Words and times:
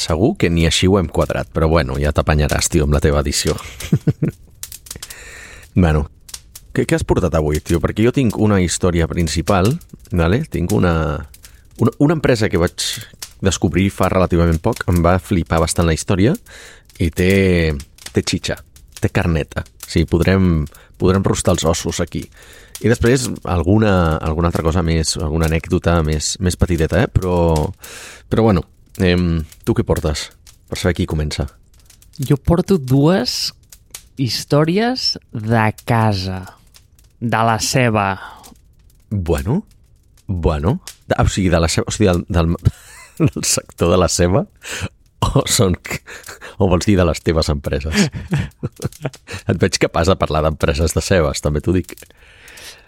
segur 0.00 0.34
que 0.40 0.50
ni 0.52 0.66
així 0.68 0.88
ho 0.88 0.98
hem 1.00 1.10
quadrat, 1.12 1.50
però 1.52 1.68
bueno, 1.70 1.98
ja 2.00 2.12
t'apanyaràs, 2.16 2.70
tio, 2.72 2.86
amb 2.86 2.96
la 2.96 3.02
teva 3.04 3.22
edició. 3.24 3.56
bueno, 5.84 6.06
què, 6.74 6.86
què 6.86 6.96
has 6.96 7.06
portat 7.06 7.34
avui, 7.38 7.60
tio? 7.60 7.80
Perquè 7.82 8.06
jo 8.06 8.14
tinc 8.16 8.38
una 8.40 8.60
història 8.62 9.08
principal, 9.10 9.72
vale? 10.12 10.44
tinc 10.50 10.72
una, 10.76 10.94
una, 11.82 11.94
una 11.98 12.16
empresa 12.18 12.48
que 12.48 12.60
vaig 12.60 12.86
descobrir 13.44 13.88
fa 13.92 14.10
relativament 14.12 14.60
poc, 14.62 14.84
em 14.90 15.00
va 15.04 15.18
flipar 15.22 15.60
bastant 15.62 15.88
la 15.88 15.96
història 15.96 16.34
i 17.00 17.10
té, 17.10 17.72
té 18.12 18.22
xitxa, 18.22 18.58
té 19.00 19.10
carneta. 19.12 19.64
Sí, 19.90 20.04
podrem, 20.06 20.66
podrem 21.00 21.24
rostar 21.26 21.56
els 21.56 21.64
ossos 21.66 22.02
aquí. 22.04 22.22
I 22.80 22.88
després 22.88 23.26
alguna, 23.44 24.16
alguna 24.16 24.48
altra 24.48 24.64
cosa 24.64 24.84
més, 24.84 25.16
alguna 25.20 25.48
anècdota 25.50 25.98
més, 26.06 26.36
més 26.40 26.56
petiteta, 26.56 27.02
eh? 27.04 27.10
però, 27.12 27.66
però 28.30 28.46
bueno, 28.46 28.64
eh, 29.04 29.16
tu 29.64 29.76
què 29.76 29.84
portes? 29.86 30.28
Per 30.70 30.78
saber 30.78 30.94
qui 30.98 31.08
comença. 31.10 31.48
Jo 32.20 32.36
porto 32.36 32.76
dues 32.78 33.52
històries 34.20 35.16
de 35.32 35.66
casa, 35.88 36.44
de 37.20 37.42
la 37.48 37.58
seva. 37.64 38.06
Bueno, 39.10 39.64
bueno, 40.26 40.80
de, 41.08 41.16
o 41.18 41.26
sigui, 41.28 41.48
de 41.50 41.60
la 41.60 41.68
seva, 41.68 41.88
o 41.88 41.94
sigui, 41.94 42.12
del, 42.12 42.24
del, 42.28 42.54
del 43.32 43.44
sector 43.44 43.90
de 43.90 44.00
la 44.00 44.08
seva 44.08 44.46
o 45.20 45.44
són 45.48 45.76
o 46.60 46.68
vols 46.68 46.86
dir 46.88 46.96
de 46.98 47.06
les 47.06 47.20
teves 47.24 47.50
empreses? 47.52 48.08
Et 49.50 49.56
veig 49.60 49.78
capaç 49.82 50.10
de 50.10 50.16
parlar 50.20 50.44
d'empreses 50.46 50.94
de 50.96 51.02
seves, 51.04 51.42
també 51.44 51.62
t'ho 51.64 51.74
dic. 51.76 51.96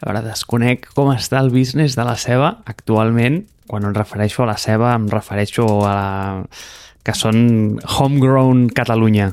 A 0.02 0.08
veure, 0.08 0.24
desconec 0.26 0.88
com 0.96 1.12
està 1.12 1.40
el 1.40 1.52
business 1.54 1.96
de 1.98 2.06
la 2.06 2.16
ceba 2.18 2.56
actualment. 2.68 3.42
Quan 3.72 3.86
em 3.88 3.94
refereixo 3.96 4.42
a 4.44 4.50
la 4.50 4.58
ceba, 4.60 4.90
em 4.92 5.06
refereixo 5.08 5.64
a 5.88 5.92
la... 5.96 6.08
que 7.02 7.14
són 7.16 7.38
homegrown 7.80 8.66
Catalunya. 8.76 9.30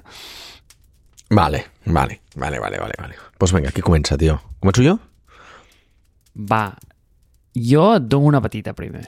Vale, 1.36 1.60
vale, 1.84 2.22
vale, 2.40 2.62
vale, 2.64 2.80
vale. 2.80 2.96
vale. 2.98 3.20
Pues 3.38 3.52
vinga, 3.52 3.74
qui 3.76 3.84
comença, 3.84 4.16
tio? 4.18 4.38
Començo 4.64 4.86
jo? 4.86 4.96
Va, 6.50 6.72
jo 7.52 7.90
et 7.98 8.08
dono 8.08 8.32
una 8.32 8.40
petita 8.40 8.72
primer. 8.78 9.04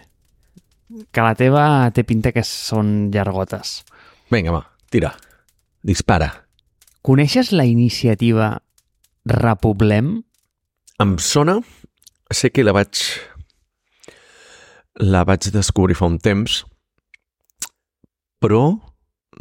Que 1.15 1.23
la 1.23 1.31
teva 1.39 1.63
té 1.95 2.03
pinta 2.03 2.35
que 2.35 2.43
són 2.43 3.07
llargotes. 3.15 3.85
Vinga, 4.35 4.51
va, 4.51 4.65
tira. 4.91 5.13
Dispara. 5.81 6.27
Coneixes 7.01 7.55
la 7.55 7.63
iniciativa 7.65 8.57
Repoblem? 9.25 10.17
Em 10.99 11.15
sona, 11.23 11.61
sé 12.29 12.51
que 12.51 12.67
la 12.67 12.75
vaig 12.75 12.99
la 15.01 15.23
vaig 15.25 15.49
descobrir 15.49 15.97
fa 15.97 16.05
un 16.05 16.19
temps, 16.21 16.61
però 18.41 18.61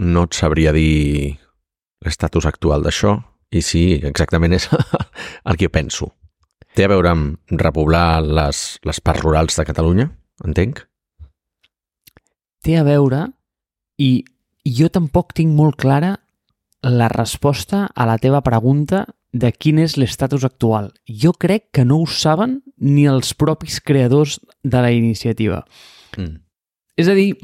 no 0.01 0.23
et 0.25 0.37
sabria 0.37 0.73
dir 0.73 1.37
l'estatus 2.01 2.47
actual 2.49 2.85
d'això 2.85 3.19
i 3.53 3.61
sí, 3.65 4.01
exactament 4.07 4.57
és 4.57 4.69
el 5.51 5.61
que 5.61 5.69
penso. 5.69 6.13
Té 6.77 6.87
a 6.87 6.93
veure 6.93 7.11
amb 7.13 7.61
repoblar 7.61 8.23
les, 8.23 8.79
les 8.87 9.01
parts 9.05 9.21
rurals 9.25 9.59
de 9.59 9.67
Catalunya, 9.69 10.07
entenc? 10.47 10.85
Té 12.65 12.79
a 12.79 12.85
veure 12.87 13.27
i 14.01 14.23
jo 14.65 14.89
tampoc 14.93 15.35
tinc 15.37 15.53
molt 15.57 15.77
clara 15.81 16.15
la 16.83 17.09
resposta 17.09 17.87
a 17.95 18.07
la 18.07 18.19
teva 18.19 18.41
pregunta 18.43 19.05
de 19.33 19.53
quin 19.53 19.79
és 19.79 19.97
l'estatus 20.01 20.45
actual. 20.45 20.91
Jo 21.07 21.33
crec 21.33 21.69
que 21.75 21.85
no 21.85 22.01
ho 22.01 22.07
saben 22.07 22.61
ni 22.77 23.07
els 23.07 23.35
propis 23.35 23.81
creadors 23.81 24.41
de 24.63 24.81
la 24.83 24.91
iniciativa. 24.91 25.63
Mm. 26.17 26.41
És 26.97 27.09
a 27.09 27.15
dir, 27.15 27.37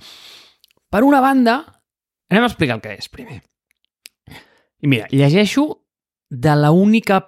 per 0.90 1.04
una 1.06 1.20
banda, 1.20 1.60
anem 2.30 2.46
a 2.46 2.50
explicar 2.50 2.78
el 2.78 2.84
que 2.84 2.96
és 2.96 3.08
primer. 3.12 3.40
I 4.82 4.90
mira, 4.90 5.06
llegeixo 5.10 5.86
de 6.30 6.56
la 6.58 6.72
única 6.74 7.22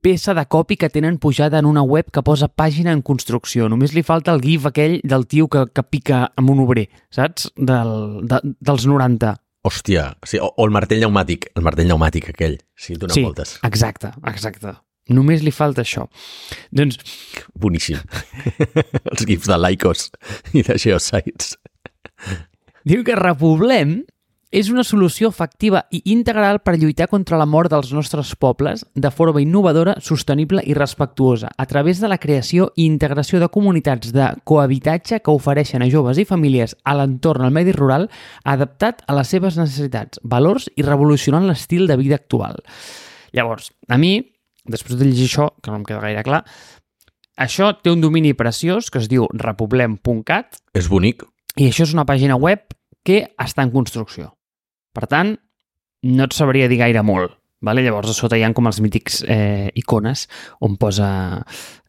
peça 0.00 0.32
de 0.34 0.46
copy 0.48 0.76
que 0.76 0.88
tenen 0.88 1.18
pujada 1.18 1.58
en 1.58 1.66
una 1.66 1.82
web 1.82 2.08
que 2.10 2.22
posa 2.24 2.48
pàgina 2.48 2.92
en 2.92 3.02
construcció. 3.02 3.68
Només 3.68 3.92
li 3.92 4.02
falta 4.02 4.32
el 4.32 4.40
gif 4.40 4.64
aquell 4.66 4.98
del 5.04 5.26
tio 5.28 5.48
que, 5.52 5.66
que 5.68 5.84
pica 5.84 6.30
amb 6.40 6.50
un 6.50 6.64
obrer, 6.64 6.88
saps? 7.12 7.50
Del, 7.56 8.24
de, 8.26 8.40
dels 8.58 8.86
90. 8.88 9.34
Hòstia, 9.66 10.06
sí, 10.24 10.38
o, 10.40 10.48
o 10.56 10.64
el 10.64 10.72
martell 10.72 11.02
pneumàtic, 11.02 11.50
el 11.58 11.64
martell 11.66 11.88
pneumàtic 11.90 12.30
aquell, 12.32 12.56
sí, 12.78 12.94
dona 12.96 13.12
sí, 13.12 13.24
voltes. 13.26 13.58
exacte, 13.66 14.12
exacte. 14.30 14.72
Només 15.10 15.42
li 15.42 15.50
falta 15.50 15.82
això. 15.82 16.06
Doncs 16.70 17.00
Boníssim. 17.58 17.98
Els 19.10 19.24
gifs 19.26 19.48
de 19.50 19.58
Lycos 19.58 20.06
i 20.54 20.62
de 20.64 20.76
Geosites. 20.78 21.56
diu 22.86 23.02
que 23.04 23.18
Repoblem 23.18 23.98
és 24.50 24.68
una 24.68 24.82
solució 24.82 25.28
efectiva 25.30 25.84
i 25.94 26.00
integral 26.10 26.58
per 26.64 26.74
lluitar 26.74 27.06
contra 27.10 27.38
la 27.38 27.46
mort 27.46 27.70
dels 27.70 27.92
nostres 27.94 28.32
pobles 28.34 28.82
de 28.94 29.10
forma 29.14 29.42
innovadora, 29.42 29.94
sostenible 30.02 30.64
i 30.66 30.74
respectuosa, 30.74 31.52
a 31.56 31.66
través 31.70 32.00
de 32.02 32.10
la 32.10 32.18
creació 32.18 32.72
i 32.74 32.84
integració 32.90 33.38
de 33.38 33.48
comunitats 33.48 34.10
de 34.12 34.26
cohabitatge 34.44 35.20
que 35.22 35.34
ofereixen 35.34 35.84
a 35.86 35.90
joves 35.90 36.18
i 36.18 36.26
famílies 36.26 36.74
a 36.82 36.96
l'entorn 36.98 37.46
al 37.46 37.54
medi 37.54 37.76
rural 37.76 38.08
adaptat 38.42 39.04
a 39.06 39.14
les 39.14 39.30
seves 39.30 39.58
necessitats, 39.60 40.18
valors 40.24 40.66
i 40.74 40.82
revolucionant 40.82 41.46
l'estil 41.46 41.86
de 41.86 41.98
vida 42.00 42.18
actual. 42.18 42.58
Llavors, 43.32 43.70
a 43.86 44.00
mi, 44.02 44.18
després 44.66 44.98
de 44.98 45.06
llegir 45.06 45.30
això, 45.30 45.48
que 45.62 45.70
no 45.70 45.78
em 45.78 45.86
queda 45.86 46.02
gaire 46.02 46.26
clar, 46.26 46.42
això 47.38 47.70
té 47.78 47.94
un 47.94 48.02
domini 48.02 48.34
preciós 48.34 48.90
que 48.90 48.98
es 48.98 49.06
diu 49.08 49.30
repoblem.cat 49.30 50.58
És 50.74 50.90
bonic. 50.90 51.22
i 51.54 51.70
això 51.70 51.86
és 51.86 51.94
una 51.94 52.04
pàgina 52.04 52.34
web 52.34 52.66
que 53.06 53.30
està 53.38 53.62
en 53.62 53.70
construcció. 53.70 54.34
Per 54.96 55.06
tant, 55.10 55.36
no 56.02 56.26
et 56.26 56.34
sabria 56.34 56.68
dir 56.70 56.80
gaire 56.80 57.04
molt. 57.06 57.36
Vale? 57.60 57.82
Llavors, 57.84 58.08
a 58.08 58.16
sota 58.16 58.38
hi 58.40 58.42
ha 58.42 58.48
com 58.56 58.70
els 58.70 58.78
mítics 58.80 59.18
eh, 59.28 59.68
icones 59.76 60.22
on 60.64 60.78
posa 60.80 61.10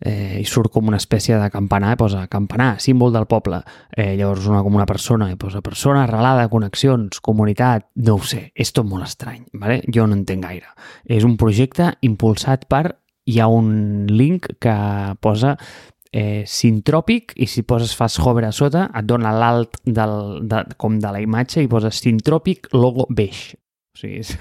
eh, 0.03 0.41
i 0.41 0.43
surt 0.43 0.67
com 0.73 0.89
una 0.91 0.99
espècie 0.99 1.37
de 1.39 1.47
campanar, 1.53 1.93
posa 1.99 2.25
campanar, 2.31 2.73
símbol 2.83 3.13
del 3.15 3.27
poble. 3.31 3.61
Eh, 3.95 4.17
llavors, 4.19 4.49
una 4.51 4.59
com 4.65 4.75
una 4.75 4.87
persona, 4.89 5.29
i 5.31 5.39
posa 5.39 5.63
persona, 5.63 6.03
arrelada, 6.03 6.49
connexions, 6.51 7.21
comunitat, 7.23 7.87
no 8.03 8.17
ho 8.19 8.25
sé, 8.27 8.49
és 8.51 8.73
tot 8.75 8.89
molt 8.89 9.07
estrany. 9.07 9.45
Vale? 9.53 9.79
Jo 9.87 10.09
no 10.09 10.19
entenc 10.19 10.43
gaire. 10.43 10.75
És 11.07 11.27
un 11.27 11.37
projecte 11.39 11.93
impulsat 12.01 12.67
per... 12.67 12.89
Hi 13.29 13.35
ha 13.37 13.45
un 13.53 14.07
link 14.09 14.47
que 14.59 14.73
posa 15.21 15.51
eh, 16.11 16.43
Sintròpic 16.47 17.35
i 17.39 17.47
si 17.47 17.63
poses 17.67 17.95
fas 17.97 18.19
hover 18.19 18.45
a 18.47 18.51
sota 18.55 18.89
et 18.91 19.07
dona 19.07 19.31
l'alt 19.35 19.79
de, 19.85 20.61
com 20.77 20.99
de 20.99 21.11
la 21.13 21.23
imatge 21.23 21.63
i 21.63 21.71
poses 21.71 22.03
Sintròpic 22.03 22.71
logo 22.75 23.07
beix. 23.09 23.51
O 23.91 23.99
sigui, 23.99 24.21
és, 24.21 24.37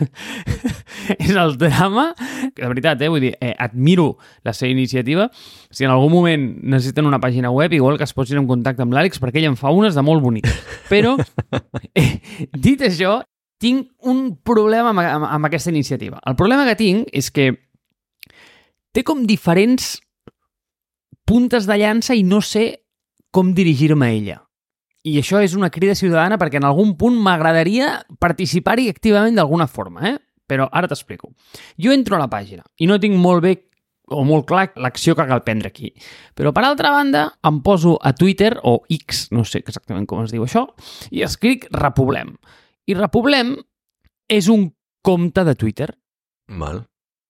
és 1.27 1.33
el 1.35 1.57
drama, 1.59 2.11
de 2.55 2.69
veritat, 2.71 3.01
eh, 3.03 3.09
vull 3.11 3.25
dir, 3.25 3.33
eh, 3.43 3.51
admiro 3.59 4.13
la 4.47 4.55
seva 4.55 4.71
iniciativa. 4.71 5.27
Si 5.75 5.87
en 5.87 5.91
algun 5.91 6.13
moment 6.13 6.45
necessiten 6.63 7.09
una 7.09 7.19
pàgina 7.23 7.51
web, 7.51 7.75
igual 7.75 7.99
que 7.99 8.07
es 8.07 8.15
posin 8.15 8.39
en 8.39 8.47
contacte 8.51 8.87
amb 8.87 8.95
l'Àlex, 8.95 9.19
perquè 9.23 9.43
ell 9.43 9.51
en 9.51 9.59
fa 9.59 9.75
unes 9.75 9.99
de 9.99 10.07
molt 10.07 10.23
boniques. 10.23 10.55
Però, 10.91 11.17
eh, 11.99 12.13
dit 12.55 12.87
això, 12.87 13.19
tinc 13.61 13.91
un 14.07 14.37
problema 14.47 14.95
amb, 14.95 15.03
amb, 15.03 15.27
amb 15.29 15.51
aquesta 15.51 15.75
iniciativa. 15.75 16.23
El 16.31 16.39
problema 16.39 16.65
que 16.71 16.79
tinc 16.79 17.11
és 17.13 17.33
que 17.35 17.51
té 18.95 19.03
com 19.07 19.27
diferents 19.27 19.99
puntes 21.31 21.69
de 21.71 21.77
llança 21.79 22.17
i 22.19 22.25
no 22.27 22.41
sé 22.43 22.83
com 23.31 23.53
dirigir-me 23.55 24.09
a 24.09 24.15
ella. 24.17 24.39
I 25.07 25.15
això 25.21 25.39
és 25.41 25.55
una 25.55 25.71
crida 25.71 25.95
ciutadana 25.95 26.37
perquè 26.41 26.59
en 26.59 26.67
algun 26.67 26.97
punt 26.99 27.15
m'agradaria 27.23 28.01
participar-hi 28.19 28.89
activament 28.91 29.39
d'alguna 29.39 29.69
forma, 29.71 30.03
eh? 30.11 30.17
Però 30.51 30.67
ara 30.67 30.89
t'explico. 30.91 31.31
Jo 31.79 31.95
entro 31.95 32.17
a 32.17 32.21
la 32.21 32.29
pàgina 32.29 32.67
i 32.83 32.89
no 32.91 32.99
tinc 32.99 33.15
molt 33.15 33.45
bé 33.45 33.53
o 34.11 34.25
molt 34.27 34.49
clar 34.49 34.73
l'acció 34.83 35.15
que 35.15 35.27
cal 35.29 35.45
prendre 35.47 35.71
aquí. 35.71 35.93
Però, 36.35 36.51
per 36.51 36.65
altra 36.67 36.91
banda, 36.91 37.29
em 37.47 37.61
poso 37.63 37.95
a 38.03 38.11
Twitter, 38.13 38.57
o 38.67 38.81
X, 38.91 39.29
no 39.31 39.45
sé 39.47 39.61
exactament 39.63 40.09
com 40.11 40.25
es 40.25 40.35
diu 40.35 40.43
això, 40.43 40.65
i 41.15 41.23
escric 41.23 41.69
Repoblem. 41.71 42.35
I 42.91 42.97
Repoblem 42.99 43.55
és 44.27 44.51
un 44.51 44.67
compte 45.07 45.47
de 45.47 45.55
Twitter. 45.55 45.93
Mal. 46.51 46.83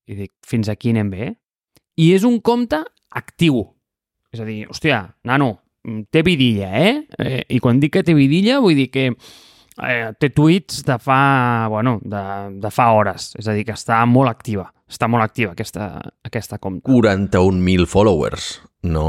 I 0.08 0.16
dic, 0.22 0.32
fins 0.40 0.72
aquí 0.72 0.94
anem 0.96 1.12
bé. 1.12 1.34
I 2.00 2.14
és 2.16 2.24
un 2.24 2.40
compte 2.40 2.80
actiu. 3.12 3.60
És 4.30 4.42
a 4.42 4.46
dir, 4.46 4.62
hòstia, 4.70 5.02
nano, 5.26 5.52
mm, 5.86 6.08
té 6.14 6.22
vidilla, 6.26 6.70
eh? 6.78 7.06
eh? 7.18 7.44
I 7.50 7.58
quan 7.62 7.80
dic 7.82 7.96
que 7.96 8.04
té 8.06 8.14
vidilla, 8.14 8.60
vull 8.62 8.78
dir 8.78 8.90
que 8.94 9.08
eh, 9.10 10.10
té 10.18 10.30
tuits 10.34 10.84
de 10.86 10.98
fa, 11.02 11.66
bueno, 11.72 11.98
de, 12.02 12.22
de 12.62 12.70
fa 12.70 12.90
hores. 12.94 13.32
És 13.40 13.48
a 13.50 13.56
dir, 13.56 13.66
que 13.68 13.74
està 13.74 13.98
molt 14.06 14.30
activa. 14.30 14.68
Està 14.90 15.06
molt 15.10 15.22
activa 15.22 15.54
aquesta, 15.54 15.92
aquesta 16.26 16.58
compte. 16.58 16.90
41.000 16.90 17.86
followers. 17.90 18.56
No, 18.86 19.06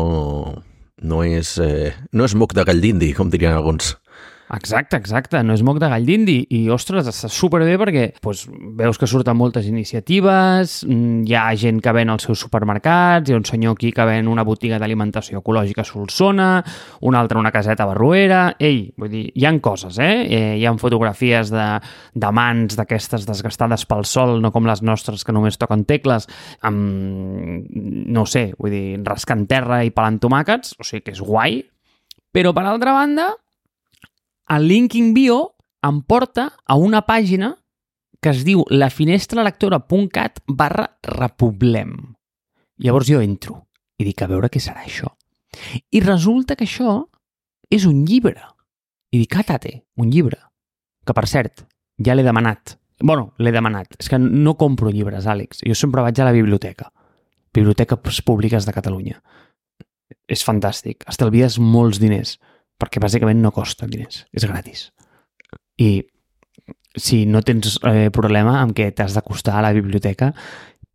no 1.02 1.24
és, 1.26 1.56
eh, 1.62 1.94
no 2.14 2.26
és 2.26 2.36
moc 2.38 2.54
de 2.58 2.66
gall 2.68 2.82
d'indi, 2.82 3.14
com 3.18 3.30
dirien 3.34 3.58
alguns. 3.58 3.96
Exacte, 4.52 4.98
exacte, 5.00 5.40
no 5.48 5.54
és 5.56 5.62
moc 5.64 5.78
de 5.80 5.88
gall 5.88 6.04
d'indi. 6.04 6.36
I, 6.52 6.66
ostres, 6.74 7.08
està 7.08 7.30
superbé 7.32 7.78
perquè 7.80 8.04
doncs, 8.18 8.44
veus 8.76 8.98
que 9.00 9.08
surten 9.08 9.38
moltes 9.40 9.68
iniciatives, 9.70 10.82
mm, 10.84 11.22
hi 11.30 11.36
ha 11.40 11.46
gent 11.56 11.80
que 11.80 11.94
ven 11.96 12.10
als 12.12 12.26
seus 12.28 12.42
supermercats, 12.44 13.30
hi 13.30 13.34
ha 13.34 13.40
un 13.40 13.46
senyor 13.48 13.78
aquí 13.78 13.94
que 13.96 14.06
ven 14.06 14.28
una 14.28 14.44
botiga 14.44 14.80
d'alimentació 14.82 15.40
ecològica 15.40 15.86
a 15.86 15.88
Solsona, 15.88 16.50
un 17.08 17.16
altre 17.16 17.40
una 17.40 17.52
caseta 17.52 17.84
a 17.84 17.92
Barruera, 17.94 18.42
ei, 18.60 18.90
vull 18.98 19.12
dir, 19.14 19.24
hi 19.34 19.46
han 19.48 19.62
coses, 19.64 20.00
eh? 20.00 20.28
eh 20.28 20.58
hi 20.60 20.66
han 20.68 20.82
fotografies 20.82 21.52
de, 21.54 21.68
de 22.14 22.32
mans 22.32 22.76
d'aquestes 22.76 23.24
desgastades 23.26 23.86
pel 23.88 24.04
sol, 24.04 24.42
no 24.42 24.52
com 24.52 24.68
les 24.68 24.84
nostres 24.84 25.24
que 25.24 25.32
només 25.32 25.58
toquen 25.58 25.86
tecles, 25.86 26.28
amb, 26.68 27.70
no 27.72 28.26
sé, 28.26 28.50
vull 28.60 28.76
dir, 28.76 29.00
rascant 29.08 29.48
terra 29.48 29.80
i 29.86 29.96
pelant 29.96 30.20
tomàquets, 30.20 30.76
o 30.78 30.84
sigui 30.84 31.06
que 31.06 31.16
és 31.16 31.24
guai, 31.24 31.62
però 32.32 32.52
per 32.56 32.66
altra 32.68 32.92
banda, 32.96 33.30
el 34.52 34.68
Linking 34.68 35.14
Bio 35.14 35.56
em 35.82 36.02
porta 36.04 36.52
a 36.66 36.76
una 36.76 37.06
pàgina 37.08 37.54
que 38.22 38.34
es 38.34 38.44
diu 38.46 38.66
lafinestralectora.cat 38.70 40.44
barra 40.48 40.90
repoblem. 41.08 41.96
Llavors 42.84 43.08
jo 43.10 43.22
entro 43.24 43.62
i 43.98 44.06
dic 44.06 44.22
a 44.22 44.28
veure 44.30 44.50
què 44.52 44.60
serà 44.62 44.84
això. 44.84 45.10
I 45.92 46.02
resulta 46.04 46.58
que 46.58 46.68
això 46.68 47.00
és 47.72 47.88
un 47.88 48.04
llibre. 48.06 48.44
I 49.12 49.24
dic, 49.24 49.32
catate, 49.32 49.74
ah, 49.80 50.04
un 50.04 50.12
llibre. 50.12 50.38
Que, 51.06 51.16
per 51.16 51.28
cert, 51.28 51.66
ja 51.98 52.16
l'he 52.16 52.28
demanat. 52.28 52.78
bueno, 53.02 53.34
l'he 53.40 53.52
demanat. 53.52 53.96
És 53.98 54.10
que 54.10 54.20
no 54.20 54.58
compro 54.58 54.92
llibres, 54.92 55.26
Àlex. 55.26 55.64
Jo 55.66 55.74
sempre 55.74 56.04
vaig 56.04 56.20
a 56.20 56.26
la 56.26 56.32
biblioteca. 56.32 56.92
Biblioteques 57.54 58.22
públiques 58.22 58.66
de 58.66 58.74
Catalunya. 58.74 59.24
És 60.28 60.46
fantàstic. 60.46 61.04
Estalvies 61.10 61.58
molts 61.58 62.00
diners 62.00 62.38
perquè 62.82 63.02
bàsicament 63.04 63.42
no 63.42 63.54
costa 63.56 63.90
diners, 63.90 64.26
és 64.34 64.48
gratis. 64.50 64.90
I 65.82 66.02
si 66.98 67.24
no 67.26 67.44
tens 67.46 67.78
eh, 67.88 68.10
problema 68.14 68.60
amb 68.60 68.76
que 68.76 68.90
t'has 68.92 69.16
d'acostar 69.16 69.60
a 69.60 69.66
la 69.68 69.76
biblioteca 69.76 70.34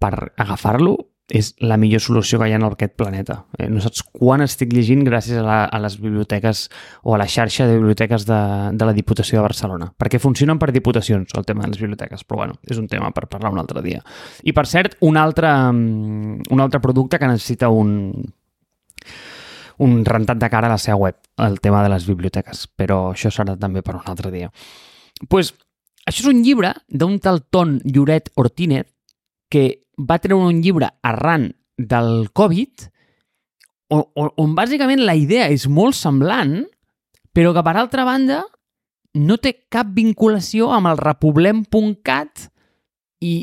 per 0.03 0.33
agafar-lo, 0.37 0.97
és 1.27 1.49
la 1.59 1.75
millor 1.77 2.01
solució 2.03 2.39
que 2.39 2.47
hi 2.47 2.53
ha 2.55 2.59
en 2.61 2.65
aquest 2.69 2.95
planeta. 2.95 3.41
Eh, 3.59 3.67
no 3.71 3.81
saps 3.83 4.05
quan 4.15 4.45
estic 4.45 4.71
llegint 4.75 5.03
gràcies 5.07 5.41
a, 5.41 5.43
la, 5.43 5.57
a 5.65 5.81
les 5.83 5.97
biblioteques 5.99 6.67
o 7.03 7.17
a 7.17 7.19
la 7.19 7.27
xarxa 7.27 7.67
de 7.67 7.81
biblioteques 7.81 8.27
de, 8.29 8.39
de 8.79 8.87
la 8.87 8.95
Diputació 8.95 9.41
de 9.41 9.47
Barcelona. 9.49 9.91
Perquè 9.99 10.21
funcionen 10.23 10.61
per 10.63 10.71
diputacions, 10.75 11.35
el 11.35 11.49
tema 11.49 11.65
de 11.65 11.75
les 11.75 11.83
biblioteques, 11.83 12.23
però 12.25 12.45
bueno, 12.45 12.61
és 12.71 12.79
un 12.79 12.87
tema 12.87 13.11
per 13.17 13.27
parlar 13.33 13.51
un 13.55 13.59
altre 13.63 13.83
dia. 13.83 14.05
I 14.47 14.55
per 14.55 14.67
cert, 14.71 14.99
un 15.03 15.19
altre, 15.19 15.51
mm, 15.51 16.53
un 16.55 16.63
altre 16.63 16.81
producte 16.85 17.19
que 17.19 17.33
necessita 17.33 17.73
un, 17.75 17.97
un 19.79 20.05
rentat 20.05 20.39
de 20.41 20.51
cara 20.51 20.71
a 20.71 20.75
la 20.75 20.81
seva 20.81 20.97
web, 20.97 21.17
el 21.43 21.61
tema 21.61 21.83
de 21.85 21.93
les 21.93 22.07
biblioteques, 22.09 22.67
però 22.69 23.13
això 23.13 23.31
serà 23.33 23.57
també 23.61 23.83
per 23.83 23.97
un 23.97 24.07
altre 24.07 24.31
dia. 24.31 24.51
pues, 25.29 25.55
això 26.07 26.23
és 26.23 26.33
un 26.33 26.43
llibre 26.43 26.73
d'un 26.89 27.19
tal 27.19 27.43
Ton 27.51 27.81
Lloret 27.85 28.31
Ortínez 28.37 28.87
que 29.51 29.89
va 29.99 30.19
treure 30.19 30.47
un 30.47 30.61
llibre 30.63 30.91
arran 31.03 31.51
del 31.77 32.31
Covid 32.33 32.91
on, 33.89 34.05
on, 34.15 34.31
on 34.37 34.55
bàsicament 34.55 35.03
la 35.05 35.15
idea 35.19 35.49
és 35.53 35.67
molt 35.69 35.97
semblant, 35.97 36.65
però 37.35 37.53
que 37.55 37.65
per 37.67 37.77
altra 37.77 38.05
banda 38.07 38.43
no 39.17 39.39
té 39.41 39.53
cap 39.73 39.93
vinculació 39.97 40.71
amb 40.75 40.91
el 40.91 41.01
repoblem.cat 41.01 42.49
i 43.25 43.35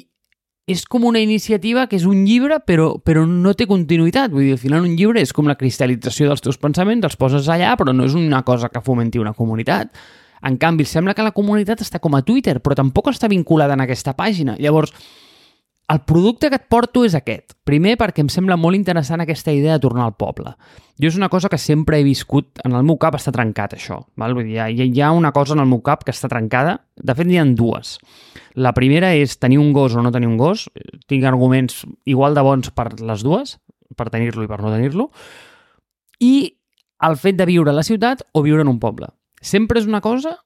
és 0.66 0.86
com 0.88 1.04
una 1.04 1.20
iniciativa 1.20 1.88
que 1.92 1.98
és 2.00 2.06
un 2.08 2.24
llibre 2.24 2.62
però, 2.64 2.94
però 3.04 3.26
no 3.28 3.52
té 3.58 3.68
continuïtat. 3.68 4.32
Vull 4.32 4.48
dir, 4.48 4.54
al 4.56 4.62
final 4.62 4.86
un 4.88 4.96
llibre 4.96 5.22
és 5.22 5.34
com 5.36 5.50
la 5.50 5.58
cristal·lització 5.60 6.30
dels 6.30 6.44
teus 6.44 6.60
pensaments, 6.62 7.04
els 7.04 7.20
poses 7.20 7.50
allà, 7.52 7.74
però 7.80 7.92
no 7.96 8.08
és 8.08 8.16
una 8.16 8.44
cosa 8.48 8.72
que 8.72 8.84
fomenti 8.84 9.20
una 9.20 9.36
comunitat. 9.36 9.92
En 10.44 10.58
canvi, 10.60 10.86
sembla 10.88 11.16
que 11.16 11.24
la 11.24 11.36
comunitat 11.36 11.84
està 11.84 12.00
com 12.04 12.16
a 12.16 12.24
Twitter, 12.24 12.58
però 12.64 12.76
tampoc 12.80 13.12
està 13.12 13.28
vinculada 13.32 13.76
en 13.76 13.84
aquesta 13.84 14.16
pàgina. 14.16 14.56
Llavors, 14.60 14.96
el 15.90 16.00
producte 16.08 16.50
que 16.50 16.56
et 16.56 16.66
porto 16.72 17.04
és 17.04 17.16
aquest. 17.18 17.58
Primer, 17.68 17.98
perquè 18.00 18.24
em 18.24 18.30
sembla 18.32 18.56
molt 18.60 18.78
interessant 18.78 19.22
aquesta 19.22 19.52
idea 19.52 19.76
de 19.76 19.84
tornar 19.84 20.06
al 20.08 20.16
poble. 20.16 20.54
Jo 21.02 21.10
és 21.10 21.18
una 21.20 21.28
cosa 21.30 21.50
que 21.52 21.60
sempre 21.60 22.00
he 22.00 22.06
viscut, 22.06 22.62
en 22.64 22.76
el 22.78 22.86
meu 22.88 22.96
cap 23.02 23.18
està 23.18 23.34
trencat 23.36 23.76
això. 23.76 24.00
Val? 24.20 24.36
Vull 24.38 24.48
dir, 24.48 24.62
hi, 24.64 24.88
hi 24.88 25.02
ha 25.04 25.12
una 25.12 25.34
cosa 25.36 25.58
en 25.58 25.64
el 25.64 25.68
meu 25.68 25.82
cap 25.84 26.06
que 26.06 26.14
està 26.16 26.30
trencada, 26.32 26.78
de 26.96 27.16
fet 27.18 27.28
n'hi 27.28 27.40
ha 27.42 27.46
dues. 27.52 27.98
La 28.56 28.72
primera 28.78 29.12
és 29.18 29.36
tenir 29.42 29.60
un 29.60 29.74
gos 29.76 29.96
o 29.96 30.04
no 30.06 30.14
tenir 30.14 30.30
un 30.30 30.38
gos. 30.40 30.70
Tinc 31.12 31.28
arguments 31.28 31.84
igual 32.06 32.38
de 32.38 32.46
bons 32.46 32.72
per 32.72 32.94
les 33.02 33.26
dues, 33.26 33.58
per 33.98 34.10
tenir-lo 34.14 34.46
i 34.46 34.50
per 34.50 34.62
no 34.64 34.72
tenir-lo. 34.72 35.10
I 36.24 36.54
el 37.04 37.20
fet 37.20 37.36
de 37.36 37.50
viure 37.50 37.74
a 37.74 37.76
la 37.76 37.84
ciutat 37.84 38.24
o 38.32 38.46
viure 38.46 38.64
en 38.64 38.72
un 38.72 38.80
poble. 38.80 39.12
Sempre 39.42 39.82
és 39.82 39.90
una 39.90 40.00
cosa 40.00 40.38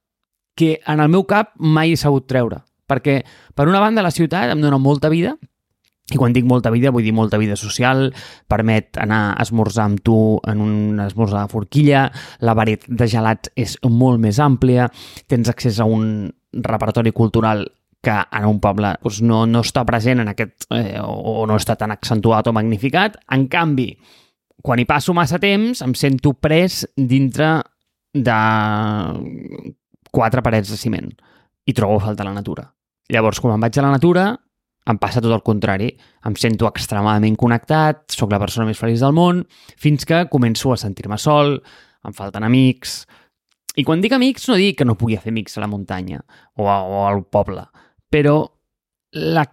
que 0.57 0.80
en 0.88 1.04
el 1.04 1.12
meu 1.13 1.28
cap 1.30 1.54
mai 1.62 1.94
he 1.94 2.00
sabut 2.00 2.25
treure 2.25 2.63
perquè, 2.88 3.22
per 3.56 3.68
una 3.68 3.84
banda, 3.84 4.06
la 4.06 4.13
ciutat 4.16 4.54
em 4.54 4.63
dona 4.63 4.80
molta 4.81 5.12
vida, 5.13 5.36
i 6.07 6.16
quan 6.16 6.31
dic 6.31 6.45
molta 6.48 6.72
vida, 6.72 6.92
vull 6.95 7.04
dir 7.04 7.12
molta 7.12 7.39
vida 7.39 7.57
social, 7.60 8.13
permet 8.48 8.95
anar 9.04 9.34
a 9.34 9.44
esmorzar 9.44 9.89
amb 9.89 10.00
tu 10.00 10.18
en 10.48 10.62
un 10.63 11.01
esmorzar 11.04 11.44
de 11.44 11.51
forquilla, 11.51 12.06
la 12.39 12.56
varietat 12.56 12.94
de 12.95 13.07
gelats 13.12 13.51
és 13.60 13.75
molt 13.84 14.24
més 14.24 14.39
àmplia, 14.39 14.88
tens 15.28 15.51
accés 15.51 15.81
a 15.84 15.88
un 15.89 16.30
repertori 16.63 17.12
cultural 17.12 17.66
que 18.04 18.16
en 18.16 18.45
un 18.48 18.62
poble 18.63 18.94
doncs, 19.01 19.19
no, 19.25 19.42
no 19.50 19.66
està 19.66 19.83
present 19.88 20.24
en 20.24 20.31
aquest, 20.31 20.69
eh, 20.72 20.95
o 21.04 21.44
no 21.50 21.57
està 21.60 21.75
tan 21.75 21.92
accentuat 21.92 22.48
o 22.48 22.56
magnificat. 22.56 23.18
En 23.36 23.50
canvi, 23.51 23.90
quan 24.63 24.80
hi 24.80 24.88
passo 24.88 25.16
massa 25.18 25.42
temps, 25.44 25.83
em 25.83 25.95
sento 25.98 26.38
pres 26.40 26.86
dintre 26.95 27.57
de 28.16 28.40
quatre 30.13 30.42
parets 30.45 30.72
de 30.72 30.80
ciment 30.80 31.12
i 31.68 31.75
trobo 31.75 32.00
a 32.00 32.06
faltar 32.07 32.30
la 32.30 32.38
natura. 32.38 32.69
Llavors, 33.13 33.39
quan 33.39 33.56
em 33.56 33.63
vaig 33.63 33.77
a 33.80 33.86
la 33.86 33.94
natura, 33.95 34.25
em 34.88 34.98
passa 35.00 35.21
tot 35.24 35.33
el 35.36 35.44
contrari. 35.45 35.89
Em 36.27 36.36
sento 36.39 36.68
extremadament 36.69 37.38
connectat, 37.39 38.06
sóc 38.15 38.31
la 38.31 38.39
persona 38.42 38.68
més 38.68 38.80
feliç 38.80 39.04
del 39.04 39.15
món, 39.15 39.44
fins 39.80 40.07
que 40.07 40.25
començo 40.31 40.74
a 40.74 40.80
sentir-me 40.80 41.19
sol, 41.21 41.57
em 42.07 42.18
falten 42.18 42.48
amics... 42.48 43.01
I 43.77 43.83
quan 43.86 44.01
dic 44.01 44.09
amics, 44.15 44.48
no 44.50 44.56
dic 44.57 44.80
que 44.80 44.86
no 44.89 44.95
pugui 44.98 45.19
fer 45.21 45.30
amics 45.30 45.59
a 45.59 45.62
la 45.62 45.68
muntanya 45.69 46.24
o, 46.57 46.63
a, 46.65 46.80
o 46.81 47.04
al 47.06 47.19
poble, 47.30 47.62
però 48.09 48.39
la... 49.13 49.44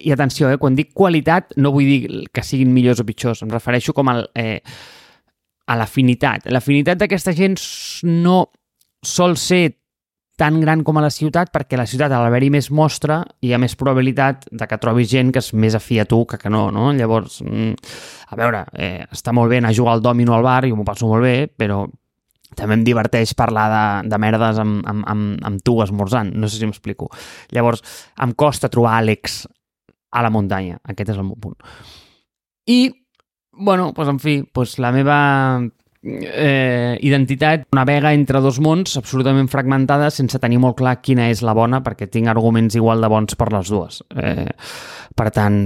I 0.00 0.14
atenció, 0.14 0.48
eh? 0.48 0.56
quan 0.56 0.78
dic 0.78 0.94
qualitat 0.96 1.52
no 1.60 1.74
vull 1.74 1.84
dir 1.84 2.22
que 2.32 2.40
siguin 2.40 2.72
millors 2.72 3.02
o 3.02 3.04
pitjors, 3.04 3.42
em 3.44 3.52
refereixo 3.52 3.92
com 3.92 4.08
al, 4.08 4.22
eh, 4.32 4.62
a 5.68 5.76
l'afinitat. 5.76 6.48
L'afinitat 6.48 7.02
d'aquesta 7.02 7.36
gent 7.36 7.58
no 8.08 8.46
sol 9.04 9.36
ser 9.36 9.76
tan 10.36 10.60
gran 10.60 10.82
com 10.84 10.98
a 11.00 11.02
la 11.02 11.10
ciutat 11.10 11.50
perquè 11.52 11.78
la 11.80 11.86
ciutat, 11.88 12.12
al 12.12 12.26
haver-hi 12.28 12.50
més 12.52 12.68
mostra, 12.70 13.22
hi 13.40 13.54
ha 13.56 13.60
més 13.60 13.74
probabilitat 13.80 14.44
de 14.52 14.68
que 14.68 14.78
trobis 14.78 15.08
gent 15.10 15.32
que 15.32 15.40
és 15.40 15.52
més 15.56 15.74
afí 15.74 15.98
a 15.98 16.04
tu 16.04 16.24
que 16.28 16.38
que 16.38 16.52
no, 16.52 16.68
no? 16.70 16.90
Llavors, 16.92 17.40
mm, 17.42 17.94
a 18.28 18.36
veure, 18.36 18.66
eh, 18.74 19.06
està 19.10 19.32
molt 19.32 19.50
bé 19.50 19.62
anar 19.62 19.72
a 19.72 19.78
jugar 19.78 19.96
al 19.96 20.04
dòmino 20.04 20.36
al 20.36 20.44
bar, 20.44 20.64
i 20.66 20.74
m'ho 20.76 20.84
passo 20.84 21.08
molt 21.08 21.24
bé, 21.24 21.48
però 21.48 21.86
també 22.56 22.76
em 22.76 22.84
diverteix 22.84 23.32
parlar 23.34 23.66
de, 23.72 24.08
de 24.10 24.18
merdes 24.20 24.60
amb, 24.60 24.84
amb, 24.86 25.06
amb, 25.08 25.40
amb 25.44 25.64
tu 25.64 25.80
esmorzant, 25.82 26.30
no 26.36 26.48
sé 26.48 26.60
si 26.60 26.68
m'explico. 26.68 27.08
Llavors, 27.56 27.82
em 28.22 28.32
costa 28.36 28.70
trobar 28.72 28.98
Àlex 29.00 29.46
a 30.12 30.22
la 30.22 30.30
muntanya, 30.32 30.78
aquest 30.84 31.12
és 31.14 31.18
el 31.18 31.26
meu 31.26 31.40
punt. 31.40 31.56
I, 32.72 32.92
bueno, 33.56 33.90
doncs, 33.96 34.12
en 34.12 34.20
fi, 34.20 34.38
doncs 34.54 34.76
la 34.84 34.92
meva 34.92 35.18
eh, 36.06 36.96
identitat 37.02 37.66
navega 37.74 38.12
entre 38.14 38.40
dos 38.44 38.60
mons 38.62 38.96
absolutament 39.00 39.48
fragmentada 39.52 40.10
sense 40.14 40.38
tenir 40.42 40.60
molt 40.62 40.78
clar 40.78 41.00
quina 41.02 41.28
és 41.32 41.42
la 41.46 41.54
bona 41.56 41.82
perquè 41.84 42.08
tinc 42.10 42.30
arguments 42.30 42.78
igual 42.78 43.02
de 43.02 43.10
bons 43.10 43.36
per 43.38 43.50
les 43.54 43.72
dues. 43.72 44.00
Eh, 44.16 44.48
per 45.16 45.28
tant, 45.34 45.58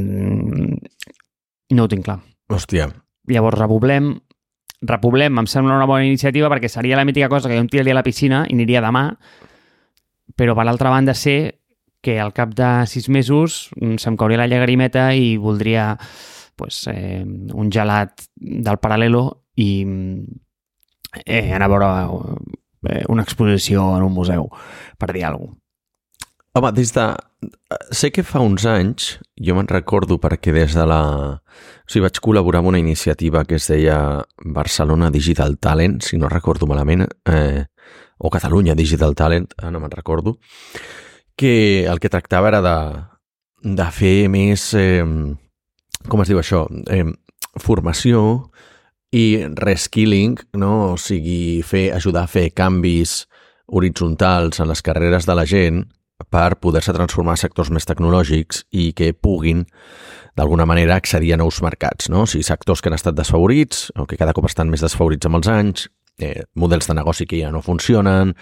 no 1.70 1.84
ho 1.84 1.90
tinc 1.90 2.06
clar. 2.08 2.18
Hòstia. 2.50 2.88
Llavors 3.30 3.58
repoblem, 3.60 4.14
repoblem 4.82 5.38
em 5.38 5.48
sembla 5.50 5.76
una 5.76 5.88
bona 5.90 6.08
iniciativa 6.08 6.50
perquè 6.50 6.70
seria 6.72 6.98
la 6.98 7.06
mítica 7.06 7.28
cosa 7.28 7.48
que 7.48 7.58
jo 7.58 7.64
em 7.66 7.70
tiraria 7.70 7.94
a 7.94 8.00
la 8.00 8.06
piscina 8.06 8.44
i 8.48 8.56
aniria 8.56 8.82
demà, 8.82 9.10
però 10.36 10.56
per 10.56 10.66
l'altra 10.66 10.90
banda 10.90 11.14
sé 11.14 11.60
que 12.00 12.16
al 12.18 12.32
cap 12.32 12.54
de 12.56 12.86
sis 12.88 13.10
mesos 13.12 13.68
se'm 13.76 14.16
cauria 14.16 14.40
la 14.40 14.48
llagrimeta 14.48 15.10
i 15.12 15.36
voldria 15.36 15.92
pues, 16.56 16.86
eh, 16.88 17.22
un 17.24 17.70
gelat 17.70 18.24
del 18.36 18.80
paral·lelo 18.80 19.39
i 19.56 19.70
eh, 21.24 21.52
anar 21.52 21.66
a 21.66 21.72
veure 21.72 21.88
eh, 22.88 23.04
una 23.08 23.22
exposició 23.22 23.96
en 23.96 24.04
un 24.06 24.14
museu, 24.14 24.48
per 24.98 25.12
dir 25.12 25.24
alguna 25.24 25.52
cosa. 25.52 25.60
Home, 26.52 26.72
des 26.74 26.90
de... 26.92 27.04
Sé 27.94 28.10
que 28.10 28.24
fa 28.26 28.40
uns 28.42 28.64
anys, 28.66 29.12
jo 29.38 29.54
me'n 29.54 29.68
recordo 29.70 30.18
perquè 30.20 30.50
des 30.52 30.74
de 30.74 30.86
la... 30.88 31.02
O 31.38 31.86
sigui, 31.86 32.02
vaig 32.08 32.18
col·laborar 32.18 32.60
amb 32.60 32.72
una 32.72 32.80
iniciativa 32.82 33.44
que 33.46 33.54
es 33.60 33.68
deia 33.70 34.24
Barcelona 34.42 35.12
Digital 35.14 35.54
Talent, 35.62 36.00
si 36.02 36.18
no 36.18 36.28
recordo 36.28 36.66
malament, 36.66 37.06
eh, 37.30 37.64
o 38.18 38.32
Catalunya 38.34 38.74
Digital 38.74 39.14
Talent, 39.14 39.54
no 39.70 39.80
me'n 39.80 39.94
recordo, 39.94 40.38
que 41.38 41.86
el 41.86 42.02
que 42.02 42.10
tractava 42.10 42.50
era 42.50 42.60
de, 42.66 42.76
de 43.78 43.86
fer 43.94 44.28
més... 44.28 44.66
Eh, 44.74 45.06
com 46.10 46.22
es 46.24 46.32
diu 46.32 46.42
això? 46.42 46.64
Eh, 46.90 47.06
formació 47.62 48.50
i 49.12 49.42
reskilling, 49.58 50.38
no? 50.54 50.92
o 50.92 50.98
sigui, 50.98 51.62
fer, 51.66 51.90
ajudar 51.96 52.24
a 52.24 52.30
fer 52.30 52.50
canvis 52.54 53.24
horitzontals 53.70 54.60
en 54.60 54.70
les 54.70 54.82
carreres 54.82 55.26
de 55.26 55.34
la 55.34 55.46
gent 55.46 55.84
per 56.30 56.58
poder-se 56.60 56.92
transformar 56.94 57.34
a 57.34 57.40
sectors 57.40 57.70
més 57.72 57.86
tecnològics 57.88 58.64
i 58.76 58.90
que 58.94 59.12
puguin, 59.14 59.64
d'alguna 60.36 60.66
manera, 60.68 60.98
accedir 60.98 61.32
a 61.34 61.38
nous 61.40 61.62
mercats. 61.64 62.10
No? 62.12 62.24
O 62.26 62.30
sigui, 62.30 62.44
sectors 62.46 62.82
que 62.82 62.90
han 62.90 62.98
estat 62.98 63.16
desfavorits 63.18 63.88
o 63.98 64.06
que 64.06 64.18
cada 64.20 64.34
cop 64.36 64.46
estan 64.50 64.70
més 64.70 64.84
desfavorits 64.84 65.26
amb 65.26 65.40
els 65.40 65.50
anys, 65.50 65.88
eh, 66.20 66.44
models 66.54 66.86
de 66.86 66.98
negoci 66.98 67.26
que 67.26 67.40
ja 67.40 67.50
no 67.50 67.62
funcionen, 67.62 68.34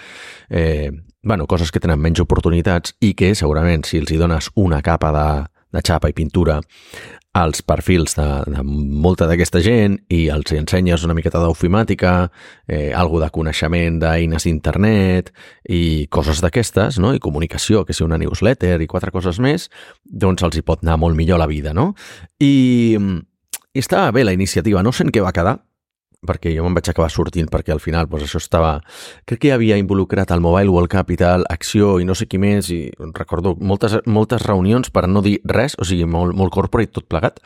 eh, 0.51 0.91
bueno, 1.23 1.47
coses 1.47 1.71
que 1.73 1.81
tenen 1.81 2.01
menys 2.01 2.21
oportunitats 2.21 2.95
i 3.01 3.15
que 3.15 3.35
segurament 3.35 3.87
si 3.87 4.03
els 4.03 4.11
hi 4.13 4.19
dones 4.21 4.51
una 4.57 4.83
capa 4.83 5.13
de, 5.15 5.29
de 5.75 5.83
xapa 5.85 6.11
i 6.11 6.17
pintura 6.17 6.61
als 7.39 7.63
perfils 7.63 8.17
de, 8.17 8.27
de 8.51 8.63
molta 8.65 9.29
d'aquesta 9.29 9.61
gent 9.63 9.99
i 10.11 10.25
els 10.33 10.51
ensenyes 10.57 11.05
una 11.07 11.15
miqueta 11.15 11.41
d'ofimàtica, 11.43 12.15
eh, 12.67 12.91
algo 12.97 13.21
de 13.23 13.29
coneixement 13.35 14.01
d'eines 14.03 14.49
d'internet 14.49 15.31
i 15.69 16.09
coses 16.11 16.43
d'aquestes, 16.43 16.99
no? 16.99 17.13
i 17.15 17.23
comunicació, 17.23 17.85
que 17.85 17.95
sigui 17.95 18.09
una 18.09 18.19
newsletter 18.19 18.81
i 18.83 18.91
quatre 18.91 19.13
coses 19.15 19.39
més, 19.45 19.69
doncs 20.03 20.43
els 20.43 20.59
hi 20.59 20.65
pot 20.67 20.83
anar 20.83 20.99
molt 20.99 21.19
millor 21.19 21.39
la 21.39 21.51
vida. 21.51 21.77
No? 21.77 21.93
I, 22.41 22.99
i 22.99 23.79
estava 23.85 24.11
bé 24.17 24.25
la 24.25 24.35
iniciativa, 24.35 24.83
no 24.83 24.93
sé 24.93 25.07
en 25.07 25.15
què 25.15 25.23
va 25.23 25.37
quedar, 25.37 25.59
perquè 26.27 26.51
jo 26.51 26.65
me'n 26.65 26.75
vaig 26.75 26.89
acabar 26.91 27.11
sortint 27.15 27.47
perquè 27.51 27.71
al 27.73 27.83
final 27.83 28.09
doncs, 28.11 28.25
això 28.27 28.41
estava... 28.43 28.73
Crec 29.29 29.41
que 29.45 29.53
havia 29.55 29.77
involucrat 29.79 30.33
el 30.35 30.43
Mobile 30.43 30.73
World 30.73 30.91
Capital, 30.91 31.45
Acció 31.49 31.99
i 32.03 32.07
no 32.09 32.17
sé 32.19 32.27
qui 32.27 32.41
més, 32.43 32.71
i 32.75 32.91
recordo 33.15 33.55
moltes, 33.61 33.99
moltes 34.07 34.43
reunions 34.43 34.91
per 34.91 35.07
no 35.07 35.23
dir 35.23 35.37
res, 35.47 35.77
o 35.79 35.87
sigui, 35.87 36.09
molt, 36.11 36.35
molt 36.39 36.53
corporate 36.55 36.97
tot 36.99 37.07
plegat. 37.11 37.39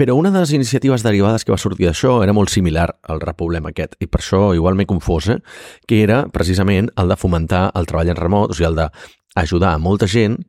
Però 0.00 0.16
una 0.16 0.32
de 0.32 0.40
les 0.40 0.54
iniciatives 0.56 1.04
derivades 1.04 1.44
que 1.44 1.52
va 1.52 1.60
sortir 1.60 1.90
d'això 1.90 2.22
era 2.24 2.36
molt 2.36 2.52
similar 2.52 2.88
al 3.12 3.20
reproblem 3.20 3.68
aquest, 3.68 3.98
i 4.00 4.08
per 4.08 4.22
això 4.22 4.42
igual 4.56 4.78
m'he 4.78 4.88
confós, 4.88 5.28
eh? 5.34 5.40
que 5.86 6.02
era 6.02 6.24
precisament 6.32 6.88
el 6.96 7.12
de 7.12 7.20
fomentar 7.20 7.68
el 7.76 7.88
treball 7.90 8.14
en 8.14 8.20
remot, 8.20 8.54
o 8.54 8.56
sigui, 8.56 8.70
el 8.72 8.80
d'ajudar 8.80 9.74
a 9.74 9.82
molta 9.82 10.08
gent 10.08 10.40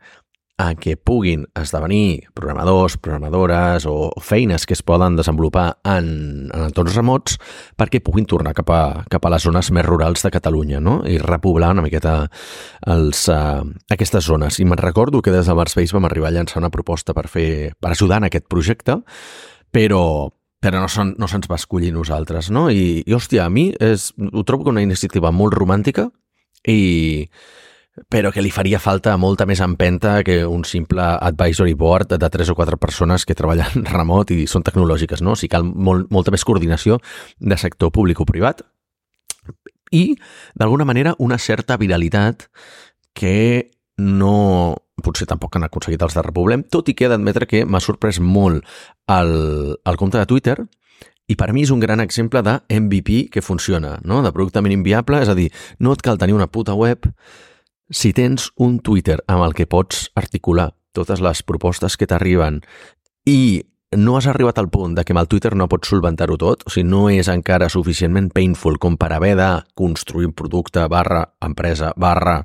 a 0.60 0.75
que 0.75 0.98
puguin 0.98 1.46
esdevenir 1.56 2.28
programadors, 2.36 2.98
programadores 3.00 3.86
o, 3.88 4.12
feines 4.20 4.66
que 4.68 4.75
es 4.75 4.82
poden 4.84 5.16
desenvolupar 5.16 5.80
en, 5.88 6.50
en 6.51 6.66
entorns 6.66 6.98
remots 6.98 7.38
perquè 7.80 8.01
puguin 8.04 8.28
tornar 8.28 8.51
cap 8.58 8.74
a, 8.75 8.82
cap 9.08 9.24
a 9.24 9.32
les 9.32 9.46
zones 9.48 9.72
més 9.72 9.88
rurals 9.88 10.25
de 10.25 10.32
Catalunya 10.36 10.82
no? 10.84 10.98
i 11.08 11.16
repoblar 11.24 11.72
una 11.72 11.86
miqueta 11.86 12.16
els, 12.92 13.22
uh, 13.32 13.63
aquestes 13.88 14.28
zones. 14.28 14.60
I 14.60 14.68
me'n 14.68 14.82
recordo 14.84 15.22
que 15.24 15.32
des 15.32 15.48
de 15.48 15.56
Marspace 15.56 15.96
vam 15.96 16.10
arribar 16.10 16.34
a 16.34 16.36
llançar 16.36 16.60
una 16.60 16.74
proposta 16.74 17.16
per, 17.16 17.30
fer, 17.32 17.72
per 17.80 17.94
ajudar 17.94 18.20
en 18.20 18.28
aquest 18.28 18.50
projecte, 18.51 18.98
però, 19.72 20.04
però 20.60 20.84
no, 20.84 20.92
son, 20.92 21.16
no 21.16 21.32
se'ns 21.32 21.48
va 21.48 21.56
escollir 21.56 21.94
nosaltres, 21.96 22.51
no? 22.51 22.68
I, 22.68 23.00
i 23.08 23.16
hòstia, 23.16 23.48
a 23.48 23.54
mi 23.54 23.70
és, 23.80 24.12
ho 24.20 24.44
trobo 24.44 24.68
una 24.74 24.84
iniciativa 24.84 25.32
molt 25.32 25.56
romàntica 25.56 26.10
i, 26.68 27.30
però 28.08 28.32
que 28.32 28.41
li 28.41 28.51
faria 28.53 28.79
falta 28.79 29.18
molta 29.18 29.46
més 29.50 29.60
empenta 29.65 30.24
que 30.24 30.41
un 30.46 30.63
simple 30.63 31.03
advisory 31.03 31.74
board 31.74 32.15
de 32.22 32.29
tres 32.29 32.50
o 32.50 32.56
quatre 32.56 32.77
persones 32.77 33.25
que 33.25 33.36
treballen 33.36 33.86
remot 33.98 34.32
i 34.32 34.46
són 34.48 34.63
tecnològiques, 34.63 35.24
no? 35.25 35.36
O 35.36 35.39
sigui, 35.39 35.51
cal 35.56 35.65
molt, 35.65 36.08
molta 36.13 36.32
més 36.32 36.46
coordinació 36.46 37.00
de 37.39 37.58
sector 37.58 37.91
públic 37.91 38.22
o 38.22 38.27
privat 38.29 38.63
i, 39.91 40.15
d'alguna 40.56 40.86
manera, 40.86 41.15
una 41.18 41.38
certa 41.38 41.77
viralitat 41.77 42.48
que 43.18 43.72
no 43.98 44.75
potser 45.03 45.27
tampoc 45.27 45.56
han 45.56 45.65
aconseguit 45.68 46.01
els 46.03 46.15
de 46.15 46.24
Repoblem, 46.24 46.63
tot 46.72 46.89
i 46.91 46.96
que 46.96 47.08
he 47.08 47.12
d'admetre 47.12 47.48
que 47.50 47.63
m'ha 47.65 47.82
sorprès 47.84 48.20
molt 48.20 48.63
el, 49.12 49.34
el 49.84 50.00
compte 50.00 50.20
de 50.20 50.27
Twitter 50.29 50.58
i 51.29 51.38
per 51.39 51.51
mi 51.53 51.63
és 51.63 51.72
un 51.72 51.82
gran 51.82 52.01
exemple 52.01 52.41
de 52.46 52.58
MVP 52.74 53.29
que 53.34 53.44
funciona, 53.46 53.98
no? 54.03 54.24
de 54.25 54.32
producte 54.34 54.63
mínim 54.65 54.84
viable, 54.84 55.22
és 55.24 55.29
a 55.29 55.38
dir, 55.38 55.50
no 55.79 55.94
et 55.94 56.01
cal 56.06 56.18
tenir 56.18 56.36
una 56.36 56.50
puta 56.50 56.74
web, 56.74 57.06
si 57.89 58.13
tens 58.13 58.51
un 58.58 58.79
Twitter 58.79 59.19
amb 59.27 59.43
el 59.48 59.55
que 59.58 59.67
pots 59.67 60.10
articular 60.15 60.72
totes 60.93 61.22
les 61.22 61.43
propostes 61.43 61.98
que 61.98 62.08
t'arriben 62.10 62.62
i 63.29 63.63
no 63.98 64.17
has 64.17 64.27
arribat 64.29 64.60
al 64.62 64.69
punt 64.69 64.93
de 64.96 65.03
que 65.03 65.13
amb 65.15 65.24
el 65.24 65.27
Twitter 65.27 65.55
no 65.58 65.67
pots 65.69 65.89
solventar-ho 65.89 66.38
tot, 66.38 66.65
o 66.67 66.74
sigui, 66.74 66.86
no 66.89 67.08
és 67.10 67.29
encara 67.31 67.72
suficientment 67.74 68.29
painful 68.34 68.77
com 68.77 68.98
per 69.01 69.12
haver 69.15 69.36
de 69.39 69.50
construir 69.74 70.29
un 70.29 70.36
producte 70.38 70.86
barra 70.88 71.24
empresa 71.41 71.93
barra 71.98 72.43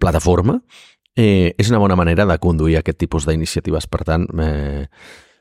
plataforma, 0.00 0.62
eh, 1.14 1.54
és 1.58 1.68
una 1.68 1.80
bona 1.82 1.96
manera 1.96 2.24
de 2.24 2.38
conduir 2.38 2.78
aquest 2.78 2.98
tipus 3.04 3.26
d'iniciatives. 3.26 3.86
Per 3.86 4.04
tant, 4.04 4.26
eh, 4.40 4.88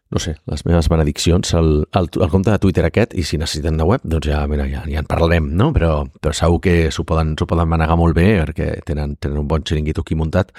no 0.10 0.20
sé, 0.24 0.38
les 0.48 0.64
meves 0.66 0.88
benediccions 0.88 1.54
al, 1.58 1.88
al, 1.92 2.08
al 2.22 2.30
compte 2.32 2.52
de 2.52 2.60
Twitter 2.64 2.86
aquest 2.88 3.12
i 3.18 3.26
si 3.28 3.40
necessiten 3.40 3.76
una 3.76 3.88
web, 3.90 4.04
doncs 4.08 4.30
ja, 4.30 4.40
mira, 4.48 4.68
ja, 4.72 4.86
ja 4.88 5.02
en 5.02 5.08
parlarem, 5.10 5.50
no? 5.60 5.70
Però, 5.76 5.92
però 6.22 6.36
segur 6.36 6.62
que 6.64 6.76
s'ho 6.96 7.04
poden, 7.08 7.36
poden 7.36 7.68
manegar 7.68 7.98
molt 8.00 8.16
bé 8.16 8.30
perquè 8.46 8.70
tenen, 8.88 9.18
tenen 9.20 9.42
un 9.44 9.50
bon 9.52 9.66
xiringuito 9.68 10.06
aquí 10.06 10.16
muntat. 10.16 10.54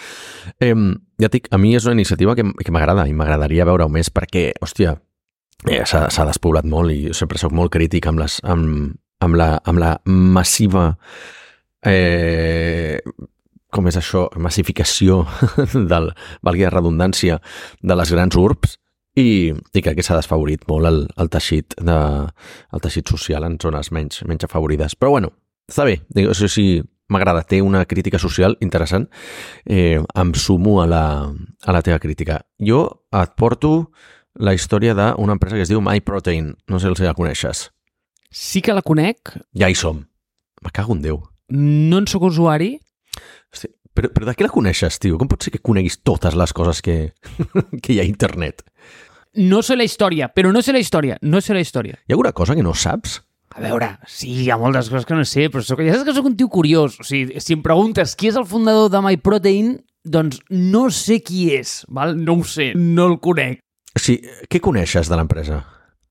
Eh, 0.61 0.75
ja 1.23 1.33
dic, 1.33 1.49
a 1.50 1.61
mi 1.61 1.73
és 1.78 1.88
una 1.88 1.97
iniciativa 1.97 2.37
que, 2.37 2.45
que 2.45 2.75
m'agrada 2.75 3.07
i 3.09 3.17
m'agradaria 3.17 3.67
veure-ho 3.69 3.88
més 3.93 4.12
perquè, 4.12 4.50
hòstia, 4.61 4.99
eh, 5.64 5.81
s'ha 5.88 6.28
despoblat 6.28 6.69
molt 6.69 6.93
i 6.93 7.14
sempre 7.17 7.40
sóc 7.40 7.57
molt 7.57 7.73
crític 7.73 8.11
amb, 8.11 8.21
les, 8.21 8.38
amb, 8.45 8.93
amb, 9.25 9.40
la, 9.40 9.55
amb 9.64 9.81
la 9.81 9.95
massiva 10.05 10.90
eh, 11.88 13.00
com 13.73 13.88
és 13.88 13.97
això, 14.00 14.26
massificació 14.40 15.23
del, 15.93 16.12
valgui 16.45 16.69
la 16.69 16.73
redundància, 16.73 17.40
de 17.81 17.97
les 17.97 18.12
grans 18.12 18.37
urbs, 18.40 18.78
i, 19.19 19.51
i 19.51 19.83
crec 19.83 19.99
que 19.99 20.05
s'ha 20.07 20.19
desfavorit 20.19 20.65
molt 20.71 20.89
el, 20.91 21.03
el, 21.19 21.31
teixit 21.33 21.77
de, 21.83 21.99
el 22.73 22.85
teixit 22.85 23.11
social 23.11 23.47
en 23.49 23.59
zones 23.63 23.93
menys, 23.95 24.23
menys 24.29 24.47
afavorides. 24.49 24.97
Però 24.99 25.13
bueno, 25.17 25.33
està 25.69 25.87
bé, 25.89 25.99
o 26.25 26.37
sigui, 26.37 26.53
si 26.53 26.67
m'agrada, 27.09 27.45
té 27.49 27.63
una 27.65 27.85
crítica 27.89 28.21
social 28.21 28.57
interessant, 28.65 29.09
eh, 29.65 29.99
em 29.99 30.35
sumo 30.37 30.83
a 30.83 30.87
la, 30.87 31.05
a 31.65 31.75
la 31.75 31.83
teva 31.83 31.99
crítica. 32.03 32.43
Jo 32.61 32.85
et 33.17 33.35
porto 33.41 33.91
la 34.39 34.55
història 34.55 34.95
d'una 34.95 35.35
empresa 35.35 35.57
que 35.57 35.65
es 35.67 35.73
diu 35.73 35.81
MyProtein. 35.83 36.53
No 36.69 36.79
sé 36.79 36.93
si 36.95 37.07
la 37.07 37.17
coneixes. 37.17 37.69
Sí 38.31 38.63
que 38.63 38.77
la 38.77 38.85
conec. 38.85 39.35
Ja 39.57 39.71
hi 39.71 39.75
som. 39.75 40.05
Me 40.63 40.71
cago 40.75 40.95
en 40.95 41.03
Déu. 41.03 41.23
No 41.49 41.99
en 41.99 42.07
sóc 42.11 42.27
usuari. 42.29 42.77
Hosti, 43.55 43.71
però, 43.95 44.11
però 44.15 44.29
de 44.29 44.35
què 44.37 44.45
la 44.47 44.53
coneixes, 44.53 45.01
tio? 45.03 45.19
Com 45.19 45.31
pot 45.31 45.43
ser 45.43 45.55
que 45.55 45.63
coneguis 45.65 45.99
totes 46.07 46.37
les 46.39 46.53
coses 46.55 46.83
que, 46.85 47.15
que 47.83 47.95
hi 47.95 47.99
ha 47.99 48.05
a 48.05 48.11
internet? 48.11 48.63
No 49.38 49.62
sé 49.62 49.76
la 49.78 49.87
història, 49.87 50.28
però 50.35 50.52
no 50.52 50.62
sé 50.64 50.75
la 50.75 50.83
història, 50.83 51.16
no 51.23 51.40
sé 51.45 51.54
la 51.57 51.62
història. 51.62 51.99
Hi 52.04 52.12
ha 52.12 52.16
alguna 52.18 52.35
cosa 52.37 52.57
que 52.59 52.64
no 52.66 52.75
saps? 52.75 53.21
A 53.54 53.62
veure, 53.62 53.88
sí, 54.07 54.30
hi 54.45 54.50
ha 54.52 54.59
moltes 54.61 54.90
coses 54.90 55.07
que 55.09 55.16
no 55.16 55.25
sé, 55.26 55.49
però 55.50 55.64
soc, 55.64 55.80
ja 55.87 55.95
saps 55.95 56.07
que 56.07 56.14
sóc 56.16 56.28
un 56.28 56.37
tio 56.38 56.50
curiós. 56.52 56.99
O 57.00 57.07
sigui, 57.07 57.40
si 57.42 57.57
em 57.57 57.62
preguntes 57.64 58.14
qui 58.18 58.30
és 58.30 58.38
el 58.38 58.47
fundador 58.47 58.90
de 58.92 59.00
MyProtein, 59.02 59.73
doncs 60.04 60.42
no 60.50 60.88
sé 60.95 61.21
qui 61.25 61.49
és, 61.57 61.80
val? 61.88 62.16
no 62.18 62.38
ho 62.38 62.47
sé, 62.47 62.73
no 62.76 63.09
el 63.12 63.18
conec. 63.25 63.62
Sí, 63.99 64.18
què 64.50 64.61
coneixes 64.62 65.11
de 65.11 65.18
l'empresa? 65.18 65.62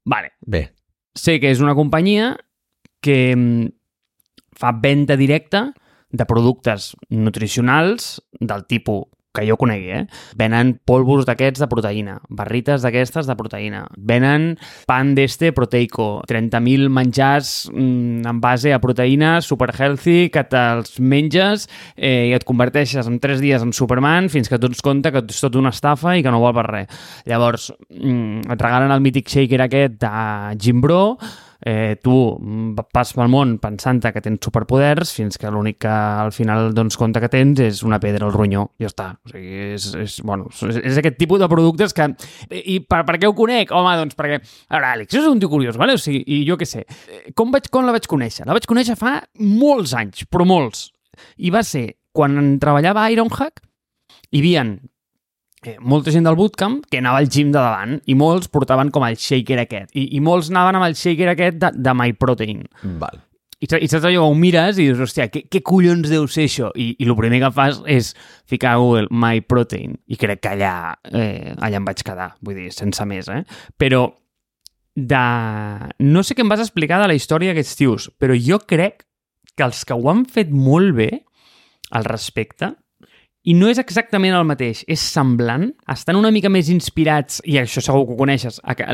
Vale. 0.07 0.33
Bé. 0.41 0.69
Sé 1.17 1.37
que 1.41 1.51
és 1.53 1.61
una 1.63 1.75
companyia 1.77 2.33
que 3.03 3.35
mm, 3.35 3.69
fa 4.57 4.73
venda 4.81 5.17
directa 5.19 5.69
de 6.09 6.25
productes 6.25 6.93
nutricionals 7.09 8.17
del 8.39 8.65
tipus 8.67 9.07
que 9.37 9.45
jo 9.47 9.57
conegui, 9.59 9.91
eh? 9.93 10.03
Venen 10.39 10.73
polvos 10.87 11.27
d'aquests 11.29 11.61
de 11.61 11.69
proteïna, 11.69 12.17
barrites 12.33 12.83
d'aquestes 12.83 13.29
de 13.29 13.35
proteïna, 13.37 13.83
venen 13.97 14.49
pan 14.89 15.13
d'este 15.17 15.53
proteico, 15.55 16.09
30.000 16.29 16.89
menjars 16.93 17.53
mm, 17.71 18.25
en 18.27 18.41
base 18.43 18.73
a 18.73 18.81
proteïna 18.83 19.37
super 19.45 19.69
healthy 19.75 20.31
que 20.33 20.43
te'ls 20.49 20.97
menges 20.99 21.67
eh, 21.95 22.31
i 22.31 22.35
et 22.35 22.47
converteixes 22.47 23.07
en 23.07 23.19
3 23.23 23.43
dies 23.43 23.63
en 23.63 23.73
Superman 23.75 24.31
fins 24.33 24.49
que 24.49 24.59
tu 24.59 24.71
ens 24.71 24.83
compte 24.85 25.13
que 25.13 25.23
és 25.23 25.43
tot 25.43 25.57
una 25.59 25.73
estafa 25.75 26.17
i 26.17 26.25
que 26.25 26.33
no 26.33 26.41
vol 26.43 26.55
per 26.57 26.67
res. 26.67 27.03
Llavors, 27.29 27.71
mm, 27.93 28.47
et 28.53 28.63
regalen 28.63 28.93
el 28.93 29.03
mític 29.03 29.29
shaker 29.29 29.61
aquest 29.67 29.99
de 30.01 30.57
Gimbro, 30.61 31.17
eh, 31.67 31.97
tu 31.99 32.13
vas 32.93 33.09
pel 33.11 33.31
món 33.31 33.57
pensant 33.59 33.99
que 33.99 34.21
tens 34.23 34.39
superpoders 34.43 35.11
fins 35.17 35.39
que 35.39 35.51
l'únic 35.51 35.81
que 35.83 35.91
al 35.91 36.31
final 36.31 36.71
dones 36.75 36.95
compte 36.99 37.19
que 37.19 37.29
tens 37.31 37.59
és 37.63 37.81
una 37.83 37.99
pedra 37.99 38.27
al 38.27 38.33
ronyó. 38.35 38.69
Ja 38.79 38.87
està. 38.87 39.07
O 39.27 39.33
sigui, 39.33 39.73
és, 39.75 39.89
és, 39.99 40.17
bueno, 40.23 40.47
és, 40.47 40.79
és 40.79 40.99
aquest 41.01 41.19
tipus 41.19 41.41
de 41.43 41.49
productes 41.51 41.95
que... 41.97 42.07
I 42.55 42.79
per, 42.87 43.03
per 43.07 43.17
què 43.19 43.27
ho 43.27 43.35
conec? 43.35 43.73
Home, 43.75 43.97
doncs 43.99 44.15
perquè... 44.17 44.39
A 44.39 44.77
veure, 44.77 44.93
Àlex, 44.93 45.19
és 45.19 45.27
un 45.27 45.41
tio 45.43 45.51
curiós, 45.51 45.79
vale? 45.79 45.97
o 45.97 46.01
sigui, 46.01 46.23
i 46.23 46.41
jo 46.47 46.55
què 46.59 46.67
sé. 46.69 46.85
Com, 47.35 47.51
vaig, 47.51 47.67
com 47.73 47.87
la 47.87 47.95
vaig 47.95 48.07
conèixer? 48.07 48.47
La 48.47 48.55
vaig 48.55 48.67
conèixer 48.69 48.95
fa 48.99 49.17
molts 49.43 49.95
anys, 49.97 50.23
però 50.31 50.47
molts. 50.47 50.87
I 51.43 51.51
va 51.51 51.65
ser 51.67 51.89
quan 52.15 52.55
treballava 52.61 53.03
a 53.03 53.11
Ironhack, 53.13 53.59
hi 54.31 54.39
havia 54.39 54.63
eh, 55.65 55.77
molta 55.79 56.13
gent 56.13 56.27
del 56.27 56.37
bootcamp 56.37 56.83
que 56.91 56.99
anava 57.01 57.21
al 57.21 57.29
gym 57.29 57.53
de 57.53 57.59
davant 57.59 57.97
i 58.05 58.17
molts 58.17 58.51
portaven 58.53 58.91
com 58.93 59.05
el 59.07 59.17
shaker 59.17 59.61
aquest 59.63 59.95
i, 59.95 60.09
i 60.17 60.21
molts 60.23 60.51
anaven 60.53 60.79
amb 60.79 60.89
el 60.89 60.97
shaker 60.97 61.31
aquest 61.33 61.57
de, 61.61 61.71
de 61.73 61.95
MyProtein. 61.97 62.67
Val. 63.01 63.23
I, 63.57 63.65
i 63.65 63.87
saps 63.89 64.05
allò, 64.05 64.27
ho 64.29 64.35
mires 64.37 64.77
i 64.77 64.85
dius, 64.85 64.99
hòstia, 65.01 65.31
què, 65.33 65.47
què 65.49 65.63
collons 65.65 66.11
deu 66.11 66.27
ser 66.29 66.45
això? 66.45 66.69
I, 66.77 66.91
i 67.01 67.07
el 67.07 67.15
primer 67.17 67.39
que 67.41 67.49
fas 67.55 67.81
és 67.89 68.11
ficar 68.45 68.75
a 68.75 68.81
Google 68.83 69.09
MyProtein 69.09 69.97
i 70.13 70.19
crec 70.21 70.43
que 70.43 70.53
allà, 70.53 70.73
eh, 71.09 71.55
allà 71.55 71.81
em 71.81 71.87
vaig 71.87 72.03
quedar, 72.05 72.35
vull 72.45 72.59
dir, 72.59 72.69
sense 72.75 73.05
més, 73.09 73.29
eh? 73.33 73.41
Però 73.81 74.05
de... 74.97 75.23
No 76.05 76.21
sé 76.25 76.37
què 76.37 76.45
em 76.45 76.53
vas 76.53 76.61
explicar 76.61 77.01
de 77.01 77.09
la 77.09 77.17
història 77.17 77.53
d'aquests 77.53 77.79
tios, 77.79 78.09
però 78.21 78.37
jo 78.37 78.61
crec 78.61 79.07
que 79.57 79.65
els 79.65 79.81
que 79.89 79.97
ho 79.97 80.05
han 80.11 80.27
fet 80.29 80.53
molt 80.53 80.93
bé 80.97 81.09
al 81.97 82.05
respecte 82.05 82.75
i 83.47 83.53
no 83.55 83.69
és 83.71 83.79
exactament 83.79 84.35
el 84.35 84.45
mateix, 84.47 84.81
és 84.91 84.99
semblant, 84.99 85.69
estan 85.93 86.19
una 86.19 86.31
mica 86.35 86.49
més 86.51 86.67
inspirats, 86.73 87.39
i 87.47 87.55
això 87.61 87.83
segur 87.83 88.03
que 88.07 88.15
ho 88.15 88.19
coneixes, 88.19 88.59
aqu 88.67 88.87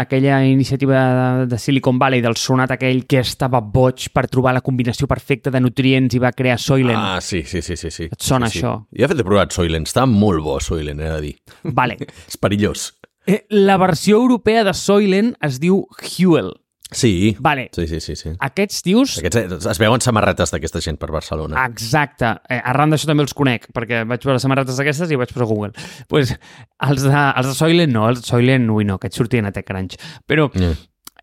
aquella 0.00 0.40
iniciativa 0.46 1.00
de, 1.00 1.46
de 1.52 1.58
Silicon 1.62 1.98
Valley 2.00 2.22
del 2.24 2.36
sonat 2.40 2.74
aquell 2.74 3.04
que 3.10 3.22
estava 3.22 3.60
boig 3.62 4.08
per 4.14 4.26
trobar 4.32 4.56
la 4.56 4.64
combinació 4.66 5.06
perfecta 5.10 5.52
de 5.54 5.60
nutrients 5.62 6.16
i 6.16 6.22
va 6.22 6.32
crear 6.34 6.58
Soylent. 6.58 6.98
Ah, 6.98 7.20
sí, 7.22 7.44
sí, 7.46 7.62
sí. 7.62 7.76
sí, 7.76 7.90
sí. 7.94 8.08
Et 8.10 8.22
sona 8.22 8.50
sí, 8.50 8.58
sí. 8.58 8.64
això? 8.64 8.74
Jo 8.90 9.06
he 9.06 9.10
fet 9.12 9.20
de 9.20 9.26
provat 9.26 9.54
Soylent, 9.54 9.86
està 9.86 10.06
molt 10.10 10.42
bo 10.42 10.58
Soylent, 10.62 11.00
he 11.00 11.12
de 11.14 11.20
dir. 11.28 11.36
Vale. 11.76 12.00
És 12.30 12.40
perillós. 12.40 12.90
Eh, 13.30 13.44
La 13.50 13.76
versió 13.78 14.18
europea 14.18 14.64
de 14.66 14.74
Soylent 14.74 15.36
es 15.46 15.60
diu 15.62 15.84
Huel. 16.00 16.50
Sí. 16.92 17.36
Vale. 17.38 17.68
Sí, 17.74 17.86
sí, 17.86 18.00
sí. 18.00 18.16
sí. 18.16 18.32
Aquests 18.42 18.82
tios 18.82 19.18
Aquests, 19.20 19.36
eh, 19.38 19.70
es 19.70 19.78
veuen 19.78 20.00
samarretes 20.02 20.50
d'aquesta 20.50 20.80
gent 20.82 20.98
per 20.98 21.10
Barcelona. 21.14 21.64
Exacte. 21.70 22.32
Eh, 22.50 22.60
arran 22.64 22.90
d'això 22.90 23.06
també 23.10 23.22
els 23.26 23.34
conec, 23.36 23.68
perquè 23.76 24.02
vaig 24.10 24.24
veure 24.26 24.42
samarretes 24.42 24.76
d'aquestes 24.80 25.10
i 25.14 25.18
vaig 25.20 25.32
posar 25.32 25.46
Google. 25.50 25.72
pues, 26.08 26.34
els, 26.34 27.02
de, 27.06 27.14
els 27.36 27.46
de 27.52 27.54
Soylent 27.54 27.92
no, 27.94 28.08
els 28.10 28.22
de 28.22 28.26
Soylent, 28.26 28.68
ui 28.74 28.84
no, 28.88 28.98
aquests 28.98 29.22
sortien 29.22 29.46
a 29.46 29.52
TechCrunch. 29.54 29.96
Però 30.26 30.50
Mm. 30.50 30.72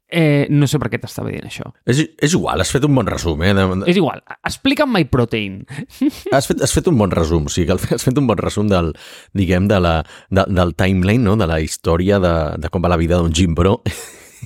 eh, 0.09 0.47
no 0.49 0.67
sé 0.71 0.79
per 0.79 0.87
què 0.87 1.01
t'estava 1.03 1.27
dient 1.33 1.43
això. 1.49 1.65
És, 1.85 1.99
és 2.23 2.33
igual, 2.33 2.61
has 2.63 2.71
fet 2.71 2.85
un 2.87 2.95
bon 2.95 3.05
resum, 3.09 3.41
eh? 3.43 3.51
De, 3.53 3.65
És 3.91 3.97
igual, 3.99 4.21
explica'm 4.47 4.93
MyProtein. 4.95 5.65
has, 6.31 6.47
fet, 6.47 6.61
has 6.63 6.71
fet 6.71 6.87
un 6.87 6.95
bon 6.97 7.11
resum, 7.11 7.49
o 7.49 7.51
sigui, 7.51 7.67
que 7.67 7.95
has 7.97 8.05
fet 8.07 8.17
un 8.17 8.27
bon 8.29 8.39
resum 8.39 8.69
del, 8.71 8.93
diguem, 9.35 9.67
de 9.67 9.81
la, 9.83 9.97
de, 10.31 10.45
del 10.47 10.71
timeline, 10.79 11.23
no? 11.27 11.35
de 11.35 11.47
la 11.51 11.59
història 11.59 12.21
de, 12.23 12.33
de 12.57 12.69
com 12.71 12.81
va 12.85 12.93
la 12.93 12.99
vida 13.01 13.19
d'un 13.19 13.33
gimbro 13.35 13.81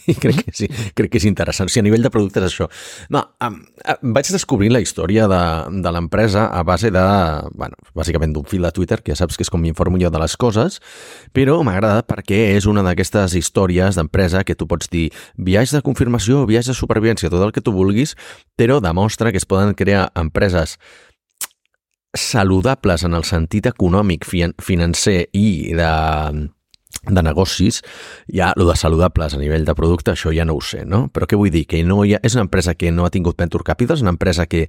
i 0.07 0.15
crec 0.21 0.43
que 0.45 0.53
sí, 0.55 0.67
crec 0.95 1.12
que 1.12 1.19
és 1.21 1.27
interessant. 1.29 1.69
O 1.69 1.71
sigui, 1.71 1.83
a 1.83 1.88
nivell 1.89 2.05
de 2.05 2.12
productes, 2.13 2.45
això. 2.48 2.67
No, 3.13 3.24
em 3.43 3.60
vaig 4.15 4.31
descobrir 4.33 4.71
la 4.74 4.81
història 4.83 5.27
de, 5.31 5.41
de 5.83 5.93
l'empresa 5.93 6.48
a 6.48 6.63
base 6.67 6.91
de, 6.93 7.03
bueno, 7.57 7.77
bàsicament 7.98 8.33
d'un 8.36 8.48
fil 8.50 8.65
de 8.65 8.74
Twitter, 8.75 9.01
que 9.01 9.13
ja 9.13 9.19
saps 9.19 9.38
que 9.38 9.45
és 9.45 9.51
com 9.53 9.62
m'informo 9.63 10.00
jo 10.01 10.12
de 10.13 10.21
les 10.21 10.38
coses, 10.39 10.79
però 11.36 11.60
m'ha 11.65 11.75
agradat 11.77 12.10
perquè 12.10 12.41
és 12.55 12.67
una 12.69 12.86
d'aquestes 12.86 13.36
històries 13.38 14.00
d'empresa 14.00 14.45
que 14.48 14.57
tu 14.57 14.67
pots 14.69 14.89
dir 14.91 15.10
viatge 15.38 15.77
de 15.77 15.86
confirmació, 15.86 16.45
viatge 16.50 16.74
de 16.74 16.79
supervivència, 16.79 17.31
tot 17.31 17.43
el 17.45 17.53
que 17.55 17.63
tu 17.63 17.75
vulguis, 17.75 18.15
però 18.60 18.81
demostra 18.83 19.31
que 19.31 19.41
es 19.41 19.48
poden 19.48 19.75
crear 19.77 20.10
empreses 20.15 20.77
saludables 22.17 23.05
en 23.07 23.13
el 23.15 23.24
sentit 23.24 23.69
econòmic, 23.69 24.25
financer 24.27 25.29
i 25.31 25.71
de, 25.77 25.91
de 27.01 27.24
negocis, 27.24 27.81
ja 28.27 28.51
lo 28.55 28.67
de 28.67 28.75
saludables 28.77 29.33
a 29.33 29.39
nivell 29.41 29.65
de 29.65 29.74
producte, 29.75 30.13
això 30.13 30.33
ja 30.36 30.45
no 30.45 30.53
ho 30.53 30.62
sé, 30.62 30.83
no? 30.86 31.07
Però 31.13 31.25
què 31.25 31.39
vull 31.39 31.50
dir? 31.53 31.63
Que 31.69 31.81
no 31.88 32.03
hi 32.05 32.13
ha, 32.15 32.19
és 32.21 32.36
una 32.38 32.45
empresa 32.45 32.75
que 32.77 32.91
no 32.93 33.05
ha 33.05 33.13
tingut 33.13 33.39
venture 33.41 33.65
capital, 33.65 33.98
és 33.98 34.03
una 34.05 34.13
empresa 34.13 34.45
que, 34.45 34.67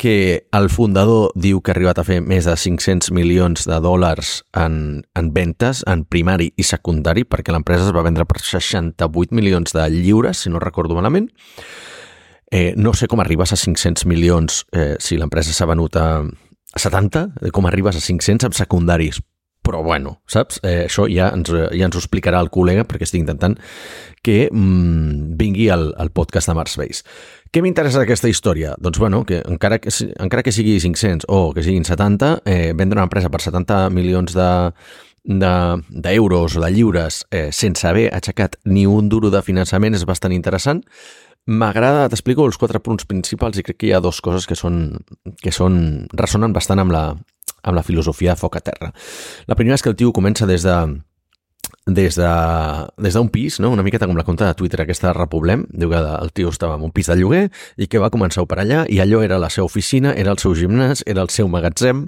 que 0.00 0.14
el 0.56 0.70
fundador 0.72 1.30
diu 1.38 1.60
que 1.60 1.70
ha 1.70 1.76
arribat 1.76 2.00
a 2.02 2.06
fer 2.06 2.20
més 2.24 2.48
de 2.48 2.56
500 2.58 3.12
milions 3.14 3.68
de 3.70 3.78
dòlars 3.84 4.40
en, 4.58 5.04
en 5.14 5.30
ventes, 5.36 5.84
en 5.86 6.04
primari 6.04 6.50
i 6.56 6.66
secundari, 6.66 7.24
perquè 7.24 7.54
l'empresa 7.54 7.86
es 7.86 7.94
va 7.94 8.04
vendre 8.06 8.26
per 8.26 8.42
68 8.42 9.36
milions 9.36 9.76
de 9.76 9.86
lliures, 9.94 10.42
si 10.42 10.50
no 10.50 10.62
recordo 10.62 10.98
malament. 10.98 11.30
Eh, 12.50 12.74
no 12.76 12.92
sé 12.98 13.06
com 13.06 13.22
arribes 13.22 13.52
a 13.54 13.56
500 13.56 14.08
milions 14.10 14.64
eh, 14.74 14.96
si 14.98 15.14
l'empresa 15.16 15.54
s'ha 15.54 15.68
venut 15.70 15.94
a, 15.94 16.08
a 16.26 16.80
70, 16.82 17.28
eh, 17.46 17.50
com 17.54 17.68
arribes 17.70 17.94
a 17.94 18.02
500 18.02 18.48
amb 18.48 18.58
secundaris. 18.58 19.20
Però 19.62 19.82
bueno, 19.84 20.16
saps? 20.26 20.58
Eh, 20.64 20.86
això 20.88 21.04
ja 21.12 21.28
ens, 21.36 21.50
ja 21.52 21.86
ens 21.86 21.96
ho 21.96 22.00
explicarà 22.00 22.40
el 22.40 22.48
col·lega 22.50 22.86
perquè 22.88 23.04
estic 23.06 23.20
intentant 23.20 23.58
que 24.24 24.48
mm, 24.50 25.36
vingui 25.40 25.68
al, 25.70 25.90
al 26.00 26.10
podcast 26.16 26.48
de 26.48 26.54
Mars 26.56 26.78
Base. 26.80 27.04
Què 27.52 27.62
m'interessa 27.62 28.00
d'aquesta 28.02 28.30
història? 28.30 28.72
Doncs 28.80 28.98
bueno, 29.02 29.24
que 29.26 29.42
encara 29.44 29.78
que, 29.82 29.92
encara 30.22 30.42
que 30.46 30.52
sigui 30.54 30.78
500 30.80 31.26
o 31.28 31.52
que 31.52 31.62
siguin 31.66 31.84
70, 31.84 32.40
eh, 32.46 32.72
vendre 32.78 32.98
una 33.00 33.06
empresa 33.08 33.28
per 33.30 33.42
70 33.44 33.88
milions 33.90 34.34
de 34.34 34.50
de- 35.22 35.82
d'euros 35.90 36.54
o 36.56 36.60
de 36.64 36.70
lliures 36.72 37.26
eh, 37.30 37.50
sense 37.52 37.84
haver 37.86 38.06
aixecat 38.16 38.54
ni 38.64 38.86
un 38.88 39.10
duro 39.12 39.28
de 39.28 39.42
finançament 39.44 39.92
és 39.94 40.06
bastant 40.08 40.32
interessant. 40.32 40.80
M'agrada, 41.50 42.06
t'explico 42.08 42.46
els 42.48 42.56
quatre 42.56 42.80
punts 42.80 43.04
principals 43.08 43.58
i 43.60 43.62
crec 43.66 43.76
que 43.80 43.86
hi 43.88 43.92
ha 43.92 44.00
dues 44.00 44.20
coses 44.24 44.46
que 44.48 44.56
són, 44.56 44.96
que 45.42 45.52
són 45.52 46.06
ressonen 46.16 46.52
bastant 46.56 46.80
amb 46.80 46.92
la, 46.94 47.02
amb 47.62 47.76
la 47.76 47.84
filosofia 47.86 48.36
foc 48.36 48.56
a 48.56 48.64
terra. 48.64 48.92
La 49.46 49.56
primera 49.58 49.78
és 49.78 49.82
que 49.82 49.92
el 49.92 49.98
tio 49.98 50.12
comença 50.12 50.46
des 50.46 50.66
de 50.66 50.76
des 51.86 52.14
de 52.14 52.30
des 52.98 53.14
d'un 53.14 53.28
pis, 53.28 53.58
no? 53.60 53.70
una 53.70 53.82
miqueta 53.82 54.06
com 54.06 54.16
la 54.16 54.24
compta 54.24 54.46
de 54.46 54.54
Twitter 54.54 54.82
aquesta 54.82 55.08
de 55.08 55.14
Repoblem, 55.14 55.64
diu 55.72 55.90
que 55.90 55.98
el 55.98 56.32
tio 56.32 56.50
estava 56.50 56.76
en 56.76 56.84
un 56.84 56.92
pis 56.92 57.08
de 57.08 57.16
lloguer 57.16 57.50
i 57.76 57.88
que 57.88 57.98
va 57.98 58.10
començar 58.12 58.42
a 58.42 58.44
operar 58.44 58.64
allà 58.64 58.80
i 58.88 59.00
allò 59.00 59.22
era 59.24 59.38
la 59.38 59.50
seva 59.50 59.66
oficina, 59.66 60.12
era 60.12 60.30
el 60.30 60.38
seu 60.38 60.54
gimnàs, 60.54 61.02
era 61.06 61.22
el 61.22 61.30
seu 61.32 61.48
magatzem, 61.48 62.06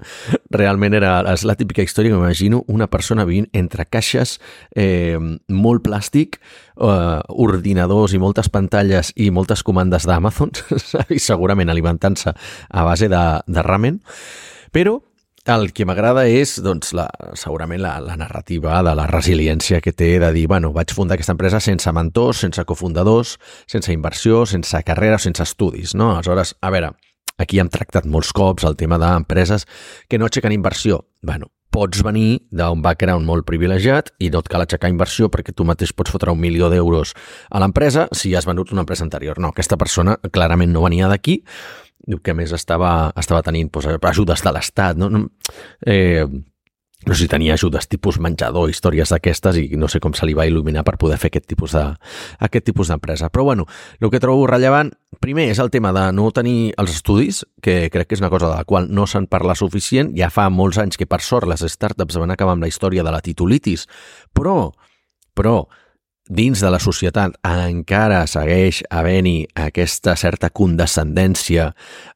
realment 0.51 0.95
era 0.95 1.15
és 1.33 1.45
la 1.49 1.57
típica 1.57 1.83
història 1.83 2.13
que 2.13 2.21
m'imagino 2.21 2.63
una 2.69 2.89
persona 2.93 3.25
vivint 3.25 3.49
entre 3.53 3.87
caixes, 3.87 4.39
eh, 4.77 5.19
molt 5.49 5.85
plàstic, 5.87 6.39
eh, 6.77 7.21
ordinadors 7.29 8.15
i 8.15 8.21
moltes 8.23 8.49
pantalles 8.53 9.13
i 9.17 9.31
moltes 9.31 9.63
comandes 9.63 10.07
d'Amazon, 10.07 10.53
i 11.17 11.19
segurament 11.19 11.71
alimentant-se 11.71 12.35
a 12.69 12.85
base 12.85 13.09
de, 13.09 13.25
de 13.47 13.63
ramen, 13.63 14.03
però 14.73 15.01
el 15.45 15.73
que 15.75 15.85
m'agrada 15.89 16.23
és, 16.31 16.55
doncs, 16.63 16.93
la, 16.95 17.09
segurament 17.39 17.83
la, 17.83 17.97
la 18.05 18.15
narrativa 18.19 18.79
de 18.87 18.93
la 18.95 19.09
resiliència 19.11 19.81
que 19.83 19.93
té 19.93 20.15
de 20.23 20.31
dir, 20.35 20.47
bueno, 20.51 20.71
vaig 20.75 20.95
fundar 20.95 21.17
aquesta 21.19 21.35
empresa 21.35 21.61
sense 21.61 21.93
mentors, 21.93 22.45
sense 22.45 22.63
cofundadors, 22.65 23.39
sense 23.67 23.93
inversió, 23.93 24.45
sense 24.47 24.83
carrera, 24.87 25.19
sense 25.19 25.43
estudis, 25.43 25.97
no? 25.99 26.13
Aleshores, 26.13 26.55
a 26.63 26.71
veure, 26.71 26.93
aquí 27.43 27.59
hem 27.59 27.73
tractat 27.73 28.07
molts 28.07 28.31
cops 28.37 28.69
el 28.69 28.79
tema 28.79 29.01
d'empreses 29.03 29.67
que 30.09 30.21
no 30.21 30.31
aixequen 30.31 30.55
inversió. 30.55 31.03
Bueno, 31.27 31.51
pots 31.73 32.05
venir 32.05 32.45
d'un 32.53 32.83
background 32.85 33.27
molt 33.27 33.47
privilegiat 33.49 34.13
i 34.23 34.29
no 34.31 34.43
et 34.45 34.51
cal 34.53 34.63
aixecar 34.63 34.91
inversió 34.93 35.31
perquè 35.33 35.55
tu 35.57 35.67
mateix 35.67 35.95
pots 35.97 36.13
fotre 36.13 36.31
un 36.31 36.39
milió 36.39 36.69
d'euros 36.71 37.17
a 37.51 37.63
l'empresa 37.63 38.07
si 38.13 38.35
has 38.37 38.47
venut 38.47 38.71
una 38.77 38.85
empresa 38.85 39.03
anterior. 39.09 39.41
No, 39.41 39.51
aquesta 39.51 39.81
persona 39.81 40.19
clarament 40.31 40.71
no 40.71 40.85
venia 40.85 41.09
d'aquí, 41.11 41.41
diu 42.07 42.23
que 42.23 42.35
més 42.35 42.53
estava, 42.53 43.13
estava 43.19 43.43
tenint 43.47 43.71
doncs, 43.73 43.99
ajudes 44.13 44.43
de 44.43 44.55
l'Estat, 44.55 44.99
no? 44.99 45.11
no 45.13 45.27
eh, 45.87 46.27
no 47.05 47.15
sé 47.15 47.25
si 47.25 47.29
tenia 47.29 47.55
ajudes 47.55 47.89
tipus 47.91 48.19
menjador, 48.23 48.71
històries 48.71 49.11
d'aquestes 49.11 49.57
i 49.59 49.65
no 49.79 49.89
sé 49.91 49.99
com 50.01 50.15
se 50.15 50.27
li 50.27 50.37
va 50.39 50.47
il·luminar 50.47 50.85
per 50.87 50.95
poder 51.01 51.19
fer 51.19 51.33
aquest 51.33 51.49
tipus 51.51 51.75
de, 51.75 51.83
aquest 52.47 52.67
tipus 52.69 52.93
d'empresa. 52.93 53.31
Però 53.35 53.45
bueno, 53.49 53.67
el 53.99 54.11
que 54.11 54.21
trobo 54.23 54.47
rellevant, 54.47 54.93
primer 55.19 55.49
és 55.51 55.59
el 55.63 55.73
tema 55.75 55.93
de 55.97 56.05
no 56.15 56.31
tenir 56.31 56.73
els 56.79 56.95
estudis, 56.95 57.43
que 57.63 57.91
crec 57.91 58.09
que 58.09 58.19
és 58.19 58.23
una 58.23 58.31
cosa 58.31 58.49
de 58.49 58.55
la 58.55 58.69
qual 58.69 58.87
no 58.91 59.09
se'n 59.11 59.27
parla 59.27 59.59
suficient. 59.59 60.15
Ja 60.19 60.31
fa 60.31 60.49
molts 60.51 60.79
anys 60.79 60.99
que 61.01 61.11
per 61.11 61.21
sort 61.27 61.51
les 61.51 61.67
startups 61.67 62.21
van 62.23 62.35
acabar 62.35 62.55
amb 62.55 62.63
la 62.63 62.71
història 62.71 63.03
de 63.03 63.15
la 63.15 63.23
titulitis, 63.25 63.89
però, 64.33 64.71
però 65.35 65.65
dins 66.31 66.61
de 66.63 66.71
la 66.71 66.79
societat 66.79 67.35
encara 67.45 68.23
segueix 68.31 68.83
havent-hi 68.95 69.49
aquesta 69.59 70.15
certa 70.17 70.51
condescendència 70.55 71.73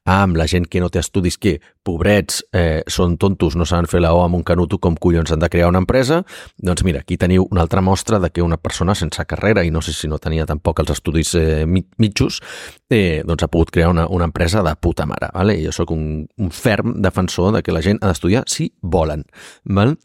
amb 0.07 0.37
la 0.39 0.45
gent 0.47 0.65
que 0.71 0.79
no 0.79 0.87
té 0.89 1.01
estudis 1.03 1.37
que, 1.37 1.57
pobrets, 1.83 2.41
eh, 2.55 2.83
són 2.87 3.17
tontos, 3.19 3.55
no 3.55 3.65
saben 3.67 3.87
fer 3.87 4.01
la 4.01 4.13
O 4.15 4.23
amb 4.23 4.35
un 4.35 4.43
canuto, 4.43 4.79
com 4.79 4.95
collons 4.95 5.31
han 5.31 5.39
de 5.39 5.49
crear 5.49 5.69
una 5.69 5.79
empresa, 5.83 6.21
doncs 6.57 6.83
mira, 6.87 7.01
aquí 7.03 7.17
teniu 7.17 7.47
una 7.51 7.61
altra 7.61 7.81
mostra 7.81 8.19
de 8.19 8.29
que 8.31 8.41
una 8.41 8.57
persona 8.57 8.95
sense 8.95 9.23
carrera, 9.25 9.63
i 9.63 9.71
no 9.71 9.81
sé 9.81 9.93
si 9.93 10.07
no 10.07 10.19
tenia 10.19 10.45
tampoc 10.45 10.79
els 10.83 10.91
estudis 10.95 11.35
eh, 11.35 11.65
mi- 11.67 11.85
mitjos, 11.97 12.41
eh, 12.89 13.21
doncs 13.27 13.43
ha 13.43 13.51
pogut 13.51 13.71
crear 13.71 13.89
una, 13.91 14.07
una 14.07 14.25
empresa 14.25 14.63
de 14.63 14.75
puta 14.75 15.05
mare. 15.05 15.29
Vale? 15.33 15.59
Jo 15.63 15.71
sóc 15.71 15.91
un, 15.91 16.27
un 16.37 16.51
ferm 16.51 17.01
defensor 17.01 17.53
de 17.55 17.63
que 17.63 17.71
la 17.75 17.81
gent 17.83 17.99
ha 18.01 18.11
d'estudiar 18.11 18.43
si 18.47 18.71
volen. 18.81 19.23
Val? 19.63 19.97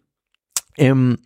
Em, 0.79 1.17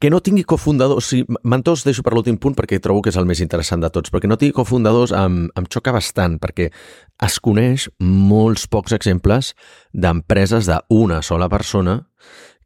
que 0.00 0.10
no 0.10 0.20
tingui 0.22 0.44
cofundadors, 0.46 1.10
sí, 1.10 1.24
mentors 1.42 1.82
deixo 1.86 2.04
per 2.06 2.14
l'últim 2.14 2.38
punt 2.38 2.54
perquè 2.58 2.78
trobo 2.82 3.02
que 3.02 3.10
és 3.10 3.18
el 3.18 3.26
més 3.26 3.42
interessant 3.42 3.82
de 3.82 3.90
tots, 3.90 4.12
perquè 4.14 4.30
no 4.30 4.38
tingui 4.38 4.54
cofundadors 4.54 5.14
em, 5.16 5.46
em 5.58 5.66
xoca 5.66 5.94
bastant, 5.94 6.38
perquè 6.42 6.68
es 7.26 7.38
coneix 7.42 7.88
molts 7.98 8.68
pocs 8.70 8.94
exemples 8.94 9.54
d'empreses 9.92 10.70
d'una 10.70 11.22
sola 11.26 11.50
persona 11.50 12.00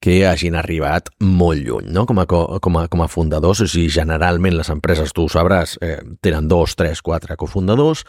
que 0.03 0.17
hagin 0.27 0.57
arribat 0.59 1.13
molt 1.23 1.63
lluny, 1.63 1.87
no? 1.95 2.03
com, 2.11 2.19
a, 2.19 2.25
co- 2.27 2.59
com, 2.65 2.77
a, 2.81 2.89
com 2.91 3.05
a 3.05 3.09
fundadors, 3.09 3.61
o 3.63 3.69
sigui, 3.71 3.87
generalment 3.95 4.57
les 4.59 4.71
empreses, 4.75 5.13
tu 5.15 5.29
ho 5.29 5.31
sabràs, 5.31 5.77
eh, 5.81 6.01
tenen 6.21 6.49
dos, 6.51 6.75
tres, 6.79 6.99
quatre 7.07 7.37
cofundadors. 7.39 8.03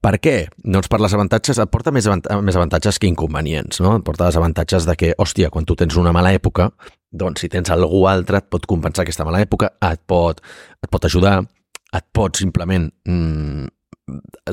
Per 0.00 0.14
què? 0.22 0.36
Doncs 0.64 0.88
per 0.88 1.00
les 1.04 1.12
avantatges, 1.16 1.60
et 1.60 1.70
porta 1.72 1.92
més, 1.92 2.08
avant 2.08 2.24
més 2.46 2.56
avantatges 2.56 2.98
que 3.02 3.10
inconvenients, 3.10 3.82
no? 3.84 3.98
Et 4.00 4.04
porta 4.06 4.30
les 4.30 4.40
avantatges 4.40 4.88
de 4.88 4.96
que, 4.96 5.12
hòstia, 5.20 5.52
quan 5.52 5.68
tu 5.68 5.76
tens 5.76 5.96
una 6.00 6.14
mala 6.16 6.32
època, 6.36 6.70
doncs 7.12 7.44
si 7.44 7.52
tens 7.52 7.68
algú 7.70 8.06
altre 8.08 8.40
et 8.40 8.48
pot 8.50 8.64
compensar 8.66 9.04
aquesta 9.04 9.24
mala 9.28 9.44
època, 9.44 9.74
et 9.92 10.00
pot, 10.08 10.40
et 10.82 10.90
pot 10.92 11.04
ajudar, 11.04 11.42
et 11.96 12.04
pot 12.16 12.36
simplement 12.36 12.88
mm, 13.08 13.68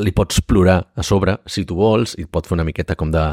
li 0.04 0.12
pots 0.16 0.40
plorar 0.48 0.80
a 0.98 1.04
sobre 1.06 1.38
si 1.48 1.64
tu 1.70 1.76
vols 1.80 2.16
i 2.18 2.24
et 2.26 2.30
pot 2.32 2.48
fer 2.48 2.56
una 2.58 2.66
miqueta 2.68 2.96
com 3.00 3.12
de, 3.14 3.24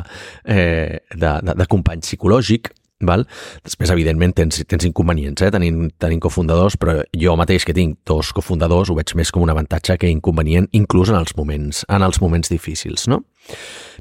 eh, 0.45 1.01
de, 1.15 1.31
de, 1.47 1.55
de 1.57 1.67
company 1.71 2.03
psicològic 2.05 2.71
Val? 3.07 3.25
Després, 3.65 3.91
evidentment, 3.95 4.35
tens, 4.37 4.61
tens 4.69 4.85
inconvenients, 4.85 5.41
eh? 5.47 5.51
tenint, 5.55 5.87
tenint 6.01 6.21
cofundadors, 6.21 6.77
però 6.81 6.99
jo 7.17 7.37
mateix 7.41 7.65
que 7.65 7.75
tinc 7.77 7.99
dos 8.09 8.35
cofundadors 8.37 8.91
ho 8.91 8.97
veig 8.99 9.15
més 9.17 9.33
com 9.33 9.45
un 9.47 9.53
avantatge 9.53 9.97
que 10.01 10.11
inconvenient, 10.13 10.69
inclús 10.77 11.13
en 11.13 11.17
els 11.21 11.33
moments, 11.39 11.85
en 11.89 12.05
els 12.05 12.21
moments 12.21 12.53
difícils. 12.53 13.09
No? 13.09 13.23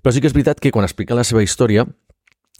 Però 0.03 0.13
sí 0.13 0.21
que 0.21 0.29
és 0.29 0.35
veritat 0.35 0.59
que 0.59 0.73
quan 0.75 0.87
explica 0.87 1.17
la 1.17 1.23
seva 1.27 1.43
història, 1.45 1.87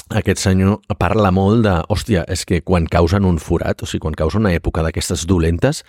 aquest 0.10 0.42
senyor 0.42 0.80
parla 0.98 1.30
molt 1.36 1.68
de, 1.68 1.76
hòstia, 1.92 2.24
és 2.32 2.46
que 2.48 2.64
quan 2.66 2.88
causen 2.90 3.28
un 3.28 3.38
forat, 3.44 3.84
o 3.84 3.90
sigui, 3.90 4.08
quan 4.08 4.18
causa 4.18 4.40
una 4.40 4.56
època 4.56 4.82
d'aquestes 4.86 5.28
dolentes, 5.30 5.84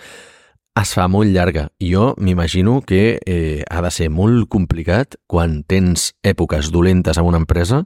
es 0.81 0.95
fa 0.95 1.07
molt 1.11 1.31
llarga. 1.33 1.69
Jo 1.83 2.15
m'imagino 2.19 2.81
que 2.87 3.19
eh, 3.25 3.63
ha 3.71 3.83
de 3.83 3.91
ser 3.91 4.11
molt 4.11 4.49
complicat 4.51 5.17
quan 5.31 5.63
tens 5.63 6.13
èpoques 6.23 6.71
dolentes 6.75 7.19
en 7.19 7.27
una 7.27 7.41
empresa 7.43 7.85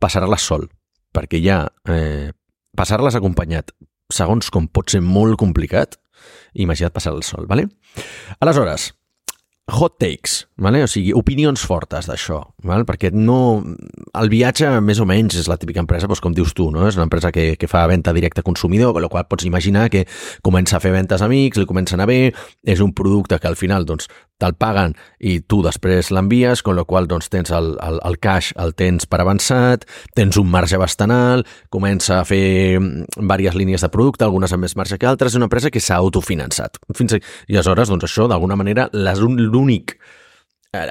passar-les 0.00 0.42
sol 0.42 0.70
perquè 1.14 1.40
ja 1.42 1.64
eh, 1.88 2.30
passar-les 2.76 3.16
acompanyat 3.18 3.72
segons 4.10 4.50
com 4.50 4.66
pot 4.68 4.90
ser 4.90 5.02
molt 5.04 5.38
complicat, 5.40 5.96
imagina't 6.54 6.94
passar 6.94 7.14
el 7.14 7.22
sol, 7.26 7.46
¿vale? 7.50 7.68
Aleshores, 8.40 8.90
hot 9.70 9.98
takes, 9.98 10.46
vale? 10.56 10.82
o 10.84 10.88
sigui, 10.90 11.12
opinions 11.16 11.64
fortes 11.66 12.08
d'això, 12.10 12.42
vale? 12.66 12.86
perquè 12.88 13.12
no... 13.14 13.60
El 14.20 14.32
viatge, 14.32 14.68
més 14.82 14.98
o 14.98 15.06
menys, 15.06 15.36
és 15.38 15.48
la 15.50 15.58
típica 15.60 15.82
empresa, 15.82 16.08
doncs, 16.10 16.22
com 16.24 16.34
dius 16.34 16.54
tu, 16.56 16.70
no? 16.74 16.86
és 16.88 16.98
una 16.98 17.06
empresa 17.06 17.30
que, 17.34 17.54
que 17.60 17.68
fa 17.70 17.86
venda 17.90 18.14
directa 18.16 18.44
a 18.44 18.46
consumidor, 18.46 18.94
amb 18.94 19.04
la 19.04 19.12
qual 19.12 19.28
pots 19.30 19.46
imaginar 19.46 19.88
que 19.92 20.06
comença 20.42 20.78
a 20.78 20.82
fer 20.82 20.94
ventes 20.94 21.22
amics, 21.22 21.60
li 21.60 21.68
comença 21.68 21.94
a 21.94 22.00
anar 22.00 22.10
bé, 22.10 22.32
és 22.66 22.82
un 22.82 22.94
producte 22.96 23.38
que 23.38 23.50
al 23.50 23.58
final 23.60 23.86
doncs, 23.86 24.10
te'l 24.40 24.56
paguen 24.56 24.94
i 25.20 25.38
tu 25.44 25.60
després 25.64 26.10
l'envies, 26.14 26.62
amb 26.64 26.78
la 26.78 26.86
qual 26.88 27.08
doncs, 27.10 27.28
tens 27.32 27.52
el, 27.54 27.74
el, 27.84 28.00
el 28.08 28.16
cash, 28.22 28.54
el 28.60 28.72
tens 28.78 29.06
per 29.10 29.20
avançat, 29.22 29.84
tens 30.16 30.38
un 30.40 30.48
marge 30.50 30.80
bastant 30.80 31.12
alt, 31.14 31.48
comença 31.72 32.20
a 32.20 32.26
fer 32.28 32.80
diverses 32.80 33.58
línies 33.58 33.84
de 33.84 33.90
producte, 33.92 34.24
algunes 34.24 34.52
amb 34.52 34.64
més 34.64 34.76
marge 34.78 34.98
que 34.98 35.08
altres, 35.08 35.34
és 35.34 35.40
una 35.40 35.48
empresa 35.50 35.70
que 35.70 35.82
s'ha 35.82 36.00
autofinançat. 36.00 36.80
Fins 36.96 37.14
a... 37.14 37.20
I 37.50 37.58
aleshores, 37.58 37.90
doncs, 37.92 38.06
això, 38.08 38.26
d'alguna 38.30 38.56
manera, 38.58 38.88
l'únic 39.60 39.98
eh, 40.72 40.88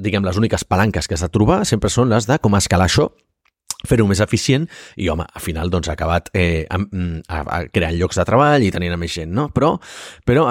diguem, 0.00 0.24
les 0.26 0.38
úniques 0.38 0.64
palanques 0.64 1.08
que 1.08 1.18
has 1.18 1.24
de 1.26 1.32
trobar 1.34 1.64
sempre 1.66 1.90
són 1.92 2.12
les 2.14 2.28
de 2.30 2.38
com 2.42 2.54
escalar 2.58 2.86
això 2.86 3.10
fer-ho 3.84 4.06
més 4.08 4.22
eficient 4.24 4.64
i, 4.96 5.10
home, 5.12 5.26
al 5.26 5.42
final 5.44 5.70
doncs, 5.70 5.90
ha 5.90 5.96
acabat 5.96 6.30
eh, 6.34 6.64
amb, 6.72 6.92
a, 7.28 7.42
a 7.42 7.60
creant 7.72 7.96
llocs 7.98 8.18
de 8.18 8.24
treball 8.28 8.64
i 8.64 8.72
tenint 8.74 8.96
més 8.96 9.12
gent, 9.12 9.32
no? 9.36 9.50
Però, 9.54 9.74
però 10.26 10.46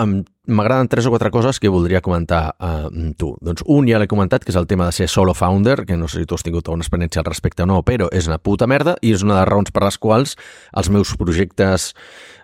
m'agraden 0.46 0.90
tres 0.92 1.08
o 1.10 1.12
quatre 1.14 1.32
coses 1.34 1.60
que 1.60 1.72
voldria 1.74 2.04
comentar 2.06 2.54
uh, 2.62 2.86
tu. 3.18 3.32
Doncs 3.42 3.64
un 3.72 3.88
ja 3.90 3.98
l'he 3.98 4.10
comentat, 4.10 4.46
que 4.46 4.54
és 4.54 4.60
el 4.60 4.68
tema 4.70 4.86
de 4.86 4.94
ser 4.94 5.08
solo 5.10 5.34
founder, 5.34 5.80
que 5.90 5.98
no 5.98 6.08
sé 6.12 6.22
si 6.22 6.30
tu 6.30 6.38
has 6.38 6.46
tingut 6.46 6.68
alguna 6.68 6.86
experiència 6.86 7.24
al 7.24 7.28
respecte 7.30 7.66
o 7.66 7.70
no, 7.70 7.82
però 7.88 8.12
és 8.14 8.30
una 8.30 8.38
puta 8.38 8.68
merda 8.70 8.96
i 9.02 9.16
és 9.16 9.26
una 9.26 9.36
de 9.36 9.42
les 9.42 9.50
raons 9.50 9.74
per 9.74 9.86
les 9.88 9.98
quals 9.98 10.36
els 10.78 10.92
meus 10.94 11.16
projectes 11.18 11.94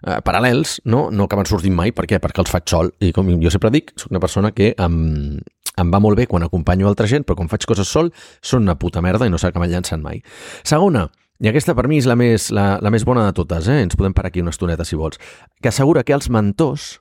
eh, 0.02 0.18
paral·lels 0.26 0.80
no, 0.86 1.10
no 1.14 1.30
acaben 1.30 1.50
sortint 1.50 1.78
mai. 1.78 1.94
Per 1.94 2.08
què? 2.10 2.22
Perquè 2.24 2.42
els 2.42 2.54
faig 2.54 2.74
sol. 2.74 2.94
I 3.00 3.14
com 3.14 3.30
jo 3.42 3.54
sempre 3.54 3.74
dic, 3.74 3.94
soc 4.02 4.16
una 4.16 4.24
persona 4.24 4.54
que 4.56 4.74
em, 4.82 5.38
em 5.82 5.92
va 5.94 6.02
molt 6.04 6.20
bé 6.20 6.28
quan 6.30 6.46
acompanyo 6.46 6.90
altra 6.90 7.10
gent, 7.10 7.26
però 7.28 7.40
quan 7.40 7.50
faig 7.52 7.66
coses 7.70 7.90
sol 7.90 8.12
són 8.42 8.64
una 8.68 8.78
puta 8.80 9.02
merda 9.02 9.28
i 9.28 9.34
no 9.34 9.40
s'acaben 9.42 9.72
llançant 9.72 10.04
mai. 10.04 10.22
Segona, 10.64 11.08
i 11.42 11.50
aquesta 11.50 11.74
per 11.74 11.88
mi 11.90 11.98
és 11.98 12.06
la 12.06 12.16
més, 12.18 12.52
la, 12.54 12.76
la 12.82 12.92
més 12.94 13.06
bona 13.08 13.26
de 13.26 13.34
totes, 13.38 13.66
eh? 13.66 13.80
ens 13.82 13.98
podem 13.98 14.14
parar 14.14 14.30
aquí 14.30 14.44
una 14.44 14.54
estoneta 14.54 14.86
si 14.86 15.00
vols, 15.00 15.18
que 15.62 15.72
assegura 15.72 16.04
que 16.06 16.14
els 16.14 16.30
mentors 16.30 17.00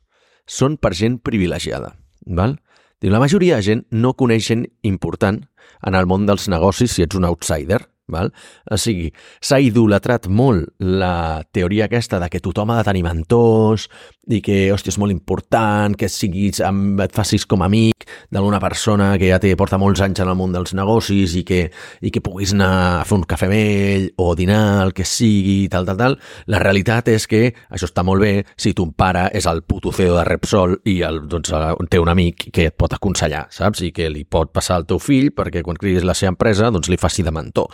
són 0.48 0.78
per 0.80 0.94
gent 0.96 1.20
privilegiada. 1.20 1.92
Val? 2.26 2.56
Diu, 3.00 3.12
la 3.12 3.20
majoria 3.20 3.58
de 3.58 3.64
gent 3.64 3.84
no 3.92 4.14
coneix 4.16 4.48
gent 4.48 4.66
important 4.84 5.42
en 5.86 5.96
el 5.96 6.08
món 6.08 6.26
dels 6.28 6.48
negocis 6.52 6.96
si 6.96 7.04
ets 7.04 7.16
un 7.16 7.28
outsider. 7.28 7.82
Val? 8.14 8.33
O 8.70 8.79
sigui, 8.81 9.11
s'ha 9.40 9.61
idolatrat 9.62 10.29
molt 10.29 10.70
la 10.79 11.42
teoria 11.53 11.87
aquesta 11.88 12.20
de 12.20 12.31
que 12.31 12.42
tothom 12.44 12.70
ha 12.70 12.81
de 12.81 12.88
tenir 12.88 13.05
mentors 13.07 13.88
i 14.31 14.40
que, 14.44 14.68
hòstia, 14.70 14.92
és 14.92 14.99
molt 15.01 15.12
important 15.14 15.96
que 15.99 16.09
siguis, 16.11 16.61
et 16.62 17.14
facis 17.16 17.46
com 17.49 17.64
a 17.64 17.68
amic 17.70 18.07
d'alguna 18.31 18.61
persona 18.62 19.12
que 19.18 19.31
ja 19.31 19.40
té, 19.42 19.53
porta 19.59 19.79
molts 19.81 20.03
anys 20.05 20.23
en 20.23 20.31
el 20.31 20.38
món 20.38 20.55
dels 20.55 20.75
negocis 20.77 21.35
i 21.38 21.42
que, 21.46 21.62
i 22.03 22.12
que 22.14 22.23
puguis 22.25 22.55
anar 22.55 22.70
a 23.01 23.05
fer 23.09 23.18
un 23.18 23.27
cafè 23.29 23.49
amb 23.49 23.57
ell 23.57 24.07
o 24.23 24.35
dinar, 24.38 24.85
el 24.85 24.94
que 24.96 25.07
sigui, 25.09 25.64
tal, 25.73 25.88
tal, 25.88 25.99
tal. 25.99 26.18
La 26.51 26.61
realitat 26.62 27.11
és 27.12 27.27
que 27.31 27.42
això 27.70 27.88
està 27.88 28.05
molt 28.07 28.23
bé 28.23 28.33
si 28.57 28.75
ton 28.77 28.92
pare 28.94 29.29
és 29.37 29.49
el 29.51 29.62
puto 29.66 29.92
CEO 29.94 30.16
de 30.18 30.27
Repsol 30.29 30.79
i 30.90 31.01
el, 31.07 31.23
doncs, 31.31 31.53
té 31.90 31.99
un 32.03 32.12
amic 32.12 32.51
que 32.55 32.68
et 32.70 32.77
pot 32.79 32.94
aconsellar, 32.94 33.46
saps? 33.55 33.83
I 33.87 33.92
que 33.96 34.11
li 34.12 34.25
pot 34.25 34.53
passar 34.55 34.79
al 34.79 34.87
teu 34.90 35.01
fill 35.03 35.31
perquè 35.35 35.64
quan 35.66 35.79
criguis 35.81 36.07
la 36.07 36.14
seva 36.14 36.35
empresa 36.35 36.70
doncs 36.70 36.90
li 36.90 37.01
faci 37.01 37.27
de 37.27 37.35
mentor. 37.35 37.70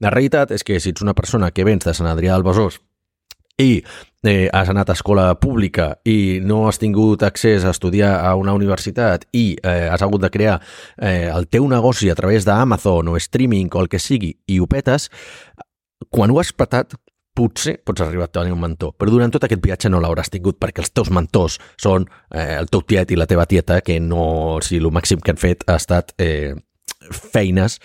La 0.00 0.12
realitat 0.12 0.54
és 0.54 0.64
que 0.66 0.80
si 0.80 0.94
ets 0.94 1.02
una 1.04 1.14
persona 1.14 1.50
que 1.50 1.66
vens 1.66 1.86
de 1.86 1.94
Sant 1.96 2.10
Adrià 2.10 2.36
del 2.36 2.46
Besòs 2.46 2.80
i 3.60 3.82
eh, 4.24 4.48
has 4.52 4.70
anat 4.72 4.90
a 4.90 4.96
escola 4.96 5.26
pública 5.40 5.92
i 6.08 6.40
no 6.44 6.62
has 6.68 6.80
tingut 6.80 7.22
accés 7.26 7.64
a 7.64 7.74
estudiar 7.74 8.14
a 8.24 8.34
una 8.40 8.54
universitat 8.56 9.26
i 9.36 9.52
eh, 9.62 9.88
has 9.92 10.02
hagut 10.02 10.22
de 10.24 10.30
crear 10.32 10.60
eh, 10.96 11.28
el 11.28 11.48
teu 11.48 11.68
negoci 11.68 12.10
a 12.10 12.16
través 12.16 12.48
d'Amazon 12.48 13.12
o 13.12 13.16
streaming 13.20 13.70
o 13.74 13.84
el 13.84 13.92
que 13.92 14.00
sigui 14.00 14.34
i 14.46 14.60
ho 14.60 14.68
petes, 14.70 15.10
quan 16.08 16.32
ho 16.32 16.40
has 16.40 16.52
petat, 16.56 16.96
potser 17.36 17.76
pots 17.86 18.02
arribar 18.02 18.26
a 18.26 18.32
tenir 18.32 18.52
un 18.52 18.60
mentor, 18.60 18.94
però 18.98 19.12
durant 19.12 19.30
tot 19.32 19.44
aquest 19.46 19.62
viatge 19.64 19.90
no 19.92 20.00
l'hauràs 20.02 20.32
tingut 20.32 20.58
perquè 20.60 20.82
els 20.82 20.92
teus 20.92 21.12
mentors 21.14 21.60
són 21.80 22.08
eh, 22.34 22.56
el 22.58 22.68
teu 22.72 22.82
tiet 22.82 23.12
i 23.12 23.18
la 23.18 23.28
teva 23.30 23.46
tieta 23.46 23.80
que 23.86 24.00
no, 24.02 24.58
sigui, 24.64 24.82
el 24.82 24.90
màxim 24.94 25.22
que 25.22 25.32
han 25.32 25.40
fet 25.40 25.64
ha 25.68 25.78
estat 25.80 26.12
eh, 26.18 26.56
feines 27.10 27.78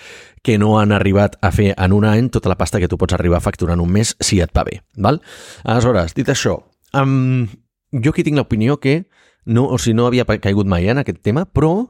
que 0.46 0.58
no 0.62 0.80
han 0.80 0.94
arribat 0.94 1.38
a 1.42 1.52
fer 1.52 1.74
en 1.74 1.94
un 1.94 2.06
any 2.06 2.30
tota 2.30 2.52
la 2.52 2.58
pasta 2.58 2.80
que 2.80 2.88
tu 2.88 3.00
pots 3.02 3.18
arribar 3.18 3.40
a 3.42 3.46
facturar 3.46 3.76
en 3.76 3.84
un 3.84 3.92
mes 3.92 4.16
si 4.20 4.40
et 4.42 4.54
va 4.56 4.64
bé. 4.64 4.82
Val? 4.98 5.22
Aleshores, 5.64 6.14
dit 6.14 6.30
això, 6.30 6.60
um, 6.94 7.48
jo 7.92 8.14
aquí 8.14 8.24
tinc 8.24 8.38
l'opinió 8.38 8.80
que 8.80 9.06
no, 9.46 9.66
o 9.66 9.78
sigui, 9.78 9.96
no 9.98 10.08
havia 10.08 10.26
caigut 10.26 10.70
mai 10.70 10.90
en 10.90 11.02
aquest 11.02 11.22
tema, 11.26 11.46
però 11.46 11.90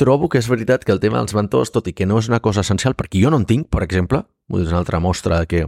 trobo 0.00 0.30
que 0.30 0.38
és 0.40 0.48
veritat 0.48 0.84
que 0.84 0.94
el 0.94 1.00
tema 1.02 1.18
dels 1.20 1.34
mentors, 1.36 1.72
tot 1.74 1.90
i 1.90 1.92
que 1.92 2.06
no 2.06 2.18
és 2.18 2.30
una 2.30 2.40
cosa 2.40 2.64
essencial, 2.64 2.96
perquè 2.96 3.20
jo 3.22 3.30
no 3.30 3.40
en 3.40 3.46
tinc, 3.46 3.68
per 3.68 3.82
exemple, 3.84 4.22
és 4.56 4.70
una 4.70 4.80
altra 4.80 5.00
mostra 5.02 5.42
de 5.42 5.50
que 5.50 5.66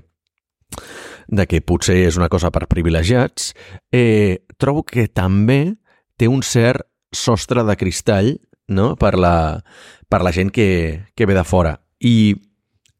de 1.28 1.46
que 1.46 1.60
potser 1.60 1.98
és 2.08 2.16
una 2.18 2.30
cosa 2.32 2.50
per 2.50 2.66
privilegiats, 2.68 3.52
eh, 3.92 4.42
trobo 4.58 4.82
que 4.82 5.06
també 5.08 5.76
té 6.18 6.28
un 6.28 6.42
cert 6.42 6.86
sostre 7.12 7.62
de 7.64 7.76
cristall 7.76 8.34
no? 8.74 8.94
per, 8.96 9.14
la, 9.18 9.62
per 10.08 10.22
la 10.24 10.32
gent 10.32 10.52
que, 10.54 11.04
que 11.14 11.26
ve 11.26 11.36
de 11.36 11.44
fora. 11.44 11.78
I 12.00 12.34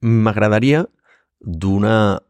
m'agradaria 0.03 0.87
donar 1.41 2.23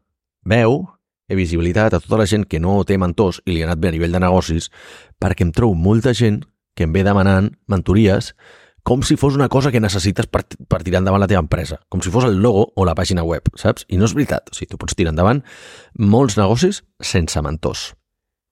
veu 0.43 0.81
i 1.29 1.37
visibilitat 1.37 1.93
a 1.93 2.01
tota 2.01 2.19
la 2.19 2.27
gent 2.29 2.45
que 2.49 2.59
no 2.61 2.81
té 2.85 2.97
mentors 2.99 3.39
i 3.45 3.53
li 3.53 3.63
ha 3.63 3.69
anat 3.69 3.81
bé 3.81 3.89
a 3.89 3.95
nivell 3.95 4.13
de 4.13 4.21
negocis, 4.21 4.69
perquè 5.21 5.45
em 5.47 5.53
trobo 5.55 5.77
molta 5.77 6.13
gent 6.13 6.43
que 6.75 6.85
em 6.87 6.93
ve 6.93 7.05
demanant 7.05 7.51
mentories 7.69 8.33
com 8.83 9.01
si 9.07 9.15
fos 9.15 9.37
una 9.37 9.47
cosa 9.47 9.71
que 9.71 9.79
necessites 9.79 10.27
per, 10.27 10.43
per 10.43 10.81
tirar 10.83 10.99
endavant 10.99 11.21
la 11.23 11.29
teva 11.31 11.41
empresa, 11.45 11.79
com 11.87 12.03
si 12.03 12.11
fos 12.11 12.27
el 12.27 12.41
logo 12.43 12.65
o 12.75 12.85
la 12.85 12.95
pàgina 12.99 13.23
web, 13.23 13.47
saps? 13.55 13.87
I 13.87 13.97
no 13.97 14.09
és 14.09 14.15
veritat, 14.15 14.51
o 14.51 14.57
sigui, 14.57 14.73
tu 14.73 14.79
pots 14.81 14.97
tirar 14.99 15.13
endavant 15.13 15.39
molts 15.95 16.35
negocis 16.37 16.83
sense 16.99 17.39
mentors. 17.45 17.93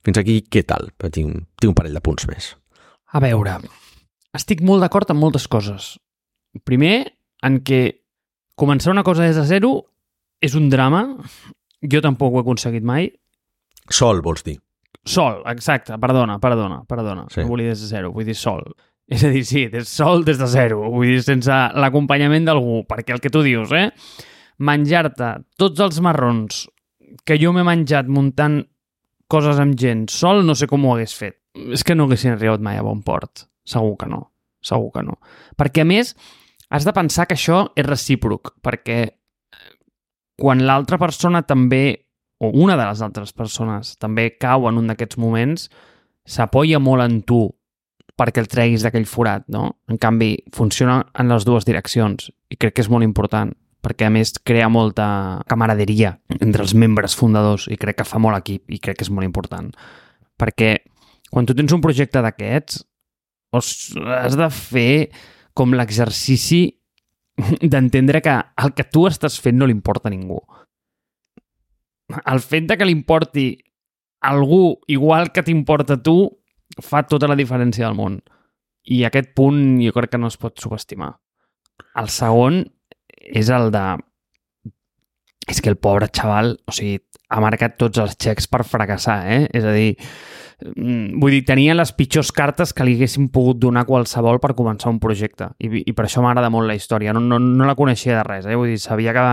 Fins 0.08 0.18
aquí, 0.18 0.40
què 0.48 0.64
tal? 0.66 0.88
Tinc, 1.04 1.44
tinc 1.60 1.70
un 1.70 1.78
parell 1.78 2.00
de 2.00 2.02
punts 2.02 2.26
més. 2.32 2.54
A 3.12 3.20
veure, 3.20 3.60
estic 4.38 4.62
molt 4.66 4.84
d'acord 4.84 5.10
amb 5.12 5.24
moltes 5.24 5.48
coses. 5.52 5.96
Primer, 6.68 7.06
en 7.46 7.62
què 7.66 7.82
començar 8.60 8.92
una 8.94 9.04
cosa 9.04 9.26
des 9.26 9.38
de 9.40 9.46
zero 9.48 9.72
és 10.42 10.56
un 10.58 10.70
drama. 10.70 11.06
Jo 11.82 12.02
tampoc 12.04 12.34
ho 12.34 12.42
he 12.42 12.46
aconseguit 12.46 12.86
mai. 12.86 13.10
Sol, 13.90 14.22
vols 14.22 14.44
dir? 14.46 14.58
Sol, 15.08 15.42
exacte. 15.50 15.98
Perdona, 16.02 16.38
perdona, 16.42 16.82
perdona. 16.88 17.26
Sí. 17.34 17.42
No 17.42 17.54
volia 17.54 17.74
des 17.74 17.82
de 17.82 17.90
zero, 17.90 18.12
vull 18.14 18.28
dir 18.28 18.38
sol. 18.38 18.66
És 19.12 19.26
a 19.28 19.32
dir, 19.34 19.44
sí, 19.44 19.66
des 19.68 19.90
sol 19.90 20.26
des 20.28 20.38
de 20.40 20.48
zero. 20.48 20.84
Vull 20.94 21.10
dir, 21.10 21.24
sense 21.26 21.56
l'acompanyament 21.76 22.46
d'algú. 22.48 22.84
Perquè 22.88 23.16
el 23.16 23.24
que 23.24 23.32
tu 23.34 23.42
dius, 23.44 23.74
eh? 23.76 23.90
Menjar-te 24.62 25.34
tots 25.60 25.82
els 25.82 25.98
marrons 26.06 26.68
que 27.28 27.38
jo 27.42 27.52
m'he 27.52 27.66
menjat 27.66 28.08
muntant 28.08 28.62
coses 29.32 29.60
amb 29.60 29.76
gent 29.80 30.06
sol, 30.12 30.46
no 30.46 30.56
sé 30.56 30.68
com 30.70 30.86
ho 30.86 30.94
hagués 30.96 31.16
fet. 31.18 31.40
És 31.74 31.84
que 31.84 31.96
no 31.98 32.06
haguessin 32.08 32.36
arribat 32.36 32.64
mai 32.64 32.80
a 32.80 32.86
bon 32.86 33.02
port. 33.04 33.48
Segur 33.68 33.98
que 34.00 34.10
no. 34.10 34.22
Segur 34.62 34.92
que 34.96 35.04
no. 35.06 35.18
Perquè, 35.58 35.86
a 35.86 35.90
més, 35.90 36.16
has 36.70 36.86
de 36.88 36.94
pensar 36.96 37.28
que 37.28 37.38
això 37.38 37.64
és 37.76 37.88
recíproc, 37.88 38.56
perquè 38.64 39.00
eh, 39.06 39.72
quan 40.40 40.66
l'altra 40.68 41.00
persona 41.02 41.44
també, 41.48 42.10
o 42.42 42.52
una 42.64 42.78
de 42.78 42.86
les 42.86 43.02
altres 43.06 43.34
persones, 43.34 43.96
també 44.02 44.32
cau 44.42 44.70
en 44.70 44.80
un 44.82 44.92
d'aquests 44.92 45.20
moments, 45.22 45.70
s'apoya 46.26 46.80
molt 46.80 47.06
en 47.06 47.22
tu 47.26 47.48
perquè 48.18 48.44
el 48.44 48.50
treguis 48.52 48.84
d'aquell 48.86 49.08
forat, 49.10 49.48
no? 49.50 49.78
En 49.90 49.98
canvi, 49.98 50.36
funciona 50.54 51.00
en 51.18 51.32
les 51.32 51.46
dues 51.48 51.66
direccions 51.66 52.30
i 52.52 52.58
crec 52.60 52.76
que 52.76 52.86
és 52.86 52.92
molt 52.92 53.08
important 53.08 53.54
perquè 53.82 54.06
a 54.06 54.14
més 54.14 54.36
crea 54.46 54.70
molta 54.70 55.42
camaraderia 55.50 56.14
entre 56.38 56.62
els 56.62 56.76
membres 56.78 57.16
fundadors 57.18 57.66
i 57.72 57.80
crec 57.82 58.02
que 58.02 58.08
fa 58.08 58.22
molt 58.22 58.38
equip 58.38 58.70
i 58.70 58.78
crec 58.78 59.00
que 59.00 59.08
és 59.08 59.12
molt 59.14 59.26
important. 59.26 59.72
Perquè 60.38 60.76
quan 61.32 61.48
tu 61.48 61.56
tens 61.58 61.74
un 61.74 61.82
projecte 61.82 62.22
d'aquests, 62.22 62.84
has 63.52 64.38
de 64.40 64.50
fer 64.56 65.12
com 65.54 65.74
l'exercici 65.76 66.64
d'entendre 67.62 68.22
que 68.24 68.36
el 68.64 68.74
que 68.78 68.88
tu 68.88 69.08
estàs 69.10 69.40
fent 69.42 69.58
no 69.58 69.68
li 69.68 69.76
importa 69.76 70.10
a 70.10 70.14
ningú. 70.14 70.40
el 72.26 72.42
fet 72.44 72.66
de 72.68 72.76
que 72.76 72.86
li 72.86 72.92
importi 72.92 73.46
algú 74.22 74.82
igual 74.88 75.32
que 75.32 75.44
t'importa 75.44 75.96
tu 76.04 76.30
fa 76.80 77.04
tota 77.08 77.28
la 77.28 77.38
diferència 77.40 77.88
del 77.88 77.96
món. 77.96 78.20
I 78.84 79.04
aquest 79.06 79.32
punt 79.38 79.80
jo 79.82 79.94
crec 79.96 80.12
que 80.12 80.20
no 80.20 80.28
es 80.28 80.38
pot 80.38 80.60
subestimar. 80.60 81.14
El 81.96 82.10
segon 82.10 82.64
és 83.22 83.50
el 83.50 83.72
de... 83.72 83.86
És 85.48 85.62
que 85.62 85.72
el 85.72 85.78
pobre 85.78 86.08
xaval, 86.14 86.56
o 86.68 86.76
sigui, 86.76 87.00
ha 87.32 87.40
marcat 87.44 87.78
tots 87.80 88.02
els 88.02 88.18
xecs 88.20 88.50
per 88.52 88.66
fracassar, 88.68 89.22
eh? 89.32 89.42
És 89.56 89.64
a 89.64 89.72
dir, 89.72 89.94
mm, 90.76 91.20
vull 91.22 91.32
dir, 91.32 91.44
tenia 91.48 91.76
les 91.78 91.94
pitjors 91.96 92.32
cartes 92.36 92.74
que 92.76 92.86
li 92.86 92.98
haguessin 92.98 93.30
pogut 93.32 93.62
donar 93.62 93.86
qualsevol 93.88 94.42
per 94.44 94.54
començar 94.58 94.92
un 94.92 95.00
projecte. 95.00 95.52
I, 95.64 95.84
i 95.88 95.96
per 95.96 96.06
això 96.06 96.24
m'agrada 96.24 96.52
molt 96.52 96.68
la 96.68 96.76
història. 96.76 97.16
No, 97.16 97.24
no, 97.24 97.40
no 97.40 97.68
la 97.68 97.78
coneixia 97.80 98.20
de 98.20 98.28
res, 98.28 98.46
eh? 98.46 98.58
Vull 98.60 98.74
dir, 98.74 98.82
sabia 98.84 99.16
que 99.16 99.26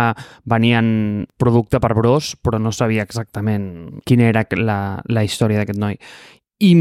venien 0.49 1.27
producte 1.37 1.83
per 1.83 1.95
bros, 1.99 2.35
però 2.41 2.63
no 2.63 2.73
sabia 2.73 3.07
exactament 3.07 4.01
quina 4.07 4.31
era 4.31 4.47
la, 4.57 4.81
la 5.09 5.27
història 5.27 5.63
d'aquest 5.63 5.83
noi. 5.83 5.99
I 6.63 6.73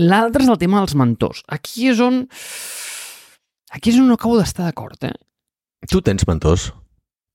l'altre 0.00 0.46
és 0.46 0.52
el 0.52 0.60
tema 0.60 0.80
dels 0.80 0.96
mentors. 0.96 1.44
Aquí 1.48 1.90
és 1.92 2.00
on... 2.00 2.24
Aquí 3.72 3.88
és 3.88 3.96
on 4.00 4.08
no 4.10 4.18
acabo 4.18 4.36
d'estar 4.36 4.66
d'acord, 4.66 5.00
eh? 5.08 5.16
Tu 5.88 6.00
tens 6.04 6.26
mentors? 6.28 6.70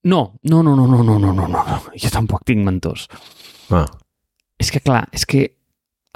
No, 0.03 0.39
no, 0.43 0.63
no, 0.63 0.75
no, 0.75 0.87
no, 0.87 1.03
no, 1.03 1.19
no, 1.19 1.33
no, 1.33 1.47
no. 1.47 1.63
Jo 1.97 2.09
tampoc 2.13 2.45
tinc 2.45 2.63
mentors. 2.65 3.07
Ah. 3.73 3.85
És 4.57 4.71
que, 4.71 4.81
clar, 4.81 5.05
és 5.13 5.25
que 5.25 5.43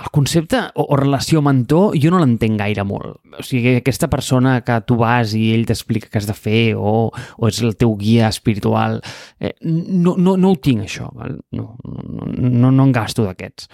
el 0.01 0.09
concepte 0.09 0.59
o, 0.75 0.85
o 0.93 0.97
relació 0.97 1.41
mentor 1.45 1.95
jo 2.01 2.11
no 2.13 2.21
l'entenc 2.21 2.57
gaire 2.61 2.85
molt. 2.87 3.19
O 3.37 3.45
sigui, 3.45 3.75
aquesta 3.77 4.09
persona 4.11 4.59
que 4.65 4.79
tu 4.87 4.97
vas 5.01 5.35
i 5.37 5.51
ell 5.55 5.67
t'explica 5.69 6.09
què 6.09 6.21
has 6.21 6.29
de 6.29 6.37
fer 6.37 6.63
o, 6.77 7.11
o 7.11 7.49
és 7.49 7.61
el 7.61 7.75
teu 7.79 7.93
guia 7.99 8.29
espiritual, 8.31 8.99
eh, 9.39 9.53
no, 9.65 10.15
no, 10.17 10.37
no 10.37 10.53
ho 10.53 10.59
tinc, 10.61 10.85
això. 10.87 11.09
Val? 11.17 11.37
No, 11.57 11.75
no, 11.83 12.31
no, 12.31 12.71
no 12.71 12.87
en 12.87 12.95
gasto 12.95 13.27
d'aquests. 13.27 13.69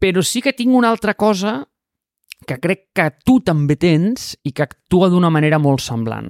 Però 0.00 0.22
sí 0.24 0.42
que 0.44 0.54
tinc 0.56 0.76
una 0.76 0.92
altra 0.92 1.16
cosa 1.16 1.62
que 2.44 2.58
crec 2.60 2.90
que 2.94 3.08
tu 3.24 3.38
també 3.40 3.78
tens 3.80 4.34
i 4.44 4.52
que 4.52 4.66
actua 4.66 5.08
d'una 5.08 5.30
manera 5.32 5.58
molt 5.62 5.80
semblant. 5.80 6.28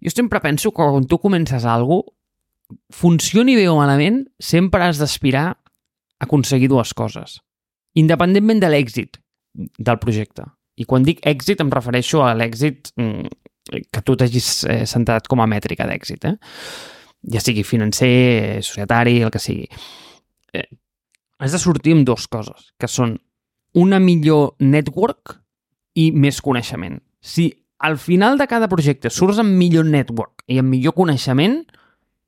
Jo 0.00 0.10
sempre 0.10 0.40
penso 0.40 0.72
que 0.72 0.82
quan 0.82 1.06
tu 1.06 1.18
comences 1.20 1.64
alguna 1.64 2.06
cosa, 2.06 2.18
funcioni 2.88 3.56
bé 3.56 3.66
o 3.68 3.76
malament, 3.76 4.22
sempre 4.40 4.84
has 4.84 4.96
d'aspirar 4.96 5.44
a 5.52 5.56
aconseguir 6.24 6.70
dues 6.70 6.94
coses, 6.96 7.40
independentment 7.98 8.62
de 8.62 8.70
l'èxit 8.72 9.18
del 9.52 9.98
projecte. 10.00 10.46
I 10.80 10.86
quan 10.88 11.04
dic 11.04 11.20
èxit 11.26 11.60
em 11.60 11.70
refereixo 11.72 12.22
a 12.24 12.32
l'èxit 12.32 12.92
mm, 12.96 13.28
que 13.92 14.02
tu 14.02 14.16
t'hagis 14.16 14.64
eh, 14.64 14.86
centrat 14.88 15.28
com 15.28 15.42
a 15.42 15.48
mètrica 15.50 15.86
d'èxit, 15.88 16.24
eh? 16.30 16.36
ja 17.34 17.42
sigui 17.42 17.62
financer, 17.62 18.62
societari, 18.64 19.20
el 19.22 19.30
que 19.30 19.42
sigui. 19.42 19.68
Eh, 20.54 20.66
has 21.38 21.52
de 21.54 21.60
sortir 21.60 21.94
amb 21.96 22.08
dues 22.08 22.26
coses, 22.30 22.72
que 22.78 22.88
són 22.88 23.18
una 23.78 24.00
millor 24.02 24.54
network 24.60 25.41
i 25.98 26.10
més 26.12 26.40
coneixement. 26.40 26.98
Si 27.20 27.50
al 27.82 27.98
final 27.98 28.38
de 28.38 28.46
cada 28.46 28.68
projecte 28.70 29.10
surts 29.10 29.40
amb 29.42 29.56
millor 29.58 29.86
network 29.88 30.44
i 30.46 30.60
amb 30.62 30.70
millor 30.70 30.94
coneixement, 30.96 31.62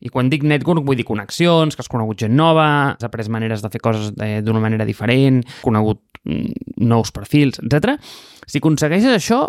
i 0.05 0.11
quan 0.12 0.29
dic 0.29 0.44
network 0.44 0.85
vull 0.85 0.98
dir 0.98 1.07
connexions, 1.09 1.77
que 1.77 1.85
has 1.85 1.88
conegut 1.88 2.20
gent 2.20 2.35
nova, 2.37 2.66
has 2.92 3.07
après 3.07 3.31
maneres 3.33 3.62
de 3.64 3.70
fer 3.72 3.81
coses 3.81 4.11
eh, 4.20 4.40
d'una 4.44 4.61
manera 4.61 4.85
diferent, 4.85 5.40
conegut 5.62 6.03
mm, 6.27 6.81
nous 6.85 7.12
perfils, 7.14 7.61
etc. 7.62 7.94
Si 8.44 8.61
aconsegueixes 8.61 9.14
això, 9.14 9.40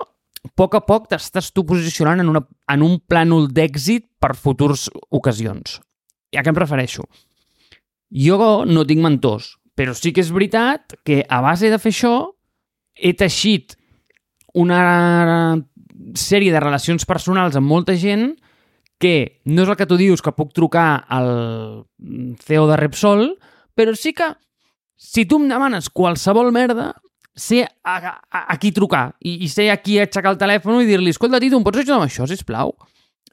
a 0.46 0.52
poc 0.56 0.78
a 0.78 0.84
poc 0.86 1.10
t'estàs 1.12 1.50
tu 1.52 1.66
posicionant 1.68 2.22
en, 2.22 2.30
una, 2.32 2.44
en 2.72 2.86
un 2.86 3.00
plànol 3.02 3.50
d'èxit 3.52 4.06
per 4.22 4.36
futurs 4.38 4.88
ocasions. 5.10 5.80
I 6.32 6.40
a 6.40 6.46
què 6.46 6.54
em 6.54 6.60
refereixo? 6.62 7.04
Jo 8.16 8.38
no 8.70 8.86
tinc 8.88 9.02
mentors, 9.04 9.56
però 9.76 9.96
sí 9.98 10.14
que 10.14 10.24
és 10.24 10.32
veritat 10.32 10.96
que 11.04 11.24
a 11.28 11.42
base 11.44 11.72
de 11.74 11.82
fer 11.82 11.92
això 11.92 12.16
he 12.96 13.12
teixit 13.18 13.76
una 14.56 15.58
sèrie 16.16 16.54
de 16.54 16.62
relacions 16.64 17.06
personals 17.08 17.58
amb 17.60 17.68
molta 17.68 17.96
gent 18.00 18.34
que 19.02 19.42
no 19.52 19.66
és 19.66 19.72
el 19.72 19.78
que 19.78 19.88
tu 19.90 19.98
dius 20.00 20.24
que 20.24 20.34
puc 20.36 20.54
trucar 20.56 21.04
al 21.12 21.30
CEO 22.42 22.68
de 22.70 22.78
Repsol, 22.80 23.26
però 23.76 23.96
sí 24.00 24.14
que 24.16 24.32
si 24.96 25.26
tu 25.28 25.42
em 25.42 25.50
demanes 25.52 25.90
qualsevol 25.92 26.54
merda, 26.56 26.94
sé 27.36 27.66
a, 27.84 27.96
a, 28.00 28.42
a 28.48 28.56
qui 28.62 28.72
trucar 28.72 29.10
i, 29.20 29.42
i 29.44 29.50
sé 29.52 29.68
a 29.70 29.76
qui 29.84 30.00
aixecar 30.00 30.32
el 30.32 30.40
telèfon 30.40 30.80
i 30.80 30.88
dir-li 30.88 31.12
escolta, 31.12 31.42
Tito, 31.44 31.60
em 31.60 31.66
pots 31.68 31.82
ajudar 31.84 32.00
amb 32.00 32.08
això, 32.08 32.28
sisplau? 32.32 32.72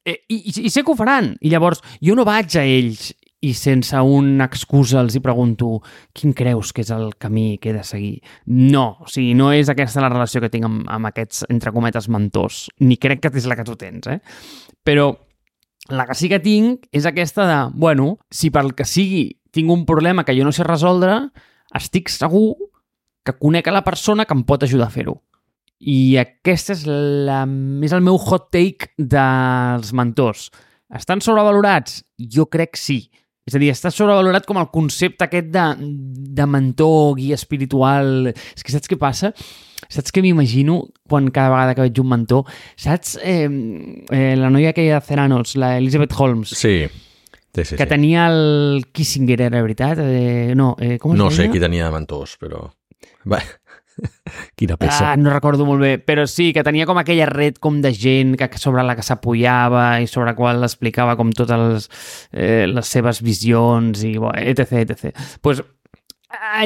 Eh, 0.02 0.18
i, 0.26 0.40
i, 0.50 0.54
I 0.66 0.70
sé 0.74 0.82
que 0.82 0.90
ho 0.90 0.98
faran. 0.98 1.36
I 1.38 1.52
llavors, 1.52 1.78
jo 2.02 2.16
no 2.18 2.26
vaig 2.26 2.56
a 2.58 2.64
ells 2.66 3.12
i 3.42 3.52
sense 3.58 3.98
una 3.98 4.46
excusa 4.46 5.00
els 5.02 5.16
hi 5.18 5.22
pregunto 5.22 5.80
quin 6.14 6.30
creus 6.36 6.70
que 6.72 6.84
és 6.84 6.92
el 6.94 7.10
camí 7.18 7.58
que 7.58 7.72
he 7.72 7.74
de 7.74 7.82
seguir. 7.82 8.20
No, 8.46 9.02
o 9.02 9.10
sigui, 9.10 9.34
no 9.34 9.50
és 9.50 9.70
aquesta 9.72 10.04
la 10.04 10.12
relació 10.12 10.40
que 10.40 10.50
tinc 10.52 10.68
amb, 10.68 10.84
amb 10.86 11.10
aquests, 11.10 11.42
entre 11.50 11.72
cometes, 11.74 12.06
mentors. 12.08 12.68
Ni 12.86 13.00
crec 13.02 13.24
que 13.24 13.32
és 13.34 13.48
la 13.50 13.58
que 13.58 13.66
tu 13.66 13.74
tens, 13.80 14.06
eh? 14.06 14.20
Però 14.86 15.10
la 15.90 16.06
que 16.06 16.14
sí 16.14 16.30
que 16.30 16.38
tinc 16.42 16.86
és 16.94 17.06
aquesta 17.08 17.48
de, 17.48 17.58
bueno, 17.74 18.14
si 18.30 18.52
pel 18.54 18.76
que 18.78 18.86
sigui 18.86 19.24
tinc 19.52 19.70
un 19.74 19.82
problema 19.86 20.22
que 20.24 20.36
jo 20.38 20.46
no 20.46 20.54
sé 20.54 20.62
resoldre, 20.64 21.18
estic 21.74 22.12
segur 22.14 22.54
que 23.26 23.34
conec 23.38 23.68
a 23.68 23.74
la 23.74 23.82
persona 23.82 24.24
que 24.24 24.38
em 24.38 24.44
pot 24.46 24.62
ajudar 24.62 24.86
a 24.86 24.94
fer-ho. 24.94 25.16
I 25.82 26.14
aquesta 26.20 26.76
és, 26.76 26.84
la, 26.86 27.42
és 27.82 27.94
el 27.94 28.04
meu 28.06 28.20
hot 28.22 28.52
take 28.54 28.92
dels 28.96 29.90
mentors. 29.98 30.46
Estan 30.94 31.22
sobrevalorats? 31.24 32.04
Jo 32.30 32.46
crec 32.46 32.78
sí. 32.78 33.00
És 33.48 33.56
a 33.56 33.58
dir, 33.58 33.72
està 33.74 33.90
sobrevalorat 33.90 34.46
com 34.46 34.60
el 34.60 34.68
concepte 34.70 35.26
aquest 35.26 35.48
de, 35.54 35.66
de 36.38 36.46
mentor, 36.46 37.16
guia 37.18 37.34
espiritual... 37.38 38.28
És 38.30 38.62
que 38.62 38.74
saps 38.74 38.90
què 38.90 38.98
passa? 39.00 39.32
Saps 39.90 40.14
què 40.14 40.22
m'imagino 40.22 40.76
quan 41.10 41.26
cada 41.34 41.50
vegada 41.50 41.74
que 41.74 41.86
veig 41.88 41.98
un 42.00 42.12
mentor? 42.12 42.46
Saps 42.78 43.16
eh, 43.18 43.48
eh, 44.14 44.34
la 44.38 44.50
noia 44.54 44.70
aquella 44.70 45.00
de 45.00 45.06
Ceranos, 45.08 45.56
la 45.58 45.74
Elizabeth 45.80 46.14
Holmes? 46.18 46.54
Sí. 46.54 46.86
Sí, 47.52 47.64
sí, 47.66 47.76
que 47.76 47.84
sí. 47.84 47.88
tenia 47.90 48.28
el 48.32 48.86
Kissinger, 48.96 49.42
era 49.50 49.60
veritat? 49.60 49.98
Eh, 50.00 50.54
no, 50.56 50.70
eh, 50.80 50.94
com 51.02 51.12
es 51.12 51.18
No 51.20 51.26
deia? 51.28 51.36
sé 51.42 51.50
qui 51.52 51.60
tenia 51.60 51.90
mentors, 51.92 52.38
però... 52.40 52.62
Va. 53.28 53.42
Quina 54.58 54.76
peça. 54.80 55.12
Ah, 55.12 55.16
no 55.20 55.32
recordo 55.32 55.66
molt 55.68 55.82
bé, 55.82 55.92
però 56.00 56.24
sí, 56.30 56.50
que 56.54 56.64
tenia 56.66 56.86
com 56.88 56.98
aquella 57.00 57.26
red 57.30 57.60
com 57.62 57.80
de 57.84 57.92
gent 57.94 58.36
que, 58.40 58.48
sobre 58.60 58.84
la 58.86 58.96
que 58.98 59.04
s'apoyava 59.06 60.00
i 60.02 60.08
sobre 60.10 60.30
la 60.32 60.36
qual 60.38 60.64
explicava 60.66 61.16
com 61.20 61.32
totes 61.36 61.62
les, 61.62 61.88
eh, 62.32 62.64
les 62.70 62.88
seves 62.96 63.22
visions 63.24 64.04
i 64.08 64.16
bo, 64.18 64.32
etc, 64.36 64.82
etc. 64.84 65.28
pues, 65.42 65.62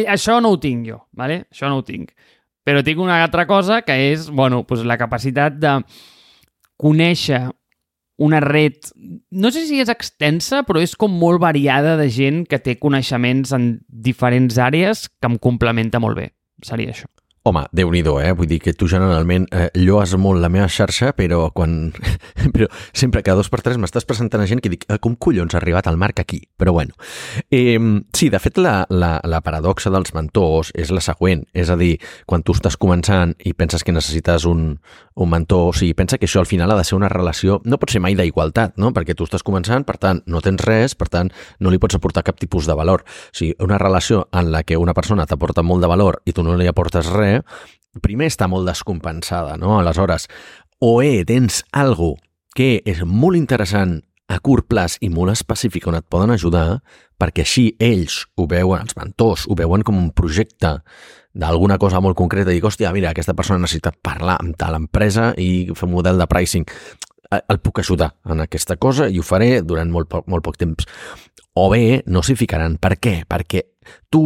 això 0.06 0.40
no 0.40 0.54
ho 0.54 0.60
tinc 0.62 0.86
jo, 0.88 1.02
¿vale? 1.12 1.44
això 1.50 1.70
no 1.70 1.80
ho 1.80 1.86
tinc. 1.86 2.12
Però 2.66 2.82
tinc 2.82 2.98
una 3.02 3.20
altra 3.22 3.46
cosa 3.46 3.82
que 3.86 3.94
és 4.10 4.30
bueno, 4.30 4.64
pues, 4.66 4.82
la 4.82 4.98
capacitat 4.98 5.54
de 5.62 5.78
conèixer 6.76 7.46
una 8.16 8.40
red, 8.40 8.80
no 9.30 9.50
sé 9.52 9.66
si 9.68 9.78
és 9.82 9.90
extensa, 9.92 10.62
però 10.64 10.80
és 10.80 10.94
com 10.96 11.12
molt 11.12 11.42
variada 11.42 11.98
de 12.00 12.08
gent 12.12 12.46
que 12.48 12.58
té 12.58 12.78
coneixements 12.80 13.52
en 13.52 13.68
diferents 13.86 14.56
àrees 14.56 15.04
que 15.10 15.28
em 15.28 15.36
complementa 15.36 16.00
molt 16.00 16.16
bé. 16.16 16.30
Seria 16.64 16.94
això. 16.94 17.10
Home, 17.46 17.62
déu 17.70 17.92
nhi 17.94 18.00
eh? 18.02 18.32
Vull 18.35 18.48
dir 18.50 18.56
que 18.59 18.72
tu 18.74 18.88
generalment 18.90 19.44
eh, 19.54 19.68
lloes 19.78 20.16
molt 20.18 20.40
la 20.42 20.48
meva 20.50 20.66
xarxa, 20.66 21.12
però 21.14 21.52
quan... 21.54 21.92
però 22.54 22.66
sempre 22.90 23.22
cada 23.22 23.38
dos 23.38 23.48
per 23.52 23.61
tres 23.62 23.78
m'estàs 23.78 24.02
presentant 24.02 24.42
a 24.42 24.48
gent 24.50 24.59
que 24.59 24.72
dic, 24.72 24.82
eh, 24.90 24.98
com 24.98 25.14
collons 25.14 25.54
ha 25.54 25.61
arribat 25.61 25.87
el 25.87 25.96
Marc 25.96 26.18
aquí? 26.18 26.40
Però 26.59 26.74
bueno. 26.74 26.98
Eh, 27.54 27.78
sí, 28.12 28.30
de 28.35 28.40
fet, 28.42 28.59
la, 28.59 28.80
la, 28.90 29.20
la 29.22 29.40
paradoxa 29.46 29.92
dels 29.94 30.11
mentors 30.16 30.72
és 30.74 30.90
la 30.90 31.04
següent. 31.04 31.44
És 31.54 31.70
a 31.70 31.76
dir, 31.78 32.00
quan 32.26 32.42
tu 32.42 32.56
estàs 32.56 32.74
començant 32.74 33.37
i 33.46 33.54
penses 33.54 33.87
que 33.87 33.94
necessites 33.94 34.48
un, 34.50 34.80
un 35.14 35.30
mentor, 35.30 35.70
o 35.70 35.76
sigui, 35.76 35.94
pensa 35.94 36.18
que 36.18 36.26
això 36.26 36.42
al 36.42 36.50
final 36.50 36.74
ha 36.74 36.80
de 36.80 36.88
ser 36.88 36.98
una 36.98 37.12
relació... 37.12 37.61
No 37.62 37.78
pot 37.78 37.94
ser 37.94 38.02
mai 38.02 38.18
d'igualtat, 38.18 38.74
no? 38.74 38.90
Perquè 38.96 39.14
tu 39.14 39.22
estàs 39.22 39.46
començant, 39.46 39.87
per 39.87 40.00
tant, 40.02 40.24
no 40.26 40.42
tens 40.42 40.66
res, 40.66 40.98
per 40.98 41.06
tant, 41.14 41.30
no 41.62 41.70
li 41.70 41.78
pots 41.78 41.94
aportar 41.94 42.26
cap 42.26 42.42
tipus 42.42 42.66
de 42.66 42.74
valor. 42.74 43.06
O 43.06 43.38
sigui, 43.38 43.54
una 43.62 43.78
relació 43.78 44.26
en 44.35 44.50
la 44.50 44.66
que 44.66 44.82
una 44.82 44.98
persona 44.98 45.30
t'aporta 45.30 45.62
molt 45.62 45.87
de 45.87 45.94
valor 45.94 46.24
i 46.26 46.35
tu 46.35 46.42
no 46.42 46.59
li 46.59 46.66
aportes 46.66 47.06
res, 47.14 47.36
primer 48.03 48.31
està 48.31 48.49
molt 48.51 48.68
descompensada, 48.68 49.57
no? 49.61 49.79
Aleshores, 49.79 50.29
o 50.81 51.01
eh, 51.03 51.25
tens 51.29 51.62
algo 51.72 52.14
que 52.57 52.81
és 52.88 53.03
molt 53.05 53.37
interessant 53.37 54.01
a 54.29 54.40
curt 54.42 54.66
plaç 54.68 54.96
i 55.07 55.11
molt 55.12 55.33
específic 55.33 55.87
on 55.87 55.99
et 55.99 56.07
poden 56.11 56.33
ajudar, 56.35 56.81
perquè 57.20 57.44
així 57.44 57.68
ells 57.83 58.25
ho 58.37 58.49
veuen, 58.51 58.83
els 58.83 58.96
mentors, 58.99 59.46
ho 59.46 59.55
veuen 59.59 59.85
com 59.87 59.99
un 60.01 60.11
projecte 60.16 60.77
d'alguna 61.37 61.79
cosa 61.79 62.01
molt 62.01 62.16
concreta 62.18 62.51
i 62.51 62.59
dic, 62.59 62.66
hòstia, 62.66 62.92
mira, 62.96 63.12
aquesta 63.12 63.37
persona 63.37 63.62
necessita 63.62 63.92
parlar 63.92 64.38
amb 64.40 64.57
tal 64.59 64.79
empresa 64.79 65.33
i 65.38 65.68
fer 65.77 65.87
un 65.88 65.94
model 65.94 66.18
de 66.18 66.27
pricing. 66.31 66.66
Eh, 67.31 67.42
El 67.53 67.61
puc 67.61 67.81
ajudar 67.81 68.14
en 68.25 68.40
aquesta 68.40 68.77
cosa 68.77 69.09
i 69.09 69.20
ho 69.20 69.25
faré 69.27 69.61
durant 69.62 69.90
molt 69.92 70.09
poc, 70.09 70.27
molt 70.27 70.44
poc 70.44 70.57
temps. 70.57 70.88
O 71.57 71.68
bé, 71.70 72.03
no 72.07 72.22
s'hi 72.22 72.37
ficaran. 72.37 72.77
Per 72.81 72.96
què? 73.01 73.22
Perquè 73.29 73.62
tu 74.11 74.22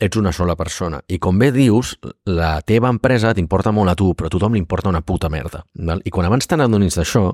ets 0.00 0.18
una 0.18 0.32
sola 0.32 0.56
persona. 0.56 1.02
I 1.08 1.18
com 1.22 1.38
bé 1.38 1.52
dius, 1.54 1.96
la 2.26 2.60
teva 2.66 2.90
empresa 2.90 3.34
t'importa 3.34 3.72
molt 3.72 3.92
a 3.92 3.96
tu, 3.98 4.12
però 4.14 4.30
a 4.30 4.34
tothom 4.34 4.56
li 4.56 4.62
importa 4.62 4.90
una 4.90 5.02
puta 5.02 5.30
merda. 5.32 5.64
Val? 5.74 6.02
I 6.04 6.10
quan 6.10 6.26
abans 6.26 6.48
te 6.48 6.58
n'adonis 6.58 6.98
d'això, 6.98 7.30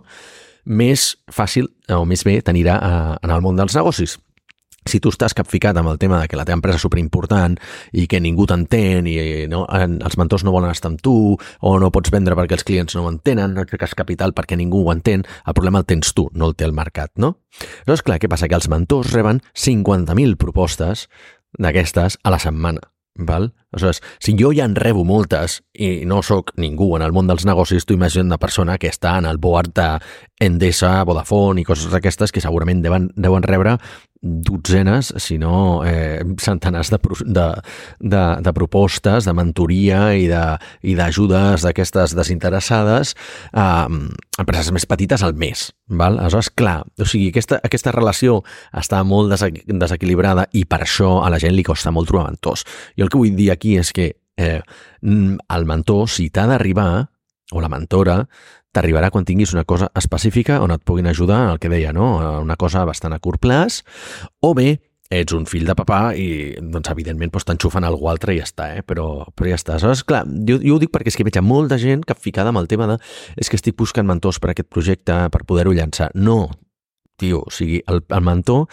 més 0.69 1.15
fàcil 1.33 1.71
o 1.95 2.05
més 2.05 2.25
bé 2.27 2.41
t'anirà 2.45 2.79
en 3.23 3.31
el 3.33 3.45
món 3.45 3.57
dels 3.57 3.77
negocis. 3.79 4.19
si 4.89 5.01
tu 5.05 5.11
estàs 5.13 5.35
capficat 5.37 5.77
amb 5.77 5.91
el 5.91 5.99
tema 6.01 6.21
de 6.23 6.29
que 6.31 6.37
la 6.39 6.47
teva 6.49 6.57
empresa 6.57 6.79
és 6.79 6.85
superimportant 6.87 7.59
i 7.93 8.07
que 8.09 8.21
ningú 8.25 8.47
t'entén 8.49 9.07
i 9.11 9.19
no, 9.51 9.67
els 9.69 10.17
mentors 10.17 10.47
no 10.47 10.55
volen 10.55 10.73
estar 10.73 10.89
amb 10.89 11.03
tu 11.05 11.37
o 11.37 11.73
no 11.83 11.91
pots 11.93 12.13
vendre 12.15 12.37
perquè 12.39 12.57
els 12.57 12.65
clients 12.65 12.97
no 12.97 13.05
ho 13.05 13.11
entenen, 13.13 13.53
no 13.53 13.67
treques 13.69 13.95
capital 13.99 14.33
perquè 14.33 14.57
ningú 14.57 14.87
ho 14.87 14.93
entén, 14.95 15.27
el 15.45 15.57
problema 15.59 15.83
el 15.83 15.89
tens 15.91 16.15
tu, 16.17 16.29
no 16.33 16.49
el 16.49 16.57
té 16.57 16.65
el 16.65 16.73
mercat, 16.73 17.13
no? 17.21 17.37
Llavors, 17.85 18.05
clar, 18.07 18.19
què 18.23 18.31
passa? 18.31 18.49
Que 18.49 18.57
els 18.57 18.69
mentors 18.73 19.13
reben 19.13 19.43
50.000 19.53 20.39
propostes 20.41 21.09
d'aquestes 21.59 22.19
a 22.23 22.35
la 22.35 22.43
setmana. 22.43 22.81
Val? 23.19 23.53
Aleshores, 23.73 24.01
si 24.23 24.37
jo 24.39 24.53
ja 24.55 24.65
en 24.65 24.77
rebo 24.79 25.03
moltes 25.05 25.59
i 25.75 26.07
no 26.07 26.23
sóc 26.23 26.55
ningú 26.57 26.93
en 26.97 27.03
el 27.03 27.13
món 27.13 27.27
dels 27.29 27.45
negocis, 27.45 27.85
tu 27.85 27.97
imagina 27.97 28.25
una 28.25 28.39
persona 28.39 28.79
que 28.79 28.89
està 28.89 29.17
en 29.19 29.27
el 29.27 29.41
board 29.43 29.75
d'Endesa, 29.75 31.03
Vodafone 31.05 31.61
i 31.61 31.67
coses 31.67 31.91
d'aquestes 31.93 32.33
que 32.33 32.41
segurament 32.41 32.81
deuen, 32.85 33.11
deuen 33.17 33.43
rebre 33.43 33.77
dotzenes, 34.21 35.13
si 35.23 35.39
no 35.39 35.85
eh, 35.87 36.23
centenars 36.43 36.91
de, 36.91 36.99
de, 37.25 37.47
de, 38.01 38.23
de 38.43 38.53
propostes, 38.53 39.29
de 39.29 39.35
mentoria 39.37 40.13
i 40.19 40.27
d'ajudes 40.29 41.67
d'aquestes 41.67 42.17
desinteressades 42.19 43.15
a 43.53 43.87
eh, 43.87 44.01
empreses 44.39 44.73
més 44.75 44.87
petites 44.91 45.23
al 45.23 45.37
mes. 45.39 45.69
Val? 45.89 46.19
Aleshores, 46.19 46.51
clar, 46.51 46.83
o 46.99 47.07
sigui, 47.07 47.31
aquesta, 47.33 47.61
aquesta 47.65 47.95
relació 47.95 48.41
està 48.77 49.03
molt 49.07 49.33
desequilibrada 49.33 50.49
i 50.53 50.65
per 50.69 50.83
això 50.85 51.19
a 51.25 51.31
la 51.33 51.41
gent 51.43 51.55
li 51.57 51.67
costa 51.67 51.95
molt 51.95 52.11
trobar 52.11 52.33
mentors. 52.33 52.67
Jo 52.99 53.07
el 53.07 53.13
que 53.13 53.21
vull 53.21 53.39
dir 53.39 53.53
aquí 53.55 53.77
és 53.79 53.93
que 53.95 54.13
eh, 54.39 54.61
el 55.03 55.69
mentor, 55.69 56.09
si 56.11 56.29
t'ha 56.31 56.47
d'arribar, 56.51 57.09
o 57.53 57.63
la 57.65 57.71
mentora, 57.73 58.27
t'arribarà 58.79 59.11
quan 59.11 59.27
tinguis 59.27 59.55
una 59.57 59.67
cosa 59.67 59.91
específica 59.99 60.61
on 60.63 60.71
et 60.75 60.85
puguin 60.87 61.11
ajudar 61.11 61.43
en 61.47 61.55
el 61.57 61.59
que 61.59 61.71
deia, 61.73 61.93
no? 61.93 62.19
Una 62.43 62.57
cosa 62.57 62.85
bastant 62.87 63.17
a 63.17 63.19
curt 63.19 63.43
plaç, 63.43 63.83
o 64.41 64.55
bé 64.55 64.79
ets 65.09 65.33
un 65.33 65.47
fill 65.49 65.65
de 65.65 65.73
papà 65.73 66.13
i, 66.21 66.29
doncs, 66.61 66.91
evidentment, 66.93 67.33
doncs, 67.33 67.47
t'enxufen 67.49 67.87
algú 67.89 68.11
altre 68.11 68.35
i 68.37 68.43
ja 68.43 68.47
està, 68.47 68.69
eh? 68.77 68.85
però, 68.85 69.25
però 69.33 69.49
ja 69.49 69.57
està. 69.57 69.75
Aleshores, 69.75 70.05
clar, 70.05 70.23
jo, 70.49 70.59
jo 70.61 70.77
ho 70.77 70.81
dic 70.83 70.93
perquè 70.93 71.09
és 71.09 71.17
que 71.17 71.25
veig 71.27 71.41
molta 71.43 71.81
gent 71.81 72.05
capficada 72.07 72.53
amb 72.53 72.61
el 72.61 72.69
tema 72.69 72.87
de 72.91 72.99
és 73.41 73.49
que 73.49 73.57
estic 73.57 73.79
buscant 73.81 74.07
mentors 74.07 74.39
per 74.39 74.53
a 74.53 74.57
aquest 74.57 74.69
projecte 74.69 75.17
per 75.33 75.45
poder-ho 75.49 75.73
llançar. 75.73 76.11
No, 76.15 76.51
tio, 77.19 77.41
o 77.49 77.55
sigui, 77.55 77.81
el, 77.89 78.05
el 78.05 78.25
mentor 78.25 78.69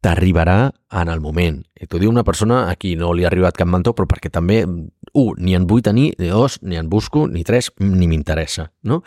t'arribarà 0.00 0.70
en 1.00 1.10
el 1.12 1.20
moment. 1.20 1.60
I 1.76 1.86
t'ho 1.86 2.00
diu 2.00 2.10
una 2.10 2.24
persona 2.24 2.64
a 2.70 2.76
qui 2.80 2.94
no 2.96 3.12
li 3.12 3.26
ha 3.26 3.30
arribat 3.30 3.58
cap 3.58 3.68
mentor, 3.68 3.94
però 3.96 4.08
perquè 4.08 4.32
també, 4.32 4.62
un, 4.64 5.34
ni 5.38 5.56
en 5.56 5.66
vull 5.68 5.84
tenir, 5.84 6.14
ni 6.18 6.30
dos, 6.32 6.58
ni 6.62 6.80
en 6.80 6.88
busco, 6.88 7.26
ni 7.28 7.44
tres, 7.44 7.70
ni 7.84 8.08
m'interessa, 8.08 8.70
no? 8.88 9.02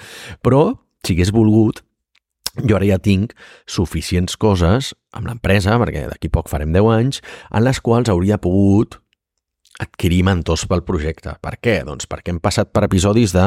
Però, 0.46 0.68
si 1.04 1.16
hagués 1.16 1.34
volgut, 1.34 1.82
jo 2.62 2.78
ara 2.78 2.86
ja 2.86 3.00
tinc 3.02 3.34
suficients 3.66 4.38
coses 4.38 4.94
amb 5.14 5.30
l'empresa, 5.30 5.80
perquè 5.82 6.06
d'aquí 6.12 6.30
poc 6.30 6.52
farem 6.52 6.74
10 6.76 6.92
anys, 6.94 7.24
en 7.50 7.66
les 7.66 7.82
quals 7.82 8.12
hauria 8.14 8.38
pogut 8.42 9.00
adquirir 9.82 10.22
mentors 10.28 10.66
pel 10.70 10.84
projecte. 10.86 11.34
Per 11.42 11.56
què? 11.64 11.80
Doncs 11.88 12.06
perquè 12.10 12.34
hem 12.34 12.40
passat 12.44 12.70
per 12.74 12.84
episodis 12.86 13.34
de 13.34 13.46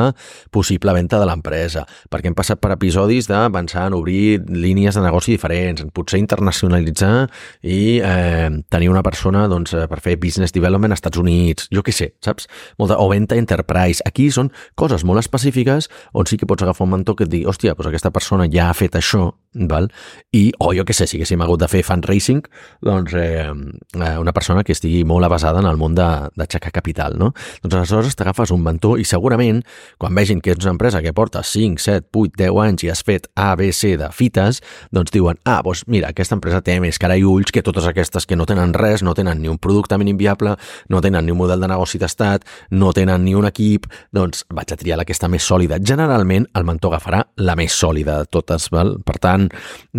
possible 0.55 0.95
venda 0.97 1.21
de 1.21 1.29
l'empresa, 1.29 1.85
perquè 2.11 2.31
hem 2.31 2.37
passat 2.37 2.61
per 2.63 2.73
episodis 2.75 3.29
de 3.31 3.39
pensar 3.55 3.87
en 3.91 3.97
obrir 3.99 4.41
línies 4.51 4.99
de 4.99 5.05
negoci 5.05 5.37
diferents, 5.37 5.85
en 5.85 5.93
potser 5.95 6.19
internacionalitzar 6.19 7.29
i 7.63 8.01
eh, 8.03 8.51
tenir 8.73 8.91
una 8.91 9.05
persona 9.07 9.47
doncs, 9.51 9.77
eh, 9.77 9.87
per 9.91 10.01
fer 10.03 10.17
business 10.23 10.55
development 10.57 10.95
als 10.95 11.05
Estats 11.05 11.23
Units, 11.23 11.71
jo 11.71 11.85
què 11.87 11.95
sé, 11.95 12.13
saps? 12.25 12.51
Molta, 12.81 12.99
o 12.99 13.09
venda 13.13 13.39
enterprise. 13.39 14.03
Aquí 14.07 14.29
són 14.35 14.51
coses 14.75 15.07
molt 15.07 15.23
específiques 15.23 15.91
on 16.17 16.27
sí 16.27 16.41
que 16.41 16.49
pots 16.49 16.67
agafar 16.67 16.89
un 16.89 16.97
mentor 16.97 17.21
que 17.21 17.27
et 17.29 17.33
digui, 17.33 17.47
hòstia, 17.47 17.77
doncs 17.77 17.93
aquesta 17.93 18.11
persona 18.15 18.49
ja 18.51 18.71
ha 18.71 18.77
fet 18.77 18.99
això, 18.99 19.29
val? 19.71 19.91
i, 20.35 20.51
o 20.61 20.73
jo 20.77 20.85
què 20.85 20.95
sé, 20.97 21.07
si 21.07 21.17
haguéssim 21.21 21.41
hagut 21.45 21.63
de 21.63 21.69
fer 21.71 21.85
fundraising, 21.87 22.43
doncs 22.85 23.15
eh, 23.17 23.47
eh 23.47 24.15
una 24.19 24.33
persona 24.33 24.65
que 24.65 24.75
estigui 24.75 25.05
molt 25.05 25.25
avasada 25.25 25.61
en 25.63 25.69
el 25.71 25.79
món 25.81 25.95
de, 25.95 26.07
d'aixecar 26.37 26.73
capital, 26.75 27.17
no? 27.21 27.33
Doncs 27.63 27.77
aleshores 27.81 28.17
t'agafes 28.19 28.53
un 28.55 28.63
mentor 28.65 29.01
i 29.01 29.07
segurament 29.09 29.63
quan 30.01 30.15
vegin 30.17 30.41
que 30.43 30.55
ets 30.55 30.67
una 30.67 30.75
empresa 30.75 31.03
que 31.05 31.15
porta 31.17 31.43
5, 31.47 31.83
7, 31.83 32.09
8, 32.13 32.37
10 32.43 32.61
anys 32.67 32.87
i 32.87 32.91
has 32.93 33.03
fet 33.07 33.29
A, 33.35 33.55
B, 33.59 33.71
C 33.73 33.95
de 34.01 34.11
fites, 34.15 34.63
doncs 34.95 35.15
diuen, 35.15 35.39
ah, 35.45 35.61
doncs 35.65 35.85
mira, 35.91 36.11
aquesta 36.15 36.37
empresa 36.39 36.63
té 36.65 36.79
més 36.83 37.01
cara 37.03 37.17
i 37.19 37.25
ulls 37.27 37.53
que 37.53 37.65
totes 37.67 37.87
aquestes 37.89 38.27
que 38.27 38.39
no 38.39 38.47
tenen 38.49 38.75
res, 38.77 39.05
no 39.07 39.15
tenen 39.15 39.41
ni 39.43 39.51
un 39.53 39.61
producte 39.63 39.99
mínim 39.99 40.19
viable, 40.21 40.57
no 40.89 41.03
tenen 41.05 41.27
ni 41.27 41.35
un 41.35 41.41
model 41.41 41.63
de 41.63 41.71
negoci 41.71 42.01
d'estat, 42.03 42.47
no 42.71 42.93
tenen 42.97 43.25
ni 43.25 43.35
un 43.37 43.47
equip, 43.49 43.89
doncs 44.15 44.45
vaig 44.55 44.73
a 44.73 44.79
triar 44.81 45.01
aquesta 45.03 45.29
més 45.33 45.47
sòlida. 45.47 45.79
Generalment 45.83 46.49
el 46.57 46.67
mentor 46.69 46.95
agafarà 46.95 47.23
la 47.43 47.57
més 47.59 47.75
sòlida 47.77 48.21
de 48.23 48.31
totes, 48.33 48.69
val? 48.73 48.97
Per 49.07 49.19
tant, 49.23 49.49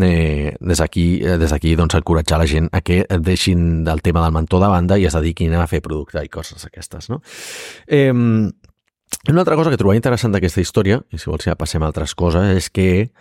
eh, 0.01 0.53
des 0.59 0.81
d'aquí 0.81 1.07
eh, 1.23 1.37
des 1.37 1.53
doncs 1.77 1.97
encoratjar 1.99 2.39
la 2.39 2.47
gent 2.47 2.69
a 2.71 2.81
que 2.81 3.03
deixin 3.19 3.83
del 3.83 4.01
tema 4.01 4.23
del 4.23 4.33
mentor 4.33 4.61
de 4.63 4.71
banda 4.71 4.97
i 4.97 5.05
es 5.05 5.13
dediquin 5.17 5.53
a 5.53 5.67
fer 5.67 5.81
producte 5.81 6.06
i 6.15 6.29
coses 6.29 6.65
aquestes, 6.65 7.09
no? 7.09 7.21
Eh, 7.87 8.11
una 8.11 9.41
altra 9.41 9.55
cosa 9.55 9.71
que 9.71 9.79
trobava 9.79 9.97
interessant 9.97 10.33
d'aquesta 10.35 10.61
història, 10.61 11.01
i 11.11 11.19
si 11.19 11.29
vols 11.29 11.47
ja 11.47 11.57
passem 11.59 11.83
a 11.83 11.89
altres 11.89 12.15
coses, 12.15 12.47
és 12.55 12.69
que 12.69 13.11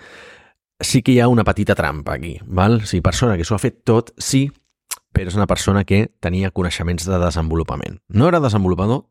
sí 0.81 1.03
que 1.03 1.15
hi 1.15 1.21
ha 1.21 1.29
una 1.29 1.45
petita 1.45 1.75
trampa 1.75 2.15
aquí, 2.15 2.37
val? 2.47 2.81
O 2.83 2.87
sigui, 2.87 3.03
persona 3.03 3.37
que 3.37 3.47
s'ho 3.47 3.57
ha 3.57 3.63
fet 3.63 3.83
tot, 3.87 4.13
sí, 4.19 4.47
però 5.17 5.33
és 5.33 5.39
una 5.39 5.49
persona 5.49 5.85
que 5.89 6.07
tenia 6.21 6.53
coneixements 6.53 7.07
de 7.09 7.19
desenvolupament. 7.23 8.01
No 8.09 8.29
era 8.29 8.43
desenvolupador, 8.45 9.07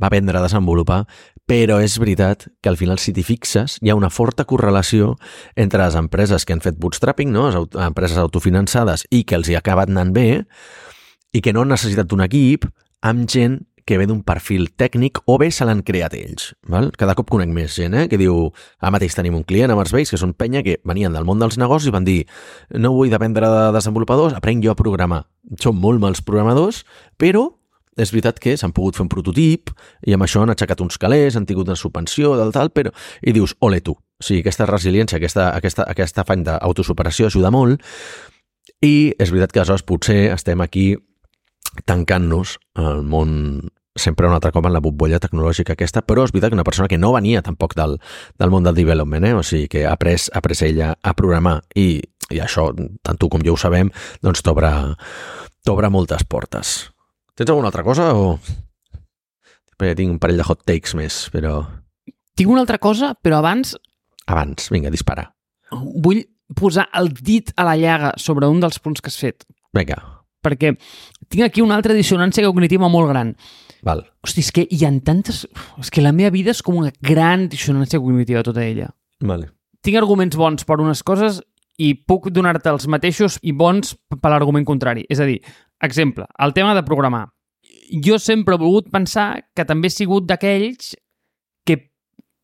va 0.00 0.08
aprendre 0.08 0.38
a 0.38 0.44
desenvolupar, 0.44 1.02
però 1.48 1.80
és 1.82 1.98
veritat 2.00 2.46
que 2.62 2.70
al 2.70 2.78
final, 2.78 3.00
si 3.02 3.12
t'hi 3.12 3.24
fixes, 3.26 3.78
hi 3.82 3.90
ha 3.90 3.98
una 3.98 4.10
forta 4.10 4.46
correlació 4.48 5.16
entre 5.56 5.82
les 5.82 5.98
empreses 5.98 6.46
que 6.46 6.54
han 6.54 6.62
fet 6.64 6.78
bootstrapping, 6.78 7.32
no? 7.34 7.48
les 7.50 7.58
empreses 7.88 8.20
autofinançades 8.22 9.04
i 9.10 9.24
que 9.24 9.36
els 9.36 9.50
hi 9.50 9.58
ha 9.58 9.64
acabat 9.64 9.90
anant 9.90 10.14
bé, 10.14 10.44
i 11.32 11.42
que 11.42 11.52
no 11.52 11.64
han 11.64 11.74
necessitat 11.74 12.12
un 12.12 12.24
equip, 12.24 12.68
amb 13.02 13.28
gent 13.30 13.60
que 13.84 13.98
ve 13.98 14.06
d'un 14.06 14.22
perfil 14.22 14.68
tècnic 14.78 15.18
o 15.26 15.36
bé 15.42 15.50
se 15.50 15.66
l'han 15.66 15.82
creat 15.82 16.14
ells. 16.14 16.52
Val? 16.70 16.92
Cada 16.98 17.16
cop 17.18 17.30
conec 17.32 17.50
més 17.50 17.74
gent 17.74 17.96
eh? 17.98 18.04
que 18.08 18.18
diu 18.20 18.52
ara 18.78 18.92
mateix 18.94 19.16
tenim 19.18 19.34
un 19.38 19.46
client 19.46 19.72
a 19.72 19.78
Marsbase 19.78 20.14
que 20.14 20.20
són 20.20 20.36
penya 20.38 20.62
que 20.62 20.78
venien 20.86 21.14
del 21.14 21.26
món 21.26 21.42
dels 21.42 21.58
negocis 21.58 21.90
i 21.90 21.94
van 21.94 22.06
dir 22.06 22.20
no 22.78 22.94
vull 22.94 23.10
dependre 23.10 23.50
de 23.50 23.64
desenvolupadors, 23.74 24.36
aprenc 24.38 24.62
jo 24.64 24.72
a 24.72 24.78
programar. 24.78 25.24
Són 25.58 25.80
molt 25.82 26.00
mals 26.02 26.22
programadors, 26.22 26.84
però 27.18 27.48
és 27.98 28.12
veritat 28.14 28.38
que 28.40 28.54
s'han 28.56 28.72
pogut 28.72 28.96
fer 28.96 29.04
un 29.04 29.12
prototip 29.12 29.72
i 30.06 30.14
amb 30.14 30.24
això 30.24 30.40
han 30.40 30.54
aixecat 30.54 30.80
uns 30.80 30.96
calés, 30.96 31.36
han 31.36 31.46
tingut 31.46 31.68
una 31.68 31.76
subvenció 31.76 32.36
del 32.38 32.54
tal, 32.54 32.70
però... 32.72 32.94
I 33.20 33.34
dius, 33.36 33.56
ole 33.60 33.82
tu. 33.84 33.92
O 33.92 34.24
sigui, 34.24 34.40
aquesta 34.40 34.68
resiliència, 34.70 35.18
aquesta, 35.18 35.50
aquesta, 35.58 35.84
aquesta 35.90 36.22
afany 36.22 36.46
d'autosuperació 36.46 37.28
ajuda 37.28 37.50
molt 37.52 37.82
i 38.82 39.12
és 39.18 39.30
veritat 39.30 39.52
que 39.52 39.60
aleshores 39.60 39.84
potser 39.86 40.20
estem 40.32 40.62
aquí 40.62 40.94
tancant-nos 41.88 42.58
al 42.78 43.02
món 43.06 43.70
sempre 43.94 44.26
un 44.26 44.32
altre 44.32 44.52
cop 44.52 44.66
en 44.66 44.72
la 44.72 44.80
bombolla 44.80 45.20
tecnològica 45.20 45.74
aquesta, 45.74 46.02
però 46.06 46.24
és 46.24 46.32
veritat 46.32 46.52
que 46.52 46.56
una 46.56 46.64
persona 46.64 46.88
que 46.88 46.98
no 46.98 47.12
venia 47.12 47.42
tampoc 47.44 47.74
del, 47.76 47.98
del 48.40 48.52
món 48.52 48.64
del 48.64 48.76
development, 48.76 49.26
eh? 49.28 49.34
o 49.36 49.42
sigui, 49.44 49.68
que 49.68 49.84
ha 49.84 49.92
après, 49.92 50.16
ha 50.32 50.40
après 50.40 50.64
ella 50.68 50.94
a 50.96 51.12
programar 51.18 51.58
i, 51.76 52.00
i 52.32 52.40
això, 52.40 52.70
tant 53.04 53.20
tu 53.20 53.28
com 53.32 53.44
jo 53.44 53.56
ho 53.56 53.60
sabem, 53.60 53.92
doncs 54.24 54.44
t'obre 54.44 55.92
moltes 55.92 56.24
portes. 56.24 56.74
Tens 57.36 57.52
alguna 57.52 57.72
altra 57.72 57.84
cosa 57.84 58.12
o...? 58.16 58.38
Perquè 59.76 59.96
tinc 59.98 60.14
un 60.14 60.20
parell 60.22 60.40
de 60.40 60.46
hot 60.46 60.64
takes 60.68 60.96
més, 60.96 61.26
però... 61.34 61.60
Tinc 62.38 62.48
una 62.48 62.64
altra 62.64 62.80
cosa, 62.80 63.12
però 63.18 63.40
abans... 63.42 63.76
Abans, 64.30 64.70
vinga, 64.72 64.92
dispara. 64.94 65.26
Vull 65.72 66.22
posar 66.56 66.86
el 66.96 67.10
dit 67.16 67.52
a 67.56 67.66
la 67.66 67.76
llaga 67.80 68.12
sobre 68.20 68.48
un 68.48 68.60
dels 68.62 68.78
punts 68.80 69.02
que 69.02 69.12
has 69.12 69.20
fet. 69.20 69.48
Vinga 69.76 70.00
perquè 70.42 70.74
tinc 71.32 71.46
aquí 71.46 71.62
una 71.64 71.78
altra 71.78 71.96
dissonància 71.96 72.44
cognitiva 72.44 72.90
molt 72.92 73.08
gran. 73.10 73.32
Val. 73.82 74.04
Hosti, 74.22 74.44
és 74.44 74.52
que 74.54 74.66
hi 74.68 74.84
ha 74.86 74.92
tantes... 75.04 75.46
És 75.80 75.90
que 75.90 76.04
la 76.04 76.12
meva 76.14 76.30
vida 76.34 76.52
és 76.52 76.60
com 76.62 76.76
una 76.78 76.92
gran 77.02 77.48
dissonància 77.50 78.00
cognitiva, 78.00 78.44
tota 78.46 78.62
ella. 78.64 78.90
Vale. 79.24 79.48
Tinc 79.82 79.98
arguments 79.98 80.38
bons 80.38 80.66
per 80.68 80.78
unes 80.82 81.02
coses 81.02 81.40
i 81.82 81.94
puc 81.96 82.28
donar-te 82.30 82.70
els 82.70 82.86
mateixos 82.86 83.38
i 83.42 83.54
bons 83.56 83.96
per 84.12 84.30
l'argument 84.30 84.66
contrari. 84.68 85.06
És 85.10 85.22
a 85.22 85.26
dir, 85.26 85.40
exemple, 85.82 86.28
el 86.38 86.54
tema 86.54 86.76
de 86.76 86.84
programar. 86.86 87.26
Jo 88.04 88.18
sempre 88.22 88.54
he 88.54 88.60
volgut 88.60 88.92
pensar 88.92 89.48
que 89.56 89.66
també 89.68 89.88
he 89.88 89.94
sigut 89.94 90.28
d'aquells 90.28 90.94
que 91.66 91.78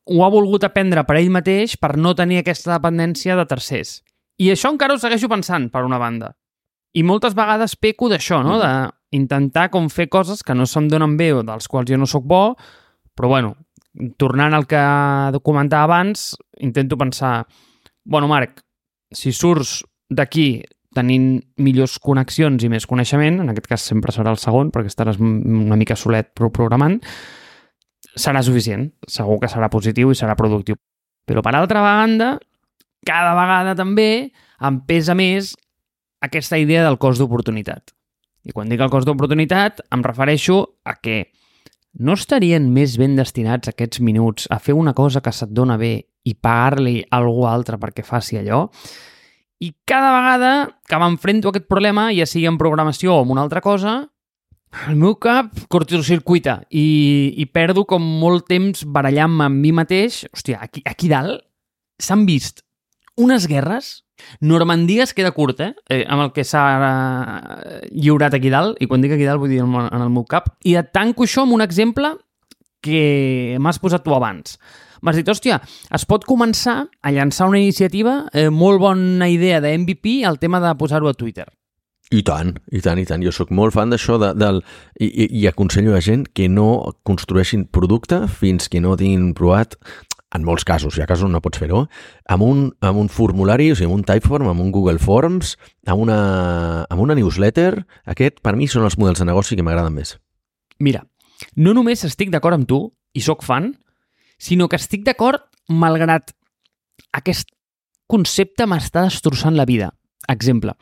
ho 0.08 0.24
ha 0.24 0.32
volgut 0.32 0.64
aprendre 0.66 1.04
per 1.06 1.20
ell 1.20 1.30
mateix 1.30 1.76
per 1.78 1.96
no 1.96 2.16
tenir 2.18 2.40
aquesta 2.40 2.74
dependència 2.74 3.36
de 3.38 3.46
tercers. 3.46 3.98
I 4.38 4.50
això 4.54 4.72
encara 4.72 4.94
ho 4.94 5.00
segueixo 5.02 5.30
pensant, 5.30 5.68
per 5.70 5.84
una 5.86 5.98
banda. 6.02 6.32
I 6.98 7.04
moltes 7.06 7.36
vegades 7.38 7.76
peco 7.78 8.08
d'això, 8.10 8.42
no? 8.42 8.58
Mm. 8.58 8.94
D'intentar 9.14 9.68
com 9.72 9.88
fer 9.92 10.08
coses 10.12 10.42
que 10.44 10.56
no 10.56 10.66
se'm 10.68 10.88
donen 10.90 11.16
bé 11.16 11.30
o 11.36 11.44
dels 11.46 11.68
quals 11.70 11.88
jo 11.88 11.98
no 12.00 12.08
sóc 12.10 12.26
bo, 12.28 12.42
però 13.16 13.30
bueno, 13.32 13.54
tornant 14.20 14.54
al 14.54 14.66
que 14.68 14.80
comentava 15.42 15.86
abans, 15.88 16.34
intento 16.60 16.98
pensar, 16.98 17.46
bueno, 18.04 18.28
Marc, 18.28 18.60
si 19.14 19.32
surts 19.32 19.80
d'aquí 20.10 20.62
tenint 20.94 21.38
millors 21.62 21.98
connexions 22.02 22.64
i 22.64 22.70
més 22.72 22.86
coneixement, 22.88 23.42
en 23.42 23.52
aquest 23.52 23.68
cas 23.70 23.84
sempre 23.90 24.12
serà 24.14 24.32
el 24.34 24.40
segon, 24.40 24.72
perquè 24.74 24.90
estaràs 24.90 25.20
una 25.20 25.76
mica 25.78 25.96
solet 25.96 26.32
programant, 26.34 26.98
serà 28.18 28.42
suficient. 28.42 28.88
Segur 29.06 29.38
que 29.42 29.50
serà 29.52 29.68
positiu 29.70 30.12
i 30.12 30.18
serà 30.18 30.34
productiu. 30.38 30.78
Però 31.28 31.44
per 31.44 31.54
altra 31.54 31.82
banda, 31.84 32.32
cada 33.06 33.34
vegada 33.36 33.76
també 33.78 34.10
em 34.64 34.80
pesa 34.88 35.14
més 35.14 35.52
aquesta 36.24 36.58
idea 36.58 36.84
del 36.84 36.98
cost 36.98 37.20
d'oportunitat. 37.22 37.92
I 38.48 38.54
quan 38.54 38.70
dic 38.70 38.80
el 38.80 38.90
cost 38.92 39.06
d'oportunitat 39.08 39.82
em 39.94 40.02
refereixo 40.04 40.60
a 40.84 40.96
que 41.02 41.28
no 41.98 42.14
estarien 42.14 42.68
més 42.72 42.96
ben 43.00 43.16
destinats 43.18 43.70
aquests 43.70 44.00
minuts 44.04 44.46
a 44.50 44.60
fer 44.62 44.76
una 44.76 44.94
cosa 44.94 45.22
que 45.24 45.32
se't 45.34 45.54
dona 45.54 45.78
bé 45.80 45.92
i 46.28 46.34
pagar-li 46.34 47.00
a 47.02 47.18
algú 47.18 47.46
altre 47.48 47.78
perquè 47.80 48.04
faci 48.06 48.38
allò? 48.38 48.66
I 49.58 49.72
cada 49.88 50.12
vegada 50.14 50.52
que 50.86 51.00
m'enfrento 51.00 51.48
a 51.48 51.50
aquest 51.50 51.66
problema, 51.66 52.12
ja 52.14 52.28
sigui 52.28 52.46
en 52.46 52.58
programació 52.60 53.16
o 53.16 53.24
en 53.24 53.34
una 53.34 53.42
altra 53.42 53.60
cosa, 53.60 54.04
el 54.86 54.98
meu 55.00 55.16
cap 55.18 55.50
cortocircuita 55.72 56.60
i, 56.70 57.34
i 57.40 57.46
perdo 57.50 57.86
com 57.88 58.04
molt 58.20 58.46
temps 58.50 58.84
barallant-me 58.84 59.48
amb 59.48 59.62
mi 59.64 59.72
mateix. 59.74 60.26
Hòstia, 60.30 60.60
aquí, 60.62 60.84
aquí 60.86 61.10
dalt 61.10 61.42
s'han 61.98 62.26
vist 62.28 62.62
unes 63.18 63.48
guerres 63.50 64.04
Normandia 64.40 65.04
es 65.04 65.14
queda 65.14 65.32
curt, 65.36 65.60
eh? 65.60 66.02
amb 66.06 66.26
el 66.26 66.32
que 66.36 66.44
s'ha 66.46 66.64
eh, 66.78 67.80
lliurat 67.92 68.34
aquí 68.34 68.52
dalt, 68.52 68.80
i 68.82 68.88
quan 68.90 69.04
dic 69.04 69.14
aquí 69.16 69.28
dalt 69.28 69.42
vull 69.42 69.52
dir 69.52 69.62
en 69.64 70.02
el 70.02 70.10
meu 70.10 70.26
cap. 70.28 70.52
I 70.64 70.78
et 70.80 70.92
tanco 70.94 71.26
això 71.26 71.46
amb 71.46 71.56
un 71.58 71.64
exemple 71.64 72.16
que 72.84 73.56
m'has 73.60 73.80
posat 73.82 74.04
tu 74.04 74.14
abans. 74.14 74.58
M'has 75.02 75.18
dit, 75.18 75.28
hòstia, 75.30 75.60
es 75.94 76.04
pot 76.10 76.24
començar 76.26 76.80
a 77.02 77.12
llançar 77.14 77.46
una 77.50 77.60
iniciativa, 77.60 78.24
eh, 78.32 78.48
molt 78.50 78.82
bona 78.82 79.28
idea 79.30 79.60
de 79.60 79.76
MVP, 79.78 80.22
el 80.26 80.38
tema 80.38 80.60
de 80.60 80.74
posar-ho 80.78 81.08
a 81.08 81.14
Twitter. 81.14 81.46
I 82.08 82.22
tant, 82.24 82.54
i 82.72 82.80
tant, 82.80 82.96
i 82.96 83.04
tant. 83.04 83.20
Jo 83.20 83.32
sóc 83.36 83.50
molt 83.52 83.74
fan 83.76 83.92
d'això 83.92 84.16
de, 84.20 84.32
del, 84.38 84.62
i, 84.96 85.06
i, 85.06 85.26
i 85.42 85.46
aconsello 85.50 85.92
a 85.94 86.00
gent 86.00 86.24
que 86.32 86.48
no 86.48 86.94
construeixin 87.04 87.66
producte 87.68 88.22
fins 88.32 88.70
que 88.72 88.80
no 88.80 88.96
tinguin 88.96 89.34
provat 89.36 89.76
en 90.34 90.44
molts 90.44 90.64
casos, 90.68 90.96
hi 90.96 91.02
ha 91.02 91.08
casos 91.08 91.24
on 91.28 91.32
no 91.32 91.40
pots 91.44 91.60
fer-ho, 91.60 91.86
amb, 92.28 92.44
un, 92.44 92.64
amb 92.84 93.00
un 93.00 93.08
formulari, 93.08 93.70
o 93.72 93.76
sigui, 93.76 93.88
amb 93.88 93.96
un 93.96 94.04
Typeform, 94.08 94.50
amb 94.50 94.60
un 94.60 94.72
Google 94.74 95.00
Forms, 95.00 95.54
amb 95.88 96.04
una, 96.04 96.18
amb 96.84 97.04
una 97.04 97.16
newsletter. 97.16 97.72
Aquest, 98.12 98.42
per 98.44 98.54
mi, 98.58 98.68
són 98.68 98.84
els 98.84 98.98
models 99.00 99.22
de 99.22 99.28
negoci 99.28 99.56
que 99.56 99.64
m'agraden 99.64 99.96
més. 99.96 100.16
Mira, 100.84 101.04
no 101.56 101.72
només 101.76 102.04
estic 102.04 102.32
d'acord 102.34 102.58
amb 102.58 102.68
tu, 102.68 102.82
i 103.16 103.24
sóc 103.24 103.44
fan, 103.46 103.72
sinó 104.38 104.68
que 104.68 104.76
estic 104.78 105.06
d'acord 105.06 105.48
malgrat 105.68 106.34
aquest 107.16 107.54
concepte 108.08 108.66
m'està 108.68 109.06
destrossant 109.08 109.56
la 109.56 109.66
vida. 109.68 109.92
Exemple, 110.28 110.74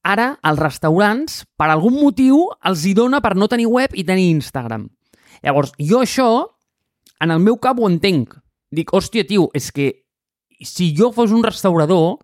ara 0.00 0.32
els 0.46 0.60
restaurants, 0.60 1.42
per 1.60 1.68
algun 1.68 1.98
motiu, 2.00 2.46
els 2.64 2.86
hi 2.88 2.94
dona 2.96 3.20
per 3.20 3.34
no 3.36 3.48
tenir 3.48 3.68
web 3.68 3.92
i 3.92 4.06
tenir 4.08 4.30
Instagram. 4.32 4.88
Llavors, 5.44 5.74
jo 5.76 6.00
això 6.00 6.30
en 7.20 7.30
el 7.34 7.42
meu 7.44 7.58
cap 7.60 7.80
ho 7.80 7.88
entenc. 7.88 8.34
Dic, 8.70 8.92
hòstia, 8.94 9.26
tio, 9.26 9.48
és 9.54 9.70
que 9.74 9.90
si 10.64 10.90
jo 10.96 11.10
fos 11.12 11.32
un 11.34 11.44
restaurador 11.44 12.18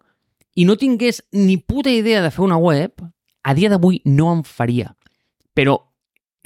i 0.57 0.65
no 0.65 0.77
tingués 0.81 1.23
ni 1.37 1.59
puta 1.59 1.93
idea 1.93 2.23
de 2.25 2.31
fer 2.33 2.45
una 2.47 2.59
web, 2.61 3.03
a 3.45 3.55
dia 3.55 3.71
d'avui 3.71 4.01
no 4.05 4.33
em 4.35 4.43
faria. 4.47 4.95
Però 5.55 5.77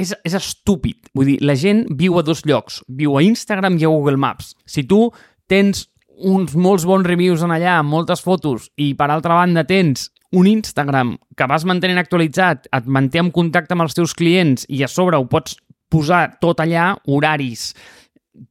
és, 0.01 0.15
és 0.25 0.35
estúpid. 0.37 1.11
Vull 1.15 1.35
dir, 1.35 1.39
la 1.45 1.57
gent 1.59 1.85
viu 1.97 2.19
a 2.19 2.25
dos 2.27 2.43
llocs. 2.49 2.81
Viu 2.89 3.17
a 3.17 3.25
Instagram 3.25 3.79
i 3.81 3.87
a 3.87 3.93
Google 3.93 4.21
Maps. 4.21 4.55
Si 4.67 4.85
tu 4.89 5.09
tens 5.51 5.87
uns 6.21 6.55
molts 6.57 6.85
bons 6.89 7.07
reviews 7.07 7.45
en 7.45 7.55
allà, 7.55 7.81
moltes 7.87 8.21
fotos, 8.25 8.69
i 8.77 8.93
per 8.97 9.09
altra 9.09 9.39
banda 9.39 9.65
tens 9.69 10.11
un 10.37 10.47
Instagram 10.47 11.15
que 11.37 11.49
vas 11.51 11.65
mantenint 11.67 11.99
actualitzat, 11.99 12.69
et 12.71 12.87
manté 12.87 13.23
en 13.23 13.33
contacte 13.35 13.75
amb 13.75 13.87
els 13.87 13.97
teus 13.97 14.15
clients 14.15 14.67
i 14.69 14.85
a 14.85 14.91
sobre 14.91 15.19
ho 15.19 15.27
pots 15.31 15.57
posar 15.91 16.37
tot 16.43 16.61
allà, 16.63 16.93
horaris, 17.11 17.73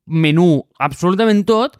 menú, 0.05 0.65
absolutament 0.79 1.45
tot, 1.49 1.77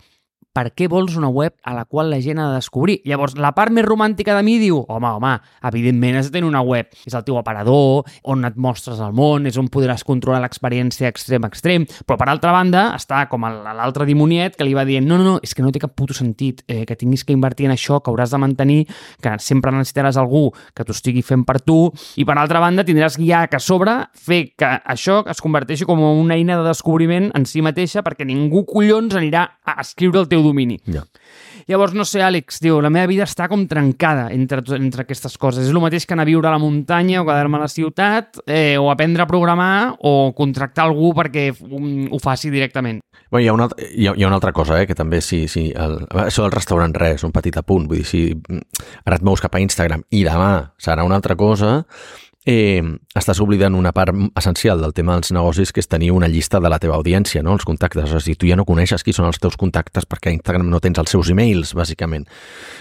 per 0.54 0.70
què 0.74 0.88
vols 0.90 1.16
una 1.20 1.30
web 1.30 1.54
a 1.64 1.74
la 1.76 1.86
qual 1.86 2.10
la 2.12 2.20
gent 2.24 2.40
ha 2.40 2.50
de 2.50 2.60
descobrir? 2.60 3.00
Llavors, 3.08 3.38
la 3.38 3.54
part 3.56 3.74
més 3.74 3.86
romàntica 3.86 4.36
de 4.36 4.44
mi 4.46 4.58
diu, 4.62 4.82
home, 4.88 5.12
home, 5.20 5.36
evidentment 5.70 6.20
has 6.20 6.30
de 6.30 6.38
tenir 6.38 6.50
una 6.50 6.64
web. 6.66 6.90
És 7.06 7.16
el 7.18 7.26
teu 7.28 7.38
aparador, 7.40 8.08
on 8.24 8.46
et 8.48 8.58
mostres 8.58 9.00
al 9.04 9.14
món, 9.16 9.48
és 9.50 9.58
on 9.62 9.70
podràs 9.72 10.04
controlar 10.08 10.42
l'experiència 10.44 11.10
extrem 11.10 11.46
a 11.46 11.52
extrem. 11.52 11.86
Però, 12.06 12.18
per 12.20 12.30
altra 12.32 12.54
banda, 12.56 12.90
està 12.98 13.22
com 13.32 13.46
l'altre 13.46 14.08
dimoniet 14.10 14.58
que 14.58 14.68
li 14.68 14.76
va 14.78 14.86
dient, 14.90 15.08
no, 15.08 15.20
no, 15.22 15.36
no, 15.36 15.38
és 15.44 15.56
que 15.56 15.66
no 15.66 15.72
té 15.72 15.82
cap 15.84 15.94
puto 15.96 16.18
sentit 16.18 16.64
eh, 16.68 16.84
que 16.90 16.98
tinguis 17.00 17.24
que 17.24 17.36
invertir 17.36 17.70
en 17.70 17.76
això, 17.76 18.02
que 18.02 18.12
hauràs 18.12 18.34
de 18.34 18.42
mantenir, 18.42 18.80
que 19.24 19.38
sempre 19.44 19.74
necessitaràs 19.76 20.20
algú 20.20 20.50
que 20.76 20.86
t'ho 20.86 20.96
estigui 20.96 21.24
fent 21.26 21.46
per 21.48 21.60
tu, 21.62 21.80
i 22.20 22.26
per 22.28 22.38
altra 22.40 22.62
banda 22.64 22.86
tindràs 22.88 23.20
ja 23.20 23.46
que 23.48 23.60
a 23.60 23.64
sobre 23.64 23.96
fer 24.16 24.42
que 24.58 24.70
això 24.90 25.22
es 25.30 25.42
converteixi 25.44 25.88
com 25.88 26.02
una 26.02 26.38
eina 26.38 26.58
de 26.60 26.68
descobriment 26.68 27.30
en 27.38 27.46
si 27.50 27.64
mateixa 27.66 28.04
perquè 28.06 28.28
ningú 28.28 28.66
collons 28.70 29.16
anirà 29.18 29.46
a 29.64 29.80
escriure 29.84 30.24
el 30.24 30.30
teu 30.32 30.44
domini. 30.50 30.80
Ja. 30.90 31.06
Llavors, 31.70 31.94
no 31.94 32.02
sé, 32.08 32.24
Àlex, 32.26 32.58
diu, 32.64 32.80
la 32.82 32.90
meva 32.90 33.06
vida 33.06 33.28
està 33.30 33.46
com 33.50 33.68
trencada 33.70 34.32
entre, 34.34 34.64
entre 34.74 35.04
aquestes 35.06 35.38
coses. 35.38 35.68
És 35.68 35.70
el 35.70 35.78
mateix 35.84 36.08
que 36.10 36.16
anar 36.16 36.26
a 36.26 36.30
viure 36.32 36.50
a 36.50 36.54
la 36.56 36.62
muntanya 36.62 37.22
o 37.22 37.28
quedar-me 37.28 37.60
a 37.60 37.62
la 37.62 37.70
ciutat, 37.70 38.40
eh, 38.48 38.74
o 38.82 38.90
aprendre 38.90 39.22
a 39.22 39.30
programar 39.30 39.94
o 40.02 40.32
contractar 40.34 40.88
algú 40.88 41.12
perquè 41.14 41.52
ho 41.54 42.22
faci 42.24 42.50
directament. 42.50 43.04
Bé, 43.30 43.44
hi, 43.44 43.52
ha 43.52 43.54
una, 43.54 43.68
hi, 43.86 44.08
ha, 44.10 44.16
hi 44.18 44.26
ha 44.26 44.32
una 44.32 44.40
altra 44.40 44.54
cosa, 44.56 44.80
eh, 44.82 44.88
que 44.90 44.98
també, 44.98 45.22
sí, 45.22 45.44
sí, 45.46 45.68
el, 45.78 46.00
això 46.26 46.48
del 46.48 46.56
restaurant 46.56 46.96
res, 46.98 47.22
un 47.28 47.36
petit 47.36 47.62
apunt, 47.62 47.86
vull 47.92 48.02
dir, 48.02 48.08
si 48.10 48.24
ara 49.06 49.20
et 49.20 49.28
mous 49.30 49.46
cap 49.46 49.54
a 49.54 49.62
Instagram 49.62 50.08
i 50.10 50.24
demà 50.26 50.72
serà 50.82 51.06
una 51.06 51.22
altra 51.22 51.38
cosa, 51.38 51.84
eh, 52.50 52.82
estàs 53.18 53.40
oblidant 53.44 53.76
una 53.78 53.92
part 53.94 54.16
essencial 54.40 54.82
del 54.82 54.94
tema 54.98 55.16
dels 55.18 55.32
negocis, 55.36 55.72
que 55.74 55.84
és 55.84 55.90
tenir 55.90 56.10
una 56.16 56.28
llista 56.32 56.60
de 56.60 56.72
la 56.72 56.80
teva 56.82 56.98
audiència, 56.98 57.44
no? 57.46 57.54
els 57.58 57.66
contactes. 57.68 58.10
A 58.10 58.22
dir, 58.26 58.36
tu 58.40 58.50
ja 58.50 58.58
no 58.58 58.66
coneixes 58.66 59.06
qui 59.06 59.14
són 59.14 59.28
els 59.30 59.40
teus 59.42 59.58
contactes 59.60 60.08
perquè 60.10 60.32
a 60.32 60.38
Instagram 60.38 60.72
no 60.72 60.82
tens 60.84 61.00
els 61.02 61.14
seus 61.14 61.30
e-mails, 61.30 61.76
bàsicament. 61.78 62.26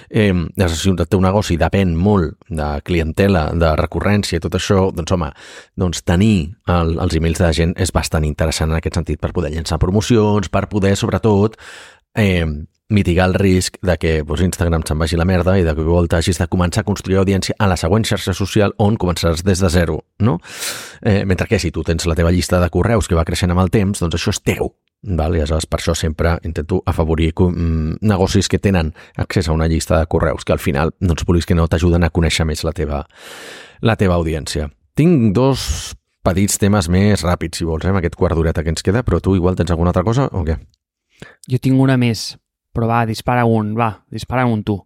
Eh, 0.08 0.32
si 0.72 0.94
el 0.94 1.04
teu 1.04 1.20
negoci 1.24 1.58
depèn 1.60 1.94
molt 1.96 2.38
de 2.48 2.70
clientela, 2.86 3.48
de 3.52 3.74
recurrència 3.80 4.40
i 4.40 4.44
tot 4.44 4.56
això, 4.56 4.88
doncs 4.94 5.12
home, 5.12 5.30
doncs 5.76 6.02
tenir 6.06 6.54
el, 6.70 6.96
els 6.96 7.18
e-mails 7.18 7.42
de 7.42 7.48
la 7.48 7.52
gent 7.56 7.76
és 7.76 7.92
bastant 7.92 8.24
interessant 8.24 8.72
en 8.72 8.80
aquest 8.80 9.00
sentit 9.00 9.20
per 9.20 9.34
poder 9.36 9.52
llançar 9.52 9.80
promocions, 9.82 10.48
per 10.48 10.66
poder, 10.72 10.96
sobretot, 10.96 11.58
eh, 12.16 12.46
mitigar 12.88 13.28
el 13.28 13.34
risc 13.34 13.76
de 13.84 13.96
que 14.00 14.12
doncs, 14.22 14.42
Instagram 14.46 14.84
se'n 14.88 14.98
vagi 14.98 15.18
la 15.20 15.26
merda 15.28 15.58
i 15.60 15.64
de 15.64 15.74
que 15.76 15.84
volta 15.84 16.18
hagis 16.18 16.40
de 16.40 16.48
començar 16.48 16.82
a 16.82 16.88
construir 16.88 17.18
audiència 17.20 17.56
a 17.58 17.68
la 17.68 17.76
següent 17.76 18.06
xarxa 18.08 18.32
social 18.34 18.72
on 18.78 18.96
començaràs 18.96 19.44
des 19.44 19.60
de 19.60 19.68
zero, 19.68 20.00
no? 20.18 20.38
Eh, 21.02 21.24
mentre 21.24 21.46
que 21.48 21.58
si 21.58 21.70
tu 21.70 21.84
tens 21.84 22.06
la 22.06 22.16
teva 22.16 22.32
llista 22.32 22.60
de 22.60 22.70
correus 22.70 23.08
que 23.08 23.18
va 23.18 23.26
creixent 23.28 23.52
amb 23.52 23.60
el 23.60 23.70
temps, 23.70 24.00
doncs 24.00 24.16
això 24.16 24.32
és 24.32 24.40
teu, 24.40 24.72
Val? 25.02 25.36
I 25.36 25.44
aleshores 25.44 25.68
per 25.70 25.78
això 25.78 25.94
sempre 25.94 26.38
intento 26.42 26.80
afavorir 26.86 27.30
mm, 27.36 28.00
negocis 28.00 28.48
que 28.48 28.58
tenen 28.58 28.94
accés 29.16 29.48
a 29.48 29.52
una 29.52 29.68
llista 29.68 29.98
de 29.98 30.06
correus 30.06 30.44
que 30.44 30.52
al 30.52 30.58
final 30.58 30.90
doncs, 30.98 31.24
vulguis 31.24 31.46
que 31.46 31.54
no 31.54 31.68
t'ajuden 31.68 32.02
a 32.02 32.10
conèixer 32.10 32.46
més 32.48 32.64
la 32.64 32.72
teva, 32.72 33.04
la 33.80 33.96
teva 33.96 34.16
audiència. 34.16 34.72
Tinc 34.98 35.32
dos 35.36 35.94
petits 36.24 36.58
temes 36.58 36.88
més 36.88 37.22
ràpids, 37.22 37.60
si 37.60 37.68
vols, 37.68 37.84
eh, 37.84 37.92
amb 37.92 38.00
aquest 38.00 38.16
quart 38.16 38.34
d'horeta 38.34 38.64
que 38.64 38.74
ens 38.74 38.82
queda, 38.82 39.04
però 39.04 39.20
tu 39.20 39.36
igual 39.36 39.54
tens 39.56 39.70
alguna 39.70 39.92
altra 39.94 40.02
cosa 40.02 40.26
o 40.32 40.42
què? 40.42 40.58
Jo 41.48 41.58
tinc 41.62 41.78
una 41.78 41.96
més. 41.96 42.38
Però 42.74 42.90
va, 42.90 43.04
dispara 43.08 43.44
un, 43.48 43.74
va, 43.78 43.92
dispara 44.10 44.46
un 44.46 44.62
tu. 44.64 44.78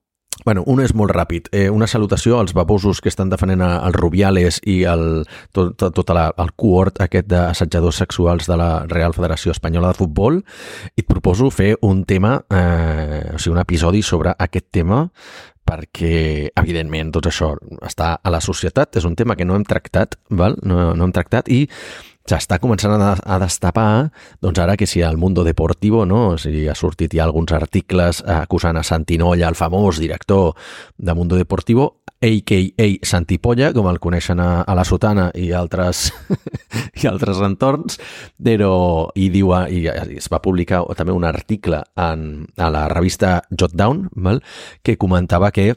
Bueno, 0.44 0.64
un 0.66 0.80
és 0.82 0.90
molt 0.96 1.12
ràpid. 1.14 1.50
Eh, 1.54 1.68
una 1.70 1.86
salutació 1.86 2.38
als 2.40 2.54
babosos 2.56 3.00
que 3.00 3.10
estan 3.12 3.30
defendent 3.30 3.62
els 3.62 3.94
Rubiales 3.94 4.58
i 4.66 4.80
el, 4.90 5.22
tot, 5.54 5.76
tot, 5.78 5.94
tot 5.94 6.10
la, 6.16 6.30
el 6.42 6.50
cohort 6.58 6.98
aquest 7.04 7.28
d'assetjadors 7.30 8.00
sexuals 8.02 8.48
de 8.50 8.56
la 8.58 8.70
Real 8.90 9.14
Federació 9.14 9.54
Espanyola 9.54 9.92
de 9.92 10.00
Futbol 10.00 10.40
i 10.96 11.04
et 11.04 11.06
proposo 11.06 11.50
fer 11.54 11.76
un 11.86 12.02
tema, 12.08 12.40
eh, 12.50 13.36
o 13.36 13.38
sigui, 13.38 13.54
un 13.54 13.62
episodi 13.62 14.02
sobre 14.02 14.34
aquest 14.34 14.72
tema 14.72 15.04
perquè, 15.62 16.50
evidentment, 16.58 17.12
tot 17.14 17.28
això 17.30 17.52
està 17.86 18.16
a 18.18 18.32
la 18.34 18.40
societat, 18.42 18.98
és 18.98 19.06
un 19.06 19.14
tema 19.16 19.36
que 19.38 19.46
no 19.46 19.54
hem 19.54 19.64
tractat, 19.64 20.18
val? 20.28 20.56
No, 20.66 20.90
no 20.98 21.06
hem 21.06 21.14
tractat, 21.14 21.48
i 21.54 21.68
s'està 22.28 22.58
començant 22.62 22.94
a, 22.94 23.12
a 23.18 23.38
destapar, 23.42 24.10
doncs 24.42 24.60
ara 24.62 24.76
que 24.78 24.86
si 24.86 25.02
al 25.02 25.18
Mundo 25.18 25.44
Deportivo, 25.44 26.04
no? 26.06 26.32
O 26.34 26.38
sigui, 26.38 26.66
ha 26.70 26.76
sortit 26.78 27.16
ja 27.16 27.24
alguns 27.26 27.52
articles 27.56 28.22
acusant 28.22 28.78
a 28.78 28.84
Santinolla, 28.86 29.48
el 29.48 29.58
famós 29.58 29.98
director 30.02 30.54
de 30.98 31.14
Mundo 31.14 31.36
Deportivo, 31.36 32.02
a.k.a. 32.22 32.88
Santipolla, 33.02 33.72
com 33.74 33.88
el 33.90 33.98
coneixen 34.02 34.40
a, 34.40 34.62
a 34.62 34.76
la 34.78 34.84
Sotana 34.86 35.28
i 35.34 35.50
altres, 35.58 36.12
i 37.02 37.08
altres 37.10 37.42
entorns, 37.42 37.98
però 38.38 39.10
i 39.18 39.28
diu, 39.34 39.50
i 39.66 39.88
es 39.90 40.30
va 40.30 40.42
publicar 40.44 40.84
també 40.98 41.14
un 41.14 41.26
article 41.26 41.82
en, 41.98 42.44
a 42.56 42.70
la 42.70 42.86
revista 42.92 43.40
Jotdown, 43.50 44.06
val? 44.14 44.42
que 44.86 44.96
comentava 45.00 45.50
que 45.50 45.72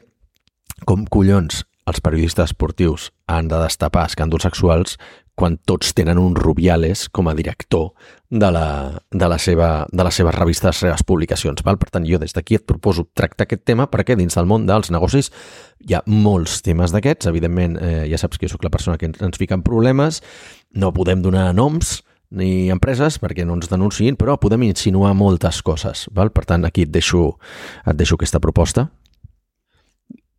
com 0.86 1.06
collons 1.10 1.64
els 1.86 2.02
periodistes 2.02 2.50
esportius 2.50 3.10
han 3.30 3.50
de 3.50 3.58
destapar 3.62 4.06
escàndols 4.10 4.46
sexuals 4.46 4.96
quan 5.36 5.58
tots 5.68 5.92
tenen 5.94 6.18
un 6.18 6.34
Rubiales 6.34 7.06
com 7.12 7.28
a 7.28 7.34
director 7.36 7.90
de, 8.30 8.48
la, 8.50 9.02
de, 9.12 9.28
la 9.28 9.38
seva, 9.38 9.68
de 9.92 10.06
les 10.08 10.16
seves 10.16 10.34
revistes, 10.34 10.70
les 10.72 10.80
seves 10.86 11.04
publicacions. 11.06 11.60
Val? 11.62 11.78
Per 11.78 11.90
tant, 11.92 12.06
jo 12.08 12.18
des 12.18 12.32
d'aquí 12.34 12.56
et 12.56 12.64
proposo 12.66 13.04
tractar 13.14 13.44
aquest 13.46 13.66
tema 13.68 13.86
perquè 13.92 14.16
dins 14.16 14.34
del 14.34 14.48
món 14.48 14.66
dels 14.66 14.90
negocis 14.90 15.30
hi 15.84 15.94
ha 15.94 16.02
molts 16.08 16.62
temes 16.66 16.96
d'aquests. 16.96 17.28
Evidentment, 17.28 17.76
eh, 17.78 18.08
ja 18.10 18.18
saps 18.18 18.40
que 18.40 18.48
jo 18.48 18.56
sóc 18.56 18.64
la 18.64 18.72
persona 18.72 18.96
que 18.98 19.10
ens, 19.12 19.20
ens 19.20 19.38
fica 19.38 19.54
en 19.54 19.62
problemes, 19.66 20.22
no 20.72 20.94
podem 20.96 21.22
donar 21.22 21.52
noms, 21.54 22.00
ni 22.32 22.70
empreses 22.72 23.20
perquè 23.22 23.44
no 23.46 23.54
ens 23.60 23.68
denunciïn, 23.70 24.16
però 24.18 24.40
podem 24.40 24.64
insinuar 24.66 25.14
moltes 25.14 25.60
coses. 25.62 26.08
Val? 26.16 26.32
Per 26.32 26.48
tant, 26.48 26.64
aquí 26.64 26.88
et 26.88 26.94
deixo, 26.94 27.36
et 27.84 27.96
deixo 27.96 28.16
aquesta 28.16 28.40
proposta. 28.40 28.88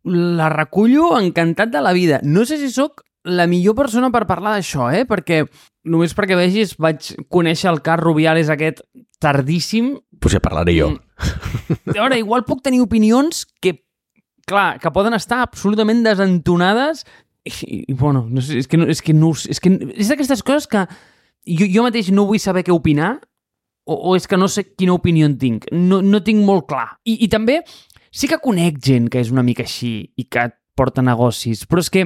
la 0.08 0.48
recullo 0.48 1.18
encantat 1.18 1.68
de 1.68 1.80
la 1.82 1.92
vida. 1.92 2.20
No 2.22 2.46
sé 2.46 2.56
si 2.56 2.70
sóc 2.72 3.02
la 3.24 3.46
millor 3.50 3.74
persona 3.76 4.10
per 4.14 4.26
parlar 4.28 4.54
d'això, 4.56 4.90
eh? 4.94 5.04
Perquè, 5.08 5.42
només 5.90 6.14
perquè 6.16 6.36
vegis, 6.38 6.76
vaig 6.78 7.12
conèixer 7.32 7.70
el 7.72 7.82
cas 7.84 8.00
Rubiales 8.00 8.50
aquest 8.52 8.84
tardíssim. 9.22 9.96
Pues 10.20 10.36
ja 10.36 10.42
parlaré 10.42 10.76
jo. 10.78 10.92
Mm. 10.94 11.78
A 11.90 11.96
veure, 11.98 12.18
igual 12.20 12.46
puc 12.46 12.62
tenir 12.64 12.80
opinions 12.84 13.44
que, 13.62 13.80
clar, 14.48 14.78
que 14.82 14.92
poden 14.94 15.16
estar 15.18 15.42
absolutament 15.44 16.04
desentonades 16.06 17.04
i, 17.48 17.84
i 17.88 17.94
bueno, 17.94 18.26
no 18.28 18.42
sé, 18.44 18.58
és 18.60 18.68
que, 18.68 18.78
no, 18.80 18.88
és 18.90 19.00
que, 19.02 19.14
no, 19.16 19.32
és 19.32 19.60
que 19.62 19.72
és 19.72 20.10
d'aquestes 20.10 20.44
coses 20.44 20.68
que 20.70 20.84
jo, 21.48 21.66
jo 21.66 21.84
mateix 21.86 22.10
no 22.14 22.26
vull 22.28 22.40
saber 22.42 22.64
què 22.66 22.74
opinar 22.74 23.16
o, 23.88 23.96
o 23.96 24.16
és 24.18 24.28
que 24.28 24.36
no 24.36 24.48
sé 24.52 24.66
quina 24.74 24.96
opinió 24.96 25.26
en 25.28 25.38
tinc. 25.40 25.68
No, 25.72 26.02
no 26.04 26.20
tinc 26.24 26.44
molt 26.44 26.68
clar. 26.68 26.98
I, 27.08 27.18
I 27.24 27.30
també 27.32 27.62
sí 28.10 28.28
que 28.28 28.40
conec 28.42 28.80
gent 28.84 29.08
que 29.12 29.22
és 29.22 29.32
una 29.32 29.44
mica 29.46 29.64
així 29.64 30.10
i 30.16 30.28
que 30.28 30.50
porta 30.78 31.02
negocis, 31.02 31.64
però 31.66 31.82
és 31.82 31.90
que, 31.90 32.04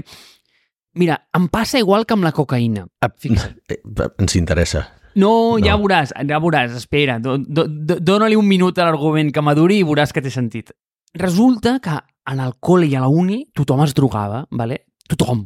mira, 0.94 1.18
em 1.36 1.46
passa 1.48 1.80
igual 1.80 2.06
que 2.06 2.16
amb 2.16 2.26
la 2.26 2.32
cocaïna. 2.32 2.86
Fixa't. 3.18 3.56
Eh, 3.68 3.80
ens 4.18 4.36
interessa. 4.36 4.86
No, 5.14 5.58
no, 5.58 5.64
ja 5.64 5.76
veuràs, 5.76 6.14
ja 6.28 6.38
veuràs, 6.40 6.76
espera, 6.78 7.18
do, 7.20 7.36
do, 7.36 7.66
do, 7.68 7.98
dona-li 8.00 8.38
un 8.38 8.48
minut 8.48 8.78
a 8.80 8.86
l'argument 8.88 9.32
que 9.32 9.44
maduri 9.44 9.82
i 9.82 9.84
veuràs 9.84 10.14
que 10.14 10.22
té 10.24 10.32
sentit. 10.32 10.72
Resulta 11.20 11.76
que 11.84 11.98
en 12.32 12.40
el 12.40 12.54
col·le 12.64 12.88
i 12.88 12.96
a 12.96 13.02
la 13.02 13.10
uni 13.12 13.42
tothom 13.52 13.82
es 13.84 13.92
drogava, 13.94 14.46
vale? 14.50 14.86
Tothom. 15.10 15.44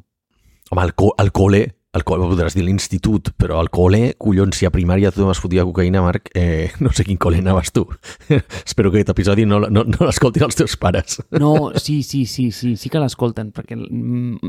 Home, 0.70 0.82
al, 0.82 0.94
co 0.94 1.10
al 1.18 1.32
col·le, 1.34 1.64
al 1.96 2.04
col·le 2.06 2.28
podràs 2.28 2.54
dir 2.56 2.64
l'institut, 2.66 3.30
però 3.40 3.58
al 3.62 3.70
col·le, 3.72 4.12
collons, 4.20 4.58
si 4.58 4.68
a 4.68 4.72
primària 4.74 5.12
tothom 5.14 5.32
es 5.32 5.40
fotia 5.40 5.64
cocaïna, 5.66 6.02
Marc, 6.04 6.28
eh, 6.36 6.68
no 6.84 6.92
sé 6.96 7.06
quin 7.08 7.18
col·le 7.20 7.40
anaves 7.40 7.72
tu. 7.74 7.86
Espero 8.66 8.92
que 8.92 9.00
aquest 9.00 9.14
episodi 9.14 9.46
no, 9.48 9.62
no, 9.72 9.86
no 9.88 10.08
l'escoltin 10.08 10.46
els 10.46 10.58
teus 10.58 10.76
pares. 10.80 11.20
No, 11.40 11.72
sí, 11.80 12.02
sí, 12.06 12.24
sí, 12.28 12.50
sí, 12.52 12.74
sí 12.76 12.92
que 12.92 13.02
l'escolten, 13.02 13.52
perquè 13.56 13.78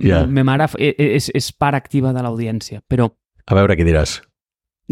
yeah. 0.04 0.26
ma 0.28 0.46
mare 0.48 0.70
e, 0.76 0.92
e, 0.92 1.12
és, 1.20 1.32
és 1.38 1.52
part 1.56 1.80
activa 1.80 2.14
de 2.16 2.26
l'audiència, 2.26 2.84
però... 2.88 3.10
A 3.48 3.56
veure 3.56 3.78
què 3.80 3.88
diràs. 3.88 4.20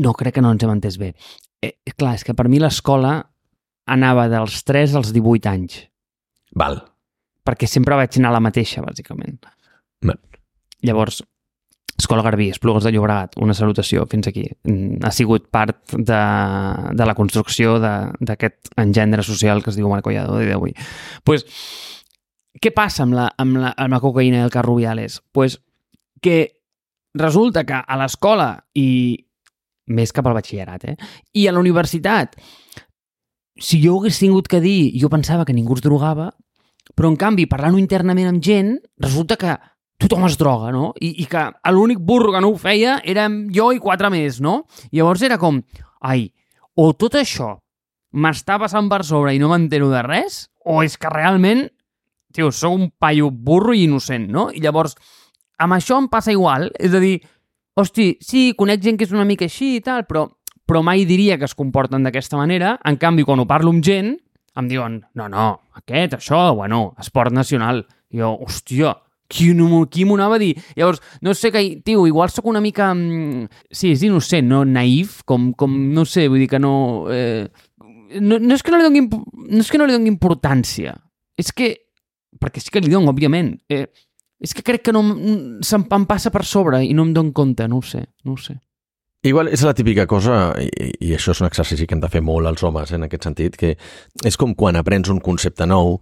No, 0.01 0.15
crec 0.15 0.37
que 0.37 0.43
no 0.43 0.53
ens 0.55 0.63
hem 0.63 0.73
entès 0.75 0.99
bé. 1.01 1.13
Eh, 1.63 1.75
clar, 1.95 2.15
és 2.19 2.23
que 2.27 2.35
per 2.37 2.47
mi 2.51 2.59
l'escola 2.61 3.17
anava 3.91 4.29
dels 4.31 4.63
3 4.67 4.95
als 4.99 5.13
18 5.15 5.51
anys. 5.51 5.79
Val. 6.55 6.79
Perquè 7.45 7.67
sempre 7.69 7.97
vaig 7.99 8.15
anar 8.19 8.31
a 8.31 8.37
la 8.39 8.43
mateixa, 8.43 8.83
bàsicament. 8.85 9.39
Val. 10.05 10.19
Llavors, 10.85 11.21
Escola 11.97 12.23
Garbí, 12.23 12.49
Esplugues 12.51 12.83
de 12.83 12.91
Llobregat, 12.91 13.37
una 13.39 13.53
salutació 13.55 14.03
fins 14.11 14.27
aquí. 14.27 14.43
Mm, 14.67 14.99
ha 15.05 15.11
sigut 15.15 15.47
part 15.53 15.95
de, 15.95 16.21
de 16.91 17.07
la 17.07 17.15
construcció 17.15 17.77
d'aquest 17.79 18.73
engendre 18.81 19.23
social 19.23 19.63
que 19.63 19.71
es 19.71 19.79
diu 19.79 19.87
Marco 19.89 20.09
Collado 20.09 20.41
de 20.41 20.49
d'avui. 20.49 20.75
Pues, 21.23 21.45
què 22.59 22.73
passa 22.75 23.05
amb 23.05 23.15
la, 23.15 23.29
amb 23.39 23.61
la, 23.61 23.71
amb 23.77 23.95
la 23.95 24.01
cocaïna 24.03 24.41
i 24.41 24.47
el 24.47 24.51
Carrubiales? 24.51 25.21
Pues, 25.31 25.61
que 26.21 26.59
resulta 27.15 27.63
que 27.63 27.79
a 27.79 27.97
l'escola 27.99 28.49
i 28.75 29.15
més 29.87 30.11
cap 30.11 30.27
al 30.27 30.35
batxillerat, 30.35 30.83
eh? 30.89 30.95
I 31.37 31.47
a 31.47 31.53
la 31.53 31.61
universitat, 31.61 32.35
si 33.55 33.79
jo 33.83 33.99
hagués 33.99 34.19
tingut 34.19 34.49
que 34.51 34.59
dir, 34.59 34.91
jo 34.99 35.11
pensava 35.13 35.45
que 35.45 35.55
ningú 35.55 35.77
es 35.77 35.85
drogava, 35.85 36.31
però 36.95 37.09
en 37.11 37.17
canvi, 37.17 37.47
parlant 37.49 37.77
internament 37.79 38.29
amb 38.33 38.43
gent, 38.43 38.75
resulta 39.01 39.37
que 39.39 39.55
tothom 40.01 40.25
es 40.27 40.37
droga, 40.37 40.71
no? 40.75 40.91
I, 40.99 41.13
i 41.23 41.27
que 41.29 41.45
l'únic 41.71 42.01
burro 42.03 42.33
que 42.35 42.41
no 42.43 42.51
ho 42.51 42.57
feia 42.59 42.99
érem 43.07 43.45
jo 43.55 43.71
i 43.73 43.81
quatre 43.83 44.11
més, 44.13 44.41
no? 44.43 44.63
Llavors 44.91 45.23
era 45.25 45.39
com, 45.41 45.61
ai, 46.03 46.27
o 46.75 46.91
tot 46.97 47.15
això 47.19 47.55
m'està 48.15 48.59
passant 48.59 48.89
per 48.91 49.03
sobre 49.07 49.33
i 49.35 49.39
no 49.41 49.51
m'entero 49.51 49.89
de 49.91 50.01
res, 50.05 50.45
o 50.65 50.81
és 50.83 50.95
que 50.99 51.11
realment, 51.11 51.65
tio, 52.35 52.51
sóc 52.51 52.75
un 52.75 52.89
paio 52.99 53.29
burro 53.31 53.75
i 53.75 53.85
innocent, 53.85 54.27
no? 54.31 54.49
I 54.51 54.63
llavors, 54.63 54.95
amb 55.59 55.77
això 55.77 55.99
em 56.01 56.09
passa 56.11 56.33
igual, 56.35 56.69
és 56.79 56.95
a 56.95 57.01
dir, 57.03 57.17
hosti, 57.75 58.15
sí, 58.23 58.49
conec 58.57 58.83
gent 58.83 58.99
que 58.99 59.07
és 59.07 59.15
una 59.15 59.27
mica 59.27 59.47
així 59.47 59.75
i 59.77 59.83
tal, 59.83 60.05
però, 60.07 60.25
però 60.67 60.81
mai 60.83 61.05
diria 61.07 61.39
que 61.39 61.47
es 61.47 61.55
comporten 61.55 62.07
d'aquesta 62.07 62.39
manera. 62.39 62.75
En 62.87 62.99
canvi, 62.99 63.27
quan 63.27 63.43
ho 63.43 63.47
parlo 63.47 63.71
amb 63.71 63.83
gent, 63.83 64.15
em 64.55 64.69
diuen, 64.71 65.01
no, 65.19 65.27
no, 65.31 65.47
aquest, 65.75 66.15
això, 66.19 66.47
bueno, 66.55 66.93
esport 67.03 67.35
nacional. 67.35 67.83
I 68.15 68.21
jo, 68.23 68.31
hòstia, 68.45 68.93
qui, 69.27 69.51
qui 69.91 70.05
m'ho 70.05 70.17
anava 70.17 70.37
a 70.37 70.41
dir? 70.41 70.53
Llavors, 70.77 71.01
no 71.21 71.33
sé, 71.33 71.51
que, 71.51 71.63
tio, 71.85 72.05
igual 72.07 72.31
sóc 72.33 72.49
una 72.51 72.61
mica... 72.61 72.91
Mm, 72.93 73.47
sí, 73.71 73.91
és 73.95 74.03
innocent, 74.05 74.47
no? 74.49 74.63
Naïf, 74.65 75.21
com, 75.25 75.51
com 75.57 75.75
no 75.93 76.05
sé, 76.09 76.27
vull 76.29 76.43
dir 76.43 76.49
que 76.51 76.61
no... 76.61 76.75
Eh, 77.13 77.47
no, 78.21 78.39
no, 78.39 78.53
és 78.55 78.63
que 78.63 78.71
no 78.71 78.79
li 78.79 78.85
doni, 78.87 79.05
no 79.09 79.63
és 79.63 79.71
que 79.71 79.81
no 79.81 79.87
li 79.89 79.95
doni 79.97 80.11
importància, 80.13 80.95
és 81.37 81.51
que... 81.55 81.73
Perquè 82.35 82.59
sí 82.59 82.71
que 82.71 82.81
li 82.83 82.91
dono, 82.91 83.13
òbviament. 83.13 83.53
Eh, 83.71 83.85
és 84.43 84.51
que 84.53 84.63
crec 84.65 84.83
que 84.85 84.93
no 84.93 85.01
se'm 85.63 85.85
em 85.95 86.05
passa 86.07 86.31
per 86.33 86.43
sobre 86.45 86.81
i 86.83 86.93
no 86.93 87.05
em 87.07 87.13
dono 87.15 87.31
compte, 87.33 87.67
no 87.71 87.79
ho 87.79 87.85
sé, 87.85 88.03
no 88.27 88.35
ho 88.35 88.41
sé. 88.41 88.57
Igual 89.25 89.49
és 89.49 89.63
la 89.65 89.73
típica 89.73 90.05
cosa, 90.05 90.53
i, 90.61 90.91
i 91.07 91.13
això 91.15 91.33
és 91.33 91.41
un 91.41 91.47
exercici 91.47 91.87
que 91.87 91.95
hem 91.95 92.03
de 92.03 92.11
fer 92.13 92.21
molt 92.21 92.45
els 92.51 92.61
homes 92.67 92.91
en 92.93 93.07
aquest 93.07 93.25
sentit, 93.25 93.55
que 93.57 93.71
és 94.27 94.37
com 94.37 94.53
quan 94.53 94.77
aprens 94.77 95.09
un 95.09 95.21
concepte 95.23 95.65
nou 95.65 95.97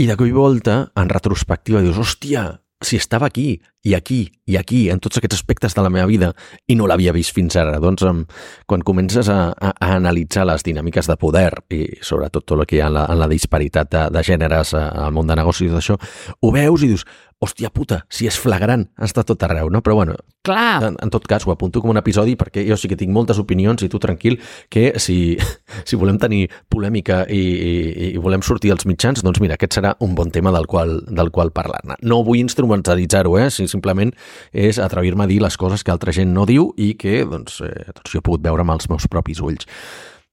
i 0.00 0.06
de 0.08 0.16
cop 0.16 0.24
i 0.24 0.32
volta, 0.32 0.86
en 0.96 1.10
retrospectiva, 1.12 1.82
dius, 1.84 1.98
hòstia, 2.00 2.46
si 2.80 2.96
estava 2.96 3.26
aquí, 3.28 3.58
i 3.84 3.92
aquí, 3.92 4.22
i 4.48 4.56
aquí, 4.56 4.86
en 4.88 5.00
tots 5.04 5.20
aquests 5.20 5.36
aspectes 5.36 5.76
de 5.76 5.82
la 5.84 5.90
meva 5.92 6.06
vida, 6.08 6.30
i 6.72 6.76
no 6.78 6.86
l'havia 6.88 7.12
vist 7.12 7.34
fins 7.36 7.58
ara. 7.60 7.76
Doncs 7.82 8.06
quan 8.68 8.84
comences 8.86 9.28
a, 9.28 9.52
a, 9.52 9.74
a 9.76 9.90
analitzar 9.98 10.46
les 10.48 10.64
dinàmiques 10.64 11.10
de 11.10 11.18
poder, 11.20 11.50
i 11.76 11.82
sobretot 12.00 12.46
tot 12.48 12.56
el 12.56 12.64
que 12.70 12.78
hi 12.78 12.80
ha 12.80 12.88
en 12.88 12.96
la, 12.96 13.04
en 13.12 13.20
la 13.20 13.28
disparitat 13.28 13.92
de, 13.92 14.06
de 14.16 14.24
gèneres 14.24 14.72
al 14.78 15.12
món 15.12 15.28
de 15.28 15.36
negocis 15.36 15.68
i 15.68 15.74
tot 15.74 15.82
això, 15.82 15.98
ho 16.40 16.54
veus 16.56 16.86
i 16.86 16.94
dius, 16.94 17.04
hòstia 17.40 17.70
puta, 17.72 18.02
si 18.12 18.28
és 18.28 18.36
flagrant, 18.36 18.84
està 19.00 19.24
tot 19.24 19.42
arreu, 19.46 19.70
no? 19.72 19.80
Però 19.84 19.96
bueno, 19.96 20.18
Clar. 20.42 20.82
En, 20.84 20.96
en 21.04 21.10
tot 21.12 21.26
cas, 21.28 21.44
ho 21.44 21.52
apunto 21.52 21.82
com 21.84 21.92
un 21.92 22.00
episodi 22.00 22.32
perquè 22.40 22.62
jo 22.64 22.76
sí 22.80 22.88
que 22.88 22.96
tinc 22.96 23.12
moltes 23.12 23.36
opinions 23.40 23.82
i 23.84 23.90
tu 23.92 23.98
tranquil, 24.00 24.38
que 24.72 24.94
si, 24.96 25.36
si 25.88 25.98
volem 26.00 26.16
tenir 26.20 26.46
polèmica 26.72 27.22
i, 27.28 27.40
i, 27.40 27.74
i 28.14 28.20
volem 28.20 28.44
sortir 28.44 28.72
als 28.72 28.86
mitjans, 28.88 29.20
doncs 29.24 29.42
mira, 29.44 29.58
aquest 29.60 29.76
serà 29.76 29.92
un 30.04 30.14
bon 30.16 30.32
tema 30.32 30.52
del 30.56 30.68
qual, 30.70 30.96
del 31.08 31.32
qual 31.34 31.52
parlar-ne. 31.52 31.98
No 32.08 32.22
vull 32.24 32.40
instrumentalitzar-ho, 32.40 33.36
eh? 33.40 33.50
Si 33.52 33.68
simplement 33.68 34.14
és 34.52 34.80
atrevir-me 34.80 35.26
a 35.26 35.30
dir 35.30 35.42
les 35.44 35.60
coses 35.60 35.84
que 35.84 35.92
altra 35.92 36.16
gent 36.16 36.32
no 36.32 36.48
diu 36.48 36.70
i 36.80 36.94
que 37.00 37.20
doncs, 37.28 37.60
eh, 37.66 37.90
doncs 37.92 38.14
jo 38.14 38.22
he 38.22 38.24
pogut 38.24 38.44
veure 38.44 38.64
amb 38.64 38.78
els 38.78 38.88
meus 38.88 39.08
propis 39.12 39.44
ulls. 39.44 39.68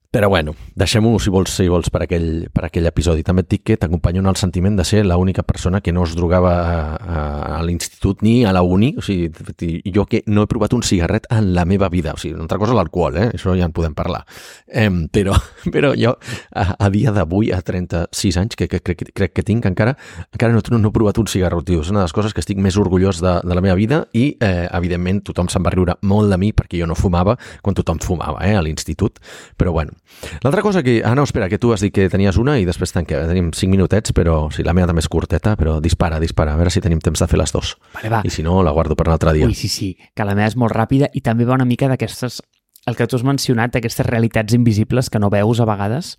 Però 0.08 0.30
bueno, 0.30 0.54
deixem-ho, 0.80 1.18
si 1.20 1.30
vols, 1.30 1.52
si 1.52 1.68
vols 1.68 1.90
per, 1.92 2.06
aquell, 2.06 2.48
per 2.56 2.64
aquell 2.70 2.88
episodi. 2.88 3.26
També 3.28 3.44
et 3.44 3.50
dic 3.52 3.66
que 3.68 3.76
t'acompanyo 3.78 4.22
en 4.24 4.30
el 4.32 4.38
sentiment 4.40 4.78
de 4.80 4.86
ser 4.88 5.02
l'única 5.04 5.44
persona 5.44 5.82
que 5.84 5.92
no 5.92 6.06
es 6.08 6.14
drogava 6.16 6.54
a, 6.64 6.78
a, 6.96 7.24
a 7.58 7.62
l'institut 7.68 8.24
ni 8.24 8.46
a 8.48 8.54
la 8.56 8.62
uni. 8.64 8.94
O 8.98 9.04
sigui, 9.04 9.28
jo 9.94 10.06
que 10.08 10.22
no 10.32 10.46
he 10.46 10.50
provat 10.50 10.74
un 10.78 10.86
cigarret 10.88 11.28
en 11.36 11.52
la 11.58 11.66
meva 11.68 11.90
vida. 11.92 12.14
O 12.16 12.22
sigui, 12.22 12.38
una 12.38 12.46
altra 12.48 12.60
cosa 12.62 12.78
l'alcohol, 12.78 13.20
eh? 13.20 13.26
això 13.36 13.56
ja 13.60 13.68
en 13.68 13.76
podem 13.76 13.98
parlar. 13.98 14.24
Eh, 14.68 14.88
però, 15.12 15.36
però 15.76 15.92
jo, 16.00 16.16
a, 16.56 16.66
a 16.80 16.90
dia 16.94 17.12
d'avui, 17.12 17.52
a 17.52 17.60
36 17.60 18.40
anys, 18.40 18.56
que, 18.56 18.70
que, 18.72 18.80
crec, 18.80 19.04
crec 19.12 19.36
que 19.36 19.44
tinc 19.44 19.68
encara, 19.68 19.98
encara 20.32 20.56
no, 20.56 20.64
no, 20.80 20.88
he 20.88 20.96
provat 20.96 21.20
un 21.20 21.28
cigarro, 21.28 21.60
tio. 21.68 21.84
És 21.84 21.92
una 21.92 22.06
de 22.06 22.08
les 22.08 22.16
coses 22.16 22.32
que 22.32 22.46
estic 22.46 22.64
més 22.64 22.80
orgullós 22.80 23.20
de, 23.20 23.36
de 23.44 23.60
la 23.60 23.66
meva 23.66 23.76
vida 23.76 24.06
i, 24.16 24.30
eh, 24.40 24.70
evidentment, 24.72 25.26
tothom 25.28 25.52
se'n 25.52 25.68
va 25.68 25.76
riure 25.76 26.00
molt 26.08 26.32
de 26.32 26.40
mi 26.40 26.56
perquè 26.56 26.80
jo 26.80 26.88
no 26.88 26.96
fumava 26.96 27.36
quan 27.62 27.76
tothom 27.76 28.00
fumava 28.00 28.40
eh, 28.48 28.56
a 28.56 28.64
l'institut. 28.64 29.20
Però, 29.60 29.76
bueno, 29.76 29.98
L'altra 30.44 30.62
cosa 30.62 30.84
que... 30.84 31.02
Ah, 31.06 31.14
no, 31.16 31.24
espera, 31.28 31.50
que 31.50 31.60
tu 31.62 31.72
has 31.74 31.84
dit 31.84 31.94
que 31.94 32.08
tenies 32.10 32.38
una 32.42 32.58
i 32.60 32.66
després 32.68 32.94
tanquem. 32.96 33.28
Tenim 33.30 33.52
5 33.54 33.72
minutets, 33.72 34.14
però 34.18 34.40
sí, 34.54 34.66
la 34.66 34.74
meva 34.78 34.90
també 34.90 35.04
és 35.04 35.10
curteta, 35.12 35.56
però 35.60 35.78
dispara, 35.84 36.20
dispara. 36.24 36.56
A 36.56 36.60
veure 36.60 36.74
si 36.74 36.84
tenim 36.84 37.02
temps 37.04 37.22
de 37.22 37.30
fer 37.30 37.40
les 37.40 37.54
dos. 37.54 37.76
Vale, 37.96 38.12
va. 38.14 38.22
I 38.26 38.34
si 38.34 38.46
no, 38.46 38.60
la 38.66 38.74
guardo 38.76 38.98
per 38.98 39.08
un 39.10 39.16
altre 39.16 39.36
dia. 39.38 39.48
Ui, 39.50 39.56
sí, 39.58 39.70
sí, 39.72 39.94
que 40.16 40.28
la 40.28 40.36
meva 40.38 40.50
és 40.50 40.58
molt 40.60 40.76
ràpida 40.76 41.12
i 41.14 41.24
també 41.26 41.48
va 41.48 41.58
una 41.60 41.68
mica 41.70 41.90
d'aquestes... 41.92 42.42
El 42.88 42.96
que 42.96 43.04
tu 43.08 43.18
has 43.18 43.26
mencionat, 43.28 43.74
d'aquestes 43.74 44.08
realitats 44.08 44.56
invisibles 44.56 45.10
que 45.12 45.20
no 45.20 45.28
veus 45.30 45.60
a 45.60 45.66
vegades 45.68 46.14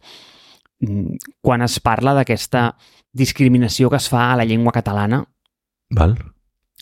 mm, 0.84 1.38
quan 1.40 1.64
es 1.64 1.78
parla 1.80 2.12
d'aquesta 2.18 2.74
discriminació 3.16 3.88
que 3.88 3.96
es 3.96 4.10
fa 4.12 4.32
a 4.32 4.36
la 4.36 4.44
llengua 4.44 4.74
catalana. 4.76 5.22
Val 5.96 6.18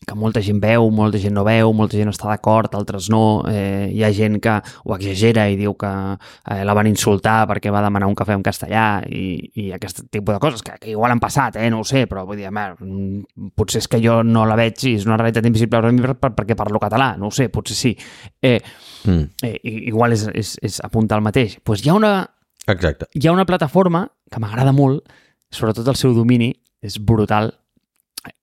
que 0.04 0.14
molta 0.14 0.42
gent 0.44 0.58
veu, 0.60 0.90
molta 0.92 1.18
gent 1.18 1.32
no 1.34 1.42
veu, 1.46 1.72
molta 1.72 1.96
gent 1.96 2.10
està 2.12 2.28
d'acord, 2.28 2.74
altres 2.76 3.08
no. 3.10 3.42
Eh, 3.48 3.88
hi 3.94 4.02
ha 4.04 4.10
gent 4.12 4.36
que 4.44 4.58
ho 4.84 4.94
exagera 4.94 5.46
i 5.48 5.56
diu 5.56 5.72
que 5.78 5.88
eh, 5.88 6.60
la 6.68 6.74
van 6.76 6.90
insultar 6.90 7.38
perquè 7.48 7.72
va 7.72 7.80
demanar 7.84 8.10
un 8.10 8.18
cafè 8.18 8.36
en 8.36 8.44
castellà 8.44 8.86
i, 9.08 9.24
i 9.62 9.70
aquest 9.72 10.04
tipus 10.12 10.36
de 10.36 10.42
coses, 10.42 10.62
que, 10.66 10.76
que 10.82 10.92
igual 10.92 11.16
han 11.16 11.22
passat, 11.22 11.56
eh, 11.56 11.70
no 11.72 11.80
ho 11.80 11.88
sé, 11.88 12.04
però 12.10 12.26
vull 12.28 12.42
dir, 12.42 12.52
mer, 12.52 12.74
potser 13.56 13.80
és 13.80 13.88
que 13.88 14.02
jo 14.04 14.20
no 14.26 14.44
la 14.46 14.58
veig 14.58 14.84
i 14.84 14.94
és 15.00 15.08
una 15.08 15.16
realitat 15.16 15.48
invisible 15.48 15.80
per 15.80 15.92
mi 15.96 16.04
per, 16.04 16.34
perquè 16.36 16.58
parlo 16.58 16.82
català, 16.82 17.14
no 17.16 17.30
ho 17.30 17.34
sé, 17.34 17.48
potser 17.48 17.78
sí. 17.78 17.96
Eh, 18.42 18.60
mm. 19.08 19.48
eh, 19.48 19.58
igual 19.88 20.12
és, 20.12 20.28
és, 20.34 20.56
és 20.60 20.80
apuntar 20.84 21.18
el 21.18 21.24
mateix. 21.24 21.56
Pues 21.64 21.84
hi 21.84 21.90
ha 21.90 21.96
una, 21.96 22.16
Exacte. 22.66 23.06
Hi 23.14 23.28
ha 23.28 23.32
una 23.32 23.46
plataforma 23.46 24.08
que 24.30 24.40
m'agrada 24.42 24.72
molt, 24.74 25.06
sobretot 25.54 25.86
el 25.88 25.98
seu 25.98 26.14
domini, 26.16 26.50
és 26.82 26.98
brutal, 26.98 27.52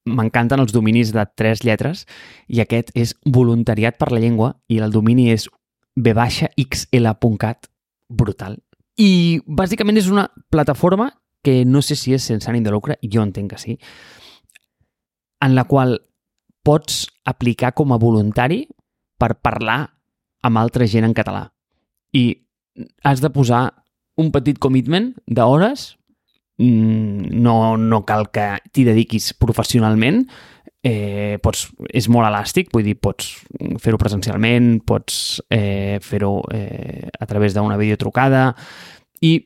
m'encanten 0.05 0.59
els 0.59 0.73
dominis 0.73 1.13
de 1.15 1.25
tres 1.37 1.63
lletres 1.63 2.05
i 2.47 2.61
aquest 2.63 2.91
és 2.95 3.15
voluntariat 3.25 3.97
per 3.99 4.11
la 4.11 4.21
llengua 4.23 4.53
i 4.67 4.79
el 4.79 4.91
domini 4.91 5.29
és 5.31 5.47
v-xl.cat 5.95 7.69
brutal. 8.09 8.57
I 8.97 9.41
bàsicament 9.47 9.97
és 9.97 10.09
una 10.09 10.27
plataforma 10.53 11.11
que 11.43 11.63
no 11.65 11.81
sé 11.81 11.97
si 11.99 12.13
és 12.15 12.23
sense 12.23 12.49
ànim 12.49 12.63
de 12.63 12.71
lucre, 12.71 12.97
jo 13.03 13.23
entenc 13.23 13.51
que 13.51 13.59
sí, 13.59 13.77
en 15.43 15.55
la 15.55 15.65
qual 15.67 15.97
pots 16.63 17.03
aplicar 17.27 17.73
com 17.75 17.91
a 17.91 17.99
voluntari 17.99 18.63
per 19.19 19.35
parlar 19.43 19.81
amb 20.43 20.59
altra 20.59 20.87
gent 20.87 21.07
en 21.07 21.15
català. 21.15 21.49
I 22.15 22.47
has 23.03 23.21
de 23.21 23.29
posar 23.33 23.65
un 24.19 24.31
petit 24.31 24.59
commitment 24.61 25.11
d'hores, 25.27 25.97
no, 26.59 27.77
no 27.77 28.01
cal 28.05 28.29
que 28.33 28.47
t'hi 28.71 28.85
dediquis 28.85 29.31
professionalment, 29.39 30.23
eh, 30.83 31.39
pots, 31.41 31.69
és 31.95 32.09
molt 32.11 32.27
elàstic, 32.27 32.69
vull 32.73 32.85
dir, 32.85 32.97
pots 32.99 33.31
fer-ho 33.81 33.99
presencialment, 34.01 34.75
pots 34.85 35.41
eh, 35.49 35.97
fer-ho 36.03 36.35
eh, 36.53 37.07
a 37.07 37.29
través 37.29 37.55
d'una 37.55 37.79
videotrucada, 37.79 38.51
i 39.23 39.37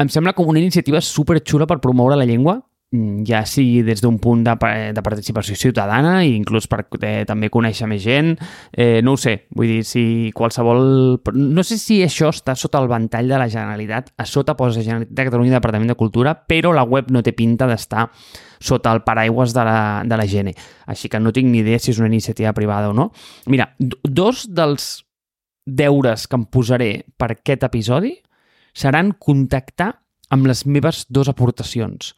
em 0.00 0.10
sembla 0.12 0.34
com 0.36 0.48
una 0.48 0.60
iniciativa 0.60 1.00
super 1.00 1.40
xula 1.44 1.68
per 1.68 1.78
promoure 1.84 2.16
la 2.16 2.26
llengua, 2.28 2.58
mm, 2.58 2.65
ja 3.26 3.40
sigui 3.46 3.82
des 3.82 4.00
d'un 4.00 4.18
punt 4.22 4.44
de, 4.46 4.54
de 4.94 5.02
participació 5.02 5.56
ciutadana 5.58 6.20
i 6.24 6.36
inclús 6.36 6.68
per 6.70 6.84
eh, 7.02 7.24
també 7.26 7.50
conèixer 7.50 7.88
més 7.90 8.02
gent, 8.04 8.36
eh, 8.72 9.00
no 9.02 9.16
ho 9.16 9.20
sé, 9.20 9.48
vull 9.56 9.72
dir, 9.74 9.80
si 9.84 10.30
qualsevol... 10.34 11.18
No 11.34 11.64
sé 11.66 11.80
si 11.82 11.98
això 12.04 12.30
està 12.30 12.54
sota 12.54 12.78
el 12.78 12.88
ventall 12.88 13.28
de 13.28 13.40
la 13.42 13.48
Generalitat, 13.50 14.12
a 14.16 14.26
sota 14.26 14.54
posa 14.56 14.84
Generalitat 14.86 15.16
de 15.18 15.26
Catalunya 15.28 15.58
Departament 15.58 15.90
de 15.90 15.98
Cultura, 15.98 16.36
però 16.46 16.72
la 16.72 16.86
web 16.86 17.10
no 17.10 17.24
té 17.26 17.34
pinta 17.36 17.66
d'estar 17.66 18.06
sota 18.62 18.94
el 18.94 19.02
paraigües 19.04 19.52
de 19.52 19.66
la, 19.66 19.80
de 20.06 20.16
la 20.16 20.28
GN. 20.30 20.54
Així 20.86 21.10
que 21.10 21.20
no 21.20 21.34
tinc 21.34 21.50
ni 21.50 21.64
idea 21.64 21.82
si 21.82 21.90
és 21.90 22.00
una 22.00 22.12
iniciativa 22.12 22.54
privada 22.56 22.94
o 22.94 22.96
no. 22.96 23.10
Mira, 23.50 23.72
dos 23.78 24.46
dels 24.48 25.02
deures 25.66 26.28
que 26.30 26.38
em 26.38 26.46
posaré 26.46 26.90
per 27.18 27.32
aquest 27.34 27.66
episodi 27.66 28.14
seran 28.76 29.16
contactar 29.18 29.96
amb 30.30 30.46
les 30.48 30.64
meves 30.66 31.04
dues 31.10 31.28
aportacions. 31.30 32.14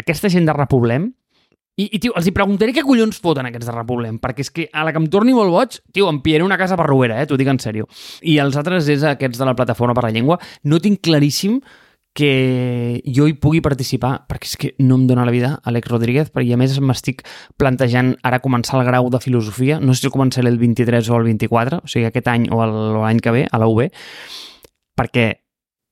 Aquesta 0.00 0.30
gent 0.32 0.48
de 0.48 0.56
Repoblem, 0.56 1.10
i, 1.80 1.86
i 1.96 2.00
tio, 2.02 2.12
els 2.18 2.26
hi 2.28 2.32
preguntaré 2.36 2.74
què 2.76 2.82
collons 2.84 3.20
foten 3.22 3.46
aquests 3.48 3.68
de 3.70 3.74
Repoblem, 3.74 4.18
perquè 4.20 4.44
és 4.44 4.50
que 4.52 4.66
a 4.72 4.84
la 4.84 4.92
que 4.92 5.00
em 5.00 5.06
torni 5.12 5.32
molt 5.36 5.52
boig, 5.54 5.78
tio, 5.94 6.08
em 6.12 6.18
pillaré 6.24 6.44
una 6.44 6.58
casa 6.60 6.76
per 6.76 6.88
Rovera, 6.88 7.20
eh, 7.20 7.28
t'ho 7.28 7.38
dic 7.40 7.48
en 7.48 7.60
sèrio. 7.62 7.86
I 8.20 8.36
els 8.42 8.58
altres 8.60 8.88
és 8.92 9.06
aquests 9.06 9.40
de 9.40 9.48
la 9.48 9.54
Plataforma 9.56 9.96
per 9.96 10.04
la 10.04 10.12
Llengua. 10.12 10.36
No 10.68 10.80
tinc 10.82 11.00
claríssim 11.06 11.60
que 12.12 13.00
jo 13.06 13.28
hi 13.30 13.36
pugui 13.38 13.62
participar, 13.62 14.26
perquè 14.28 14.48
és 14.50 14.56
que 14.60 14.72
no 14.82 14.98
em 14.98 15.06
dóna 15.06 15.24
la 15.24 15.32
vida 15.32 15.52
Alex 15.64 15.88
Rodríguez, 15.88 16.32
perquè 16.34 16.56
a 16.56 16.58
més 16.60 16.74
m'estic 16.82 17.22
plantejant 17.60 18.16
ara 18.26 18.42
començar 18.42 18.80
el 18.80 18.88
grau 18.88 19.08
de 19.14 19.20
filosofia, 19.22 19.78
no 19.80 19.94
sé 19.94 20.08
si 20.08 20.12
començaré 20.12 20.50
el 20.50 20.58
23 20.58 21.08
o 21.08 21.20
el 21.20 21.28
24, 21.30 21.84
o 21.84 21.90
sigui 21.90 22.08
aquest 22.10 22.28
any 22.28 22.48
o 22.50 22.60
l'any 22.66 23.22
que 23.22 23.36
ve, 23.36 23.46
a 23.46 23.62
la 23.62 23.70
UB, 23.70 23.86
perquè 24.98 25.30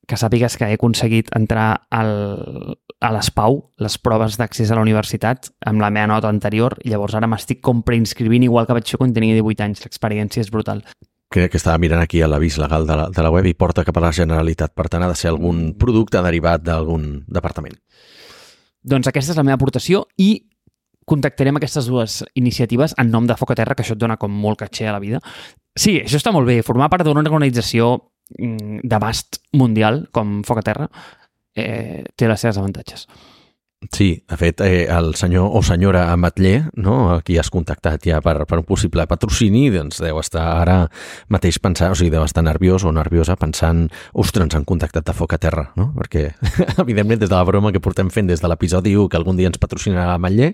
que 0.08 0.16
sàpigues 0.16 0.56
que 0.56 0.66
he 0.66 0.76
aconseguit 0.78 1.30
entrar 1.36 1.86
al, 1.92 2.74
a 3.00 3.10
l'ESPAU, 3.14 3.60
les 3.78 3.96
proves 4.02 4.36
d'accés 4.40 4.70
a 4.70 4.76
la 4.78 4.82
universitat, 4.82 5.52
amb 5.66 5.82
la 5.82 5.90
meva 5.94 6.08
nota 6.10 6.30
anterior, 6.32 6.74
i 6.82 6.90
llavors 6.90 7.14
ara 7.14 7.28
m'estic 7.30 7.60
com 7.62 7.84
preinscrivint 7.86 8.48
igual 8.48 8.66
que 8.66 8.74
vaig 8.74 8.90
fer 8.90 8.98
quan 8.98 9.14
tenia 9.14 9.36
18 9.38 9.64
anys. 9.66 9.84
L'experiència 9.84 10.42
és 10.42 10.50
brutal. 10.50 10.82
Crec 11.30 11.52
que 11.52 11.60
estava 11.60 11.78
mirant 11.78 12.02
aquí 12.02 12.22
a 12.24 12.28
l'avís 12.28 12.56
legal 12.58 12.86
de 12.88 12.96
la, 12.96 13.06
de 13.12 13.22
la 13.22 13.30
web 13.30 13.46
i 13.46 13.54
porta 13.54 13.84
cap 13.84 13.96
a 14.00 14.02
la 14.02 14.12
Generalitat. 14.16 14.74
Per 14.74 14.88
tant, 14.88 15.04
ha 15.04 15.10
de 15.12 15.18
ser 15.18 15.30
algun 15.30 15.74
producte 15.78 16.22
derivat 16.24 16.64
d'algun 16.64 17.22
departament. 17.28 17.76
Doncs 18.82 19.10
aquesta 19.10 19.34
és 19.34 19.38
la 19.38 19.44
meva 19.46 19.58
aportació 19.60 20.06
i 20.16 20.32
contactarem 21.08 21.56
aquestes 21.56 21.86
dues 21.88 22.22
iniciatives 22.36 22.94
en 22.98 23.12
nom 23.12 23.28
de 23.28 23.36
Foc 23.38 23.52
a 23.52 23.58
Terra, 23.60 23.76
que 23.76 23.84
això 23.84 23.94
et 23.94 24.00
dona 24.00 24.18
com 24.20 24.32
molt 24.32 24.58
caché 24.64 24.88
a 24.88 24.96
la 24.96 25.02
vida. 25.04 25.20
Sí, 25.78 26.00
això 26.02 26.18
està 26.18 26.32
molt 26.34 26.48
bé. 26.48 26.62
Formar 26.66 26.90
part 26.92 27.06
d'una 27.06 27.22
organització 27.22 27.94
Mm, 28.36 28.84
d'abast 28.84 29.40
mundial, 29.56 30.02
com 30.12 30.42
Foc 30.44 30.60
a 30.60 30.64
Terra, 30.66 30.88
eh, 31.58 32.04
té 32.16 32.28
les 32.28 32.40
seves 32.40 32.58
avantatges. 32.60 33.06
Sí, 33.92 34.24
de 34.28 34.36
fet, 34.36 34.60
eh, 34.60 34.88
el 34.90 35.14
senyor 35.14 35.52
o 35.54 35.60
senyora 35.62 36.10
Amatller, 36.10 36.64
no, 36.74 37.12
a 37.14 37.20
qui 37.22 37.36
has 37.38 37.46
contactat 37.46 38.02
ja 38.02 38.18
per, 38.18 38.42
per 38.50 38.56
un 38.58 38.64
possible 38.66 39.04
patrocini, 39.06 39.68
doncs 39.70 40.00
deu 40.02 40.16
estar 40.18 40.42
ara 40.64 40.80
mateix 41.30 41.60
pensant, 41.62 41.94
o 41.94 41.94
sigui, 41.94 42.10
deu 42.10 42.24
estar 42.26 42.42
nerviós 42.42 42.82
o 42.82 42.90
nerviosa 42.90 43.36
pensant, 43.38 43.84
ostres, 44.18 44.48
ens 44.48 44.56
han 44.58 44.66
contactat 44.66 45.06
de 45.06 45.14
foc 45.14 45.36
a 45.36 45.38
terra, 45.38 45.68
no? 45.78 45.92
Perquè, 45.94 46.24
evidentment, 46.82 47.20
des 47.22 47.30
de 47.30 47.36
la 47.36 47.44
broma 47.46 47.70
que 47.70 47.78
portem 47.78 48.10
fent 48.10 48.26
des 48.26 48.42
de 48.42 48.50
l'episodi 48.50 48.96
1 48.98 49.12
que 49.12 49.20
algun 49.20 49.38
dia 49.38 49.46
ens 49.46 49.62
patrocinarà 49.62 50.16
Amatller, 50.16 50.50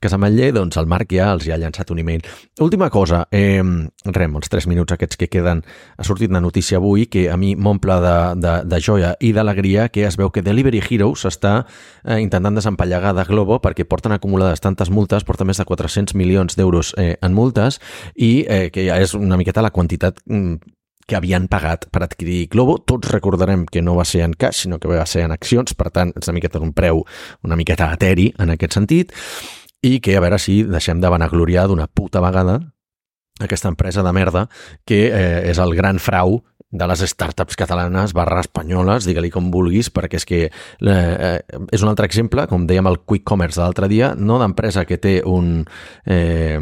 que 0.00 0.08
és 0.08 0.16
Amatller, 0.16 0.54
doncs 0.56 0.80
el 0.80 0.88
Marc 0.88 1.12
ja 1.12 1.34
els 1.34 1.44
hi 1.44 1.52
ha 1.52 1.60
llançat 1.60 1.92
un 1.92 2.00
email. 2.00 2.24
Última 2.64 2.88
cosa, 2.88 3.26
eh, 3.28 3.60
rem, 4.08 4.40
els 4.40 4.48
3 4.48 4.70
minuts 4.72 4.96
aquests 4.96 5.20
que 5.20 5.28
queden, 5.28 5.60
ha 5.98 6.08
sortit 6.08 6.32
una 6.32 6.40
notícia 6.40 6.80
avui 6.80 7.10
que 7.12 7.28
a 7.28 7.36
mi 7.36 7.52
m'omple 7.60 8.00
de, 8.00 8.16
de, 8.40 8.56
de 8.72 8.80
joia 8.80 9.12
i 9.20 9.36
d'alegria 9.36 9.90
que 9.92 10.08
es 10.08 10.16
veu 10.16 10.32
que 10.32 10.40
Delivery 10.40 10.80
Heroes 10.80 11.28
està 11.28 11.58
eh, 12.08 12.22
intentant 12.24 12.53
van 12.54 12.60
desempallegar 12.60 13.14
de 13.14 13.24
Globo 13.26 13.58
perquè 13.60 13.84
porten 13.84 14.14
acumulades 14.14 14.62
tantes 14.62 14.90
multes, 14.90 15.24
porten 15.24 15.48
més 15.48 15.58
de 15.58 15.66
400 15.66 16.14
milions 16.14 16.56
d'euros 16.56 16.94
eh, 16.96 17.16
en 17.20 17.34
multes 17.34 17.80
i 18.14 18.46
eh, 18.46 18.70
que 18.70 18.86
ja 18.86 19.00
és 19.02 19.14
una 19.14 19.36
miqueta 19.36 19.62
la 19.62 19.72
quantitat 19.74 20.20
mm, 20.26 20.54
que 21.06 21.16
havien 21.16 21.48
pagat 21.48 21.88
per 21.92 22.04
adquirir 22.04 22.46
Globo. 22.48 22.78
Tots 22.78 23.10
recordarem 23.10 23.66
que 23.66 23.82
no 23.82 23.96
va 23.96 24.06
ser 24.06 24.22
en 24.24 24.32
cash, 24.32 24.64
sinó 24.64 24.78
que 24.78 24.88
va 24.88 25.04
ser 25.06 25.26
en 25.26 25.34
accions, 25.34 25.74
per 25.74 25.90
tant, 25.90 26.14
és 26.16 26.30
una 26.30 26.38
miqueta 26.38 26.62
un 26.62 26.72
preu 26.72 27.04
una 27.44 27.56
miqueta 27.56 27.90
eteri 27.92 28.30
en 28.38 28.54
aquest 28.54 28.78
sentit, 28.78 29.12
i 29.84 29.98
que 30.00 30.16
a 30.16 30.22
veure 30.24 30.38
si 30.38 30.62
deixem 30.64 31.02
de 31.02 31.10
vanagloriar 31.12 31.66
d'una 31.68 31.88
puta 31.88 32.22
vegada 32.24 32.60
aquesta 33.42 33.68
empresa 33.68 34.02
de 34.06 34.12
merda 34.14 34.48
que 34.86 35.08
eh, 35.10 35.50
és 35.50 35.58
el 35.58 35.74
gran 35.74 35.98
frau 35.98 36.44
de 36.74 36.88
les 36.90 37.04
startups 37.06 37.56
catalanes 37.56 38.12
barra 38.16 38.42
espanyoles, 38.42 39.06
digue-li 39.06 39.30
com 39.32 39.52
vulguis, 39.54 39.92
perquè 39.94 40.18
és 40.18 40.26
que 40.26 40.40
eh, 40.50 41.38
és 41.70 41.84
un 41.86 41.92
altre 41.92 42.08
exemple, 42.10 42.48
com 42.50 42.66
dèiem 42.66 42.90
el 42.90 43.00
Quick 43.06 43.24
Commerce 43.30 43.62
l'altre 43.62 43.88
dia, 43.92 44.12
no 44.18 44.40
d'empresa 44.42 44.84
que 44.88 44.98
té 44.98 45.20
un... 45.24 45.64
Eh, 46.04 46.58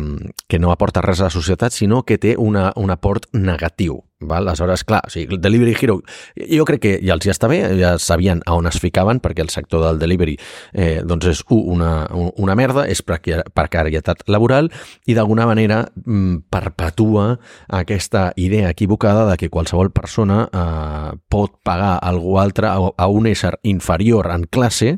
que 0.49 0.61
no 0.61 0.73
aporta 0.73 1.01
res 1.05 1.23
a 1.23 1.31
la 1.31 1.35
societat, 1.35 1.73
sinó 1.73 2.03
que 2.05 2.21
té 2.21 2.37
una, 2.37 2.71
un 2.77 2.93
aport 2.93 3.31
negatiu. 3.33 4.03
Val? 4.29 4.49
Aleshores, 4.49 4.85
clar, 4.85 5.03
o 5.07 5.11
sigui, 5.13 5.35
el 5.35 5.41
Delivery 5.41 5.75
Hero, 5.81 6.01
jo 6.37 6.67
crec 6.69 6.83
que 6.83 6.93
ja 7.03 7.17
els 7.17 7.27
hi 7.27 7.33
està 7.33 7.49
bé, 7.51 7.61
ja 7.79 7.95
sabien 8.03 8.43
a 8.47 8.57
on 8.59 8.69
es 8.71 8.79
ficaven, 8.83 9.21
perquè 9.23 9.45
el 9.45 9.53
sector 9.53 9.85
del 9.85 10.01
delivery 10.01 10.37
eh, 10.73 11.03
doncs 11.07 11.29
és 11.31 11.43
una, 11.53 12.07
una 12.13 12.57
merda, 12.59 12.87
és 12.91 13.03
precarietat 13.03 14.25
laboral 14.31 14.71
i 15.07 15.17
d'alguna 15.17 15.47
manera 15.49 15.83
mm, 16.05 16.49
perpetua 16.53 17.37
aquesta 17.69 18.31
idea 18.37 18.71
equivocada 18.71 19.27
de 19.31 19.37
que 19.41 19.51
qualsevol 19.51 19.93
persona 19.95 20.45
eh, 20.49 21.13
pot 21.29 21.59
pagar 21.65 21.99
algú 22.03 22.39
altre 22.41 22.71
a, 22.71 22.77
a 22.79 23.09
un 23.09 23.29
ésser 23.31 23.57
inferior 23.63 24.31
en 24.33 24.47
classe 24.51 24.97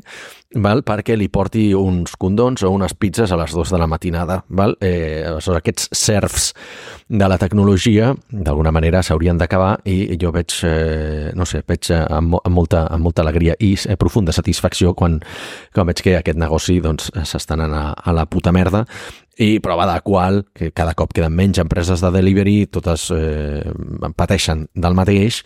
val? 0.61 0.83
perquè 0.85 1.15
li 1.17 1.27
porti 1.31 1.69
uns 1.75 2.15
condons 2.19 2.63
o 2.63 2.71
unes 2.73 2.93
pizzas 2.97 3.31
a 3.31 3.39
les 3.39 3.53
dues 3.55 3.71
de 3.71 3.79
la 3.79 3.87
matinada. 3.87 4.41
Val? 4.49 4.75
Eh, 4.81 5.25
aquests 5.55 5.89
serfs 5.95 6.53
de 7.07 7.27
la 7.29 7.37
tecnologia, 7.37 8.13
d'alguna 8.29 8.71
manera, 8.71 9.03
s'haurien 9.03 9.37
d'acabar 9.37 9.79
i 9.85 10.17
jo 10.21 10.31
veig, 10.35 10.55
eh, 10.63 11.31
no 11.35 11.45
sé, 11.45 11.63
veig 11.67 11.91
eh, 11.91 12.01
amb, 12.01 12.39
amb, 12.41 12.55
molta, 12.55 12.85
amb 12.91 13.03
molta 13.03 13.21
alegria 13.21 13.55
i 13.59 13.75
eh, 13.75 13.97
profunda 13.97 14.33
satisfacció 14.35 14.93
quan, 14.93 15.19
quan 15.73 15.87
veig 15.87 16.01
que 16.01 16.17
aquest 16.19 16.39
negoci 16.39 16.79
doncs, 16.81 17.11
s'està 17.23 17.55
anant 17.55 17.75
a, 17.75 17.85
a 17.93 18.15
la 18.15 18.25
puta 18.25 18.53
merda 18.55 18.85
i 19.37 19.59
prova 19.59 19.85
de 19.89 19.99
qual, 20.01 20.45
que 20.55 20.71
cada 20.71 20.93
cop 20.95 21.11
queden 21.13 21.35
menys 21.35 21.59
empreses 21.59 22.01
de 22.01 22.11
delivery, 22.11 22.65
totes 22.71 23.09
eh, 23.11 23.63
pateixen 24.15 24.67
del 24.73 24.95
mateix 24.95 25.43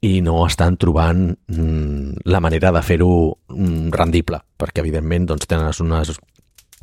i 0.00 0.20
no 0.24 0.40
estan 0.46 0.78
trobant 0.80 1.28
mm, 1.28 2.24
la 2.32 2.40
manera 2.40 2.72
de 2.72 2.82
fer-ho 2.82 3.12
mm, 3.52 3.90
rendible, 3.92 4.40
perquè 4.56 4.80
evidentment 4.80 5.28
doncs, 5.28 5.48
tenen 5.50 5.72
unes 5.84 6.14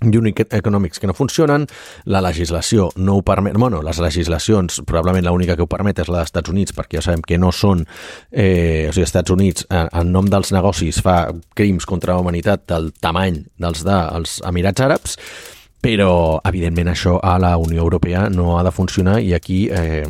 unit 0.01 0.53
economics 0.53 0.99
que 0.99 1.07
no 1.07 1.15
funcionen, 1.17 1.65
la 2.05 2.21
legislació 2.21 2.91
no 2.95 3.15
ho 3.17 3.23
permet, 3.25 3.57
bueno, 3.57 3.81
les 3.81 3.97
legislacions 3.97 4.83
probablement 4.85 5.25
l'única 5.25 5.55
que 5.55 5.65
ho 5.65 5.69
permet 5.71 5.97
és 5.99 6.11
la 6.11 6.21
dels 6.21 6.29
Estats 6.29 6.53
Units 6.53 6.75
perquè 6.77 6.99
ja 6.99 7.05
sabem 7.07 7.25
que 7.25 7.39
no 7.41 7.51
són 7.51 7.81
eh, 8.29 8.85
o 8.89 8.93
sigui, 8.93 9.07
Estats 9.07 9.33
Units 9.33 9.65
en, 9.71 9.89
en 9.89 10.13
nom 10.13 10.29
dels 10.29 10.53
negocis 10.53 11.01
fa 11.01 11.31
crims 11.57 11.89
contra 11.89 12.13
la 12.13 12.21
humanitat 12.21 12.67
del 12.69 12.91
tamany 12.93 13.41
dels 13.57 13.81
dels 13.87 14.41
Emirats 14.45 14.85
Àrabs 14.85 15.17
però 15.81 16.37
evidentment 16.45 16.91
això 16.93 17.17
a 17.17 17.37
la 17.41 17.55
Unió 17.57 17.81
Europea 17.81 18.27
no 18.29 18.57
ha 18.57 18.63
de 18.65 18.73
funcionar 18.73 19.19
i 19.21 19.33
aquí 19.33 19.65
eh, 19.73 20.05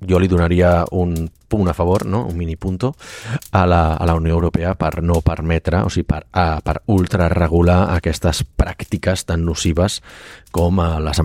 jo 0.00 0.18
li 0.20 0.28
donaria 0.28 0.84
un 0.92 1.30
punt 1.48 1.68
a 1.68 1.74
favor, 1.74 2.04
no? 2.06 2.24
un 2.26 2.36
mini 2.36 2.56
punto, 2.56 2.96
a 3.52 3.66
la, 3.66 3.94
a 3.94 4.06
la 4.06 4.14
Unió 4.14 4.34
Europea 4.34 4.74
per 4.74 5.02
no 5.02 5.20
permetre, 5.22 5.80
o 5.86 5.90
sigui, 5.90 6.06
per, 6.08 6.24
a, 6.34 6.58
per 6.60 6.80
ultraregular 6.90 7.94
aquestes 7.94 8.42
pràctiques 8.58 9.24
tan 9.28 9.44
nocives 9.46 10.00
com 10.50 10.80
a 10.82 10.98
les, 11.04 11.20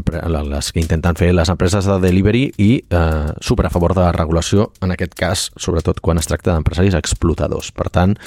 les 0.45 0.71
que 0.71 0.81
intenten 0.83 1.17
fer 1.17 1.31
les 1.33 1.49
empreses 1.49 1.87
de 1.87 1.97
delivery 2.03 2.43
i 2.61 2.71
eh, 2.83 3.31
super 3.41 3.65
a 3.65 3.73
favor 3.73 3.95
de 3.97 4.03
la 4.03 4.11
regulació, 4.15 4.69
en 4.83 4.93
aquest 4.93 5.15
cas, 5.17 5.45
sobretot 5.57 6.01
quan 6.03 6.21
es 6.21 6.29
tracta 6.29 6.53
d'empresaris 6.53 6.97
explotadors. 6.99 7.71
Per 7.73 7.89
tant, 7.89 8.17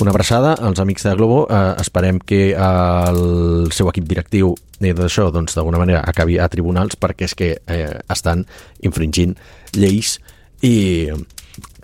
una 0.00 0.14
abraçada 0.14 0.54
als 0.54 0.80
amics 0.80 1.04
de 1.04 1.16
Globo, 1.18 1.44
eh, 1.50 1.74
esperem 1.82 2.22
que 2.24 2.54
el 2.54 3.72
seu 3.74 3.90
equip 3.92 4.08
directiu 4.08 4.54
d'això, 4.84 5.30
doncs, 5.32 5.54
d'alguna 5.56 5.80
manera, 5.80 6.02
acabi 6.04 6.38
a 6.38 6.48
tribunals 6.52 6.98
perquè 7.00 7.28
és 7.28 7.34
que 7.38 7.50
eh, 7.56 7.92
estan 8.10 8.44
infringint 8.84 9.36
lleis 9.76 10.18
i, 10.62 11.10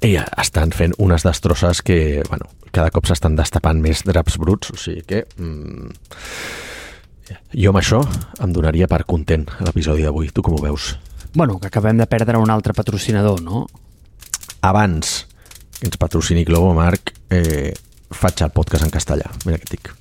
i 0.07 0.15
estan 0.17 0.73
fent 0.77 0.97
unes 0.99 1.27
destrosses 1.27 1.83
que, 1.83 2.23
bueno, 2.29 2.49
cada 2.71 2.91
cop 2.95 3.07
s'estan 3.11 3.37
destapant 3.39 3.81
més 3.83 4.05
draps 4.07 4.39
bruts, 4.41 4.73
o 4.75 4.81
sigui 4.81 5.07
que... 5.07 5.25
Mm, 5.37 5.95
Jo 7.55 7.71
amb 7.71 7.79
això 7.79 8.01
em 8.43 8.51
donaria 8.55 8.89
per 8.91 9.05
content 9.07 9.45
l'episodi 9.63 10.03
d'avui. 10.03 10.33
Tu 10.35 10.43
com 10.43 10.57
ho 10.57 10.63
veus? 10.63 10.97
Bueno, 11.35 11.61
que 11.61 11.69
acabem 11.69 11.99
de 12.01 12.07
perdre 12.11 12.39
un 12.43 12.51
altre 12.51 12.75
patrocinador, 12.75 13.39
no? 13.43 13.67
Abans 14.67 15.27
que 15.79 15.87
ens 15.89 15.97
patrocini 15.97 16.45
Globo 16.45 16.75
Marc, 16.75 17.15
eh, 17.31 17.73
faig 18.11 18.43
el 18.43 18.51
podcast 18.51 18.85
en 18.85 18.91
castellà. 18.91 19.31
Mira 19.47 19.59
què 19.59 19.69
et 19.69 19.75
dic. 19.77 19.93